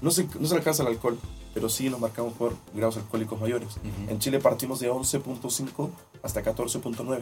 No 0.00 0.10
se, 0.12 0.28
no 0.38 0.46
se 0.46 0.54
alcanza 0.54 0.82
el 0.84 0.90
alcohol, 0.90 1.18
pero 1.54 1.68
sí 1.68 1.90
nos 1.90 1.98
marcamos 1.98 2.34
por 2.34 2.54
grados 2.72 2.98
alcohólicos 2.98 3.40
mayores. 3.40 3.78
Ujú. 3.78 4.10
En 4.10 4.18
Chile 4.20 4.38
partimos 4.38 4.78
de 4.78 4.90
11.5 4.92 5.90
hasta 6.22 6.44
14.9. 6.44 7.20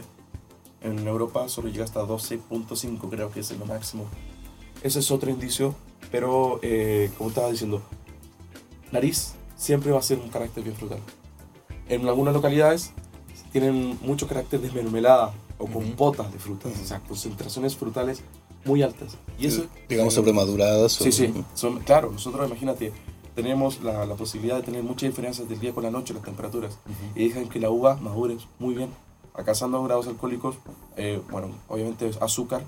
En 0.83 1.07
Europa 1.09 1.49
solo 1.49 1.69
llega 1.69 1.85
hasta 1.85 2.03
12.5, 2.03 3.09
creo 3.09 3.31
que 3.31 3.41
es 3.41 3.51
lo 3.59 3.65
máximo. 3.65 4.05
Ese 4.83 4.99
es 4.99 5.11
otro 5.11 5.31
indicio, 5.31 5.75
pero 6.11 6.61
eh, 6.62 7.11
como 7.17 7.31
estaba 7.31 7.51
diciendo, 7.51 7.81
nariz 8.93 9.35
siempre 9.57 9.91
va 9.91 9.99
a 10.01 10.03
ser 10.03 10.19
un 10.19 10.29
carácter 10.29 10.62
bien 10.62 10.77
frutal. 10.77 11.01
En 11.88 12.07
algunas 12.09 12.35
localidades 12.35 12.92
tienen 13.53 13.99
mucho 14.03 14.27
carácter 14.27 14.61
de 14.61 14.70
mermelada 14.72 15.33
o 15.59 15.66
compotas 15.66 16.33
de 16.33 16.38
frutas, 16.38 16.72
o 16.83 16.85
sea, 16.87 17.01
concentraciones 17.01 17.77
frutales 17.77 18.22
muy 18.64 18.83
altas. 18.83 19.16
Y 19.38 19.46
eso, 19.46 19.66
Digamos, 19.88 20.12
eh, 20.12 20.16
sobremaduradas. 20.16 20.92
Sí, 20.92 21.09
o- 21.09 21.12
sí. 21.12 21.33
Son, 21.55 21.79
claro, 21.81 22.11
nosotros 22.12 22.46
imagínate, 22.49 22.92
tenemos 23.35 23.81
la, 23.83 24.05
la 24.05 24.14
posibilidad 24.16 24.57
de 24.57 24.62
tener 24.62 24.83
muchas 24.83 25.11
diferencias 25.11 25.49
del 25.49 25.61
día 25.61 25.72
con 25.72 25.85
la 25.85 25.90
noche, 25.90 26.12
las 26.14 26.22
temperaturas, 26.25 26.79
y 27.14 27.29
dejan 27.29 27.49
que 27.49 27.61
la 27.61 27.70
uva 27.70 27.96
madure 27.96 28.37
muy 28.59 28.75
bien, 28.75 28.90
alcanzando 29.35 29.83
grados 29.85 30.07
alcohólicos, 30.09 30.57
eh, 30.96 31.20
bueno, 31.31 31.49
obviamente 31.68 32.11
azúcar, 32.20 32.64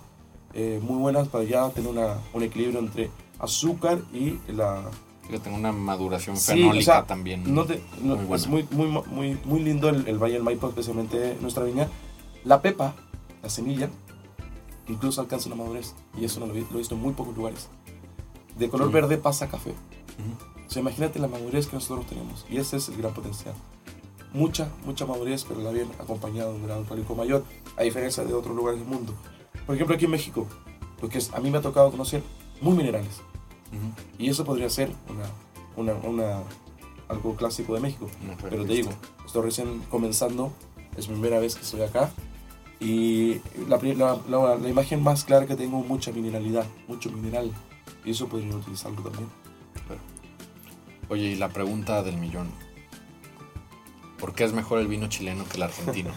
eh, 0.54 0.78
muy 0.82 0.96
buenas 0.98 1.28
para 1.28 1.44
ya 1.44 1.68
tener 1.70 1.90
una, 1.90 2.18
un 2.32 2.42
equilibrio 2.42 2.78
entre 2.78 3.10
azúcar 3.38 3.98
y 4.14 4.38
la... 4.52 4.82
Que 5.28 5.38
tenga 5.38 5.56
una 5.58 5.72
maduración 5.72 6.36
Sí, 6.36 6.52
fenólica 6.52 6.78
o 6.78 6.82
sea, 6.96 7.06
también. 7.06 7.54
No 7.54 7.64
te- 7.66 7.82
no- 8.02 8.16
muy 8.16 8.36
es 8.36 8.46
muy, 8.46 8.66
muy, 8.70 8.86
muy, 8.86 9.38
muy 9.44 9.60
lindo 9.60 9.88
el, 9.90 10.08
el 10.08 10.18
Valle 10.18 10.34
del 10.34 10.42
Maipo, 10.42 10.68
especialmente 10.68 11.36
nuestra 11.40 11.64
viña. 11.64 11.88
La 12.44 12.62
pepa, 12.62 12.94
la 13.42 13.50
semilla, 13.50 13.90
incluso 14.88 15.20
alcanza 15.20 15.48
una 15.48 15.56
madurez, 15.56 15.94
y 16.18 16.24
eso 16.24 16.40
no 16.40 16.46
lo, 16.46 16.54
he- 16.54 16.60
lo 16.62 16.74
he 16.74 16.78
visto 16.78 16.94
en 16.94 17.02
muy 17.02 17.12
pocos 17.12 17.36
lugares. 17.36 17.68
De 18.56 18.68
color 18.70 18.90
verde 18.90 19.18
pasa 19.18 19.44
a 19.44 19.48
café. 19.48 19.70
Ujú. 19.70 20.64
O 20.66 20.70
sea, 20.70 20.80
imagínate 20.80 21.18
la 21.18 21.28
madurez 21.28 21.66
que 21.66 21.76
nosotros 21.76 22.06
tenemos. 22.06 22.44
Y 22.50 22.56
ese 22.56 22.76
es 22.78 22.88
el 22.88 22.96
gran 22.96 23.12
potencial. 23.12 23.54
Mucha, 24.32 24.68
mucha 24.84 25.06
madurez, 25.06 25.44
pero 25.48 25.60
la 25.60 25.70
bien 25.70 25.88
acompañada 25.98 26.50
de 26.50 26.56
un 26.56 26.62
grado 26.64 26.80
alcohólico 26.80 27.14
mayor, 27.14 27.44
a 27.76 27.82
diferencia 27.82 28.24
de 28.24 28.32
otros 28.34 28.54
lugares 28.56 28.80
del 28.80 28.88
mundo. 28.88 29.14
Por 29.66 29.74
ejemplo, 29.74 29.94
aquí 29.96 30.04
en 30.06 30.10
México, 30.10 30.46
lo 31.00 31.08
que 31.08 31.18
es, 31.18 31.32
a 31.32 31.40
mí 31.40 31.50
me 31.50 31.58
ha 31.58 31.62
tocado 31.62 31.90
conocer, 31.90 32.22
muy 32.60 32.74
minerales. 32.76 33.20
Y 34.18 34.28
eso 34.30 34.44
podría 34.44 34.68
ser 34.70 34.90
una, 35.08 35.24
una, 35.76 35.94
una- 36.08 36.42
algo 37.08 37.36
clásico 37.36 37.74
de 37.74 37.80
México. 37.80 38.08
Una 38.24 38.36
Pero 38.36 38.64
te 38.66 38.72
digo, 38.74 38.90
estoy 39.24 39.42
recién 39.42 39.80
comenzando, 39.90 40.52
es 40.96 41.08
mi 41.08 41.14
primera 41.14 41.38
vez 41.38 41.54
que 41.54 41.62
estoy 41.62 41.82
acá. 41.82 42.10
Y 42.80 43.40
la, 43.68 43.76
la, 43.78 44.18
la- 44.28 44.54
la 44.56 44.68
imagen 44.68 45.02
más 45.02 45.24
clara 45.24 45.46
que 45.46 45.56
tengo, 45.56 45.78
mucha 45.80 46.12
mineralidad, 46.12 46.66
mucho 46.86 47.10
mineral. 47.10 47.50
Y 48.04 48.10
eso 48.12 48.28
podría 48.28 48.54
utilizarlo 48.54 49.00
también. 49.02 49.28
Oye, 51.08 51.24
y 51.30 51.34
la 51.36 51.48
pregunta 51.48 52.02
del 52.02 52.18
millón. 52.18 52.50
¿Por 54.18 54.34
qué 54.34 54.44
es 54.44 54.52
mejor 54.52 54.80
el 54.80 54.88
vino 54.88 55.06
chileno 55.08 55.44
que 55.48 55.56
el 55.56 55.62
argentino? 55.62 56.10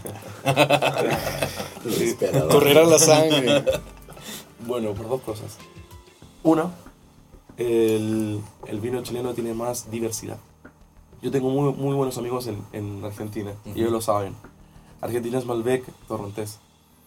Correrá 2.49 2.83
la 2.83 2.99
sangre. 2.99 3.63
Bueno, 4.65 4.93
por 4.93 5.09
dos 5.09 5.21
cosas. 5.21 5.57
Una, 6.43 6.71
el, 7.61 8.41
el 8.67 8.79
vino 8.79 9.01
chileno 9.03 9.33
tiene 9.33 9.53
más 9.53 9.89
diversidad. 9.89 10.37
Yo 11.21 11.31
tengo 11.31 11.49
muy, 11.49 11.71
muy 11.73 11.95
buenos 11.95 12.17
amigos 12.17 12.47
en, 12.47 12.57
en 12.73 13.05
Argentina, 13.05 13.53
y 13.65 13.79
ellos 13.79 13.91
lo 13.91 14.01
saben. 14.01 14.35
Argentina 15.01 15.37
es 15.37 15.45
Malbec, 15.45 15.85
Torrontés, 16.07 16.59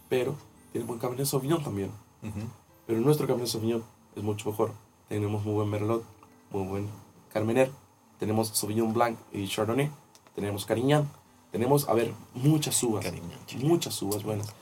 pero 0.09 0.35
tiene 0.73 0.87
buen 0.87 0.99
Cabernet 0.99 1.27
Sauvignon 1.27 1.62
también. 1.62 1.90
Ujú. 2.23 2.47
Pero 2.87 3.01
nuestro 3.01 3.27
Cabernet 3.27 3.49
Sauvignon 3.49 3.83
es 4.14 4.23
mucho 4.23 4.51
mejor. 4.51 4.73
Tenemos 5.09 5.45
muy 5.45 5.55
buen 5.55 5.69
Merlot, 5.69 6.05
muy 6.51 6.67
buen 6.67 6.88
Carmener, 7.33 7.71
tenemos 8.19 8.49
Sauvignon 8.49 8.93
Blanc 8.93 9.19
y 9.33 9.49
Chardonnay, 9.49 9.90
tenemos 10.35 10.64
Carignan, 10.64 11.11
tenemos, 11.51 11.88
a 11.88 11.95
ver, 11.95 12.12
muchas 12.35 12.83
uvas. 12.83 13.05
Carignan, 13.05 13.38
muchas 13.62 14.01
uvas 14.03 14.23
buenas. 14.23 14.53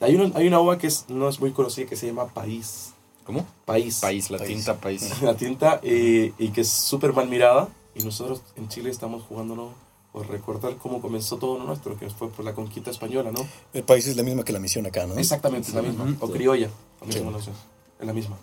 Hay 0.00 0.16
una, 0.16 0.36
hay 0.36 0.48
una 0.48 0.60
uva 0.60 0.78
que 0.78 0.88
es, 0.88 1.06
no 1.08 1.28
es 1.28 1.38
muy 1.38 1.52
conocida 1.52 1.86
que 1.86 1.96
se 1.96 2.06
llama 2.06 2.26
País. 2.26 2.92
¿Cómo? 3.24 3.46
País. 3.64 4.00
País, 4.00 4.30
la 4.30 4.38
País. 4.38 4.48
tinta 4.56 4.74
país. 4.78 5.10
La 5.22 5.34
tinta 5.36 5.80
eh, 5.82 6.32
y 6.38 6.48
que 6.50 6.62
es 6.62 6.68
súper 6.68 7.12
mal 7.12 7.28
mirada. 7.28 7.68
Y 7.94 8.02
nosotros 8.04 8.40
en 8.56 8.68
Chile 8.68 8.90
estamos 8.90 9.22
jugándonos 9.28 9.72
por 10.12 10.28
recordar 10.28 10.76
cómo 10.76 11.00
comenzó 11.00 11.36
todo 11.38 11.58
lo 11.58 11.64
nuestro, 11.64 11.96
que 11.98 12.08
fue 12.10 12.28
por 12.30 12.44
la 12.44 12.54
conquista 12.54 12.90
española, 12.90 13.30
¿no? 13.32 13.46
El 13.72 13.82
país 13.84 14.06
es 14.06 14.16
la 14.16 14.22
misma 14.22 14.44
que 14.44 14.52
la 14.52 14.58
misión 14.58 14.86
acá, 14.86 15.06
¿no? 15.06 15.14
Exactamente, 15.16 15.68
es 15.68 15.74
la 15.74 15.82
misma. 15.82 16.16
O 16.20 16.28
criolla, 16.28 16.68
también 16.98 17.22
Sí. 17.40 17.50
Es 18.00 18.06
la 18.06 18.12
misma. 18.12 18.36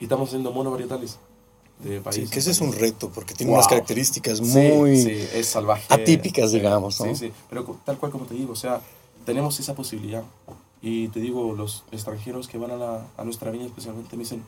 Y 0.00 0.04
estamos 0.04 0.28
haciendo 0.28 0.50
monovarietales 0.52 1.18
de 1.80 2.00
país. 2.00 2.16
Sí, 2.16 2.28
que 2.28 2.38
ese 2.38 2.50
es 2.50 2.60
un 2.60 2.72
reto, 2.72 3.10
porque 3.14 3.34
tiene 3.34 3.50
Wow. 3.50 3.58
unas 3.58 3.68
características 3.68 4.40
muy... 4.40 4.96
sí, 5.00 5.28
es 5.34 5.46
salvaje. 5.46 5.84
atípicas, 5.92 6.50
digamos, 6.52 6.98
¿no? 7.00 7.06
Sí, 7.06 7.26
sí, 7.26 7.32
pero 7.50 7.64
tal 7.84 7.98
cual 7.98 8.10
como 8.10 8.24
te 8.24 8.34
digo, 8.34 8.52
o 8.52 8.56
sea, 8.56 8.80
tenemos 9.24 9.58
esa 9.60 9.74
posibilidad. 9.74 10.24
Y 10.88 11.08
te 11.08 11.18
digo, 11.18 11.52
los 11.52 11.82
extranjeros 11.90 12.46
que 12.46 12.58
van 12.58 12.70
a, 12.70 12.76
la, 12.76 13.06
a 13.16 13.24
nuestra 13.24 13.50
viña 13.50 13.64
especialmente 13.66 14.16
me 14.16 14.22
dicen, 14.22 14.44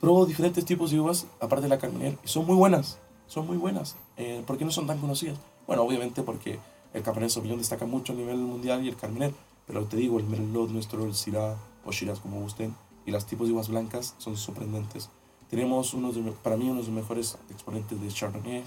pruebo 0.00 0.24
diferentes 0.24 0.64
tipos 0.64 0.90
de 0.90 0.98
uvas, 0.98 1.26
aparte 1.40 1.64
de 1.64 1.68
la 1.68 1.76
Carmener, 1.78 2.16
y 2.24 2.28
son 2.28 2.46
muy 2.46 2.56
buenas, 2.56 2.98
son 3.26 3.46
muy 3.46 3.58
buenas. 3.58 3.96
Eh, 4.16 4.42
¿Por 4.46 4.56
qué 4.56 4.64
no 4.64 4.70
son 4.70 4.86
tan 4.86 4.98
conocidas? 4.98 5.36
Bueno, 5.66 5.82
obviamente 5.82 6.22
porque 6.22 6.58
el 6.94 7.02
Cabernet 7.02 7.28
Sauvignon 7.30 7.58
destaca 7.58 7.84
mucho 7.84 8.14
a 8.14 8.16
nivel 8.16 8.38
mundial 8.38 8.82
y 8.82 8.88
el 8.88 8.96
Carmener, 8.96 9.34
pero 9.66 9.84
te 9.84 9.98
digo, 9.98 10.18
el 10.18 10.24
Merlot 10.26 10.70
nuestro, 10.70 11.04
el 11.04 11.14
Syrah 11.14 11.54
o 11.84 11.92
Shiraz 11.92 12.20
como 12.20 12.40
gusten, 12.40 12.74
y 13.04 13.10
los 13.10 13.26
tipos 13.26 13.46
de 13.46 13.52
uvas 13.52 13.68
blancas 13.68 14.14
son 14.16 14.38
sorprendentes. 14.38 15.10
Tenemos 15.50 15.92
uno 15.92 16.12
de, 16.12 16.32
para 16.42 16.56
mí 16.56 16.64
uno 16.64 16.80
de 16.80 16.86
los 16.86 16.88
mejores 16.88 17.36
exponentes 17.50 18.00
de 18.00 18.08
Chardonnay 18.08 18.64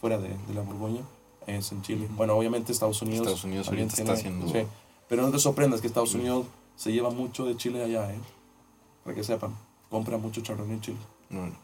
fuera 0.00 0.18
de, 0.18 0.28
de 0.28 0.54
la 0.54 0.60
Borgoña, 0.60 1.00
es 1.48 1.72
en 1.72 1.82
Chile. 1.82 2.06
Bueno, 2.16 2.34
obviamente 2.36 2.70
Estados 2.70 3.02
Unidos. 3.02 3.22
Estados 3.26 3.42
Unidos 3.42 3.66
ahorita 3.68 3.96
está 3.96 4.12
haciendo- 4.12 4.46
sí. 4.46 4.60
Pero 5.08 5.22
no 5.22 5.30
te 5.30 5.38
sorprendas 5.38 5.80
que 5.80 5.86
Estados 5.86 6.14
Unidos 6.14 6.46
se 6.76 6.92
lleva 6.92 7.10
mucho 7.10 7.44
de 7.46 7.56
Chile 7.56 7.82
allá, 7.82 8.12
¿eh? 8.12 8.18
Para 9.04 9.14
que 9.16 9.24
sepan, 9.24 9.54
compra 9.90 10.18
mucho 10.18 10.40
Chardonnay 10.42 10.74
en 10.74 10.80
Chile. 10.80 10.98
Bueno, 11.30 11.54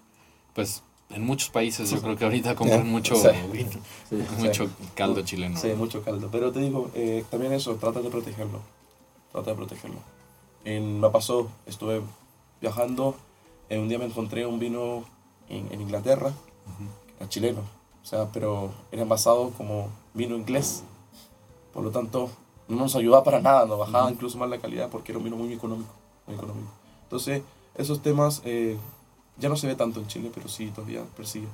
pues 0.54 0.82
en 1.10 1.22
muchos 1.24 1.50
países 1.50 1.90
yo 1.90 2.00
creo 2.00 2.16
que 2.16 2.24
ahorita 2.24 2.54
compran 2.56 2.88
mucho 2.88 3.14
Sí. 3.16 3.28
vino, 3.52 3.70
Sí. 4.08 4.16
mucho 4.38 4.70
caldo 4.94 5.22
chileno. 5.22 5.58
Sí, 5.58 5.68
mucho 5.76 6.02
caldo. 6.02 6.28
Pero 6.32 6.52
te 6.52 6.60
digo, 6.60 6.90
eh, 6.94 7.24
también 7.30 7.52
eso, 7.52 7.74
trata 7.76 8.00
de 8.00 8.10
protegerlo. 8.10 8.60
Trata 9.32 9.50
de 9.50 9.56
protegerlo. 9.56 9.98
En, 10.64 11.00
me 11.00 11.10
pasó, 11.10 11.50
estuve 11.66 12.00
viajando, 12.60 13.14
eh, 13.68 13.78
un 13.78 13.88
día 13.88 13.98
me 13.98 14.06
encontré 14.06 14.46
un 14.46 14.58
vino 14.58 15.04
en, 15.50 15.70
en 15.72 15.80
Inglaterra, 15.82 16.32
que 17.06 17.14
era 17.18 17.28
chileno, 17.28 17.60
o 18.02 18.06
sea, 18.06 18.30
pero 18.32 18.70
era 18.90 19.02
envasado 19.02 19.50
como 19.50 19.88
vino 20.14 20.34
inglés. 20.36 20.82
Por 21.74 21.82
lo 21.84 21.90
tanto, 21.90 22.30
no 22.68 22.76
nos 22.76 22.96
ayudaba 22.96 23.22
para 23.24 23.40
nada, 23.40 23.66
nos 23.66 23.78
bajaba 23.78 24.10
incluso 24.10 24.38
más 24.38 24.48
la 24.48 24.58
calidad 24.58 24.88
porque 24.90 25.12
era 25.12 25.18
un 25.18 25.24
vino 25.24 25.36
muy 25.36 25.52
económico, 25.52 25.92
muy 26.26 26.36
económico. 26.36 26.70
Entonces, 27.04 27.42
esos 27.76 28.00
temas 28.02 28.40
eh, 28.44 28.76
ya 29.38 29.48
no 29.48 29.56
se 29.56 29.66
ve 29.66 29.74
tanto 29.74 30.00
en 30.00 30.06
Chile, 30.06 30.30
pero 30.34 30.48
sí 30.48 30.70
todavía 30.74 31.02
persigue. 31.16 31.48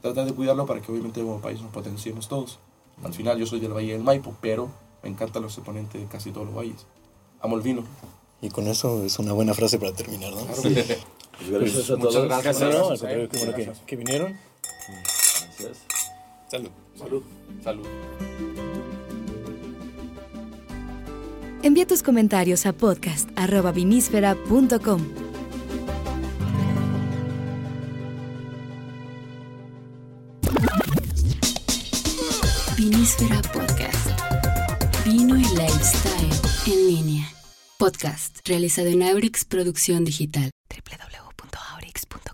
Tratar 0.00 0.26
de 0.26 0.34
cuidarlo 0.34 0.66
para 0.66 0.80
que 0.80 0.90
obviamente 0.90 1.20
como 1.22 1.40
país 1.40 1.60
nos 1.60 1.70
potenciemos 1.70 2.28
todos. 2.28 2.58
Al 3.04 3.14
final 3.14 3.38
yo 3.38 3.46
soy 3.46 3.60
del 3.60 3.72
Valle 3.72 3.92
del 3.92 4.02
Maipo, 4.02 4.34
pero 4.40 4.68
me 5.02 5.08
encantan 5.08 5.42
los 5.42 5.56
exponentes 5.56 6.00
de 6.00 6.06
casi 6.08 6.30
todos 6.30 6.46
los 6.46 6.56
valles. 6.56 6.86
Amo 7.40 7.56
el 7.56 7.62
vino. 7.62 7.84
Y 8.40 8.50
con 8.50 8.66
eso 8.66 9.04
es 9.04 9.18
una 9.18 9.32
buena 9.32 9.54
frase 9.54 9.78
para 9.78 9.92
terminar, 9.92 10.32
¿no? 10.32 10.40
Pues 11.38 11.50
gracias 11.50 11.90
a 11.90 11.96
muchas 11.96 12.12
todos. 12.14 12.28
gracias. 12.28 12.60
No, 12.60 12.68
no, 12.70 12.88
al 12.90 12.98
Gracias, 12.98 13.78
que, 13.78 13.86
que 13.86 13.96
vinieron. 13.96 14.36
Gracias. 15.58 15.78
Salud. 16.48 16.70
Salud. 16.96 17.22
Salud. 17.64 18.51
Envía 21.62 21.86
tus 21.86 22.02
comentarios 22.02 22.66
a 22.66 22.72
podcast.vinísfera.com. 22.72 25.02
Vinísfera 32.76 33.40
Podcast. 33.52 34.08
Vino 35.04 35.36
y 35.36 35.44
lifestyle 35.44 36.32
en 36.66 36.86
línea. 36.88 37.28
Podcast 37.78 38.38
realizado 38.44 38.88
en 38.88 39.04
Aurix 39.04 39.44
Producción 39.44 40.04
Digital. 40.04 40.50
www.aurix.com 40.68 42.31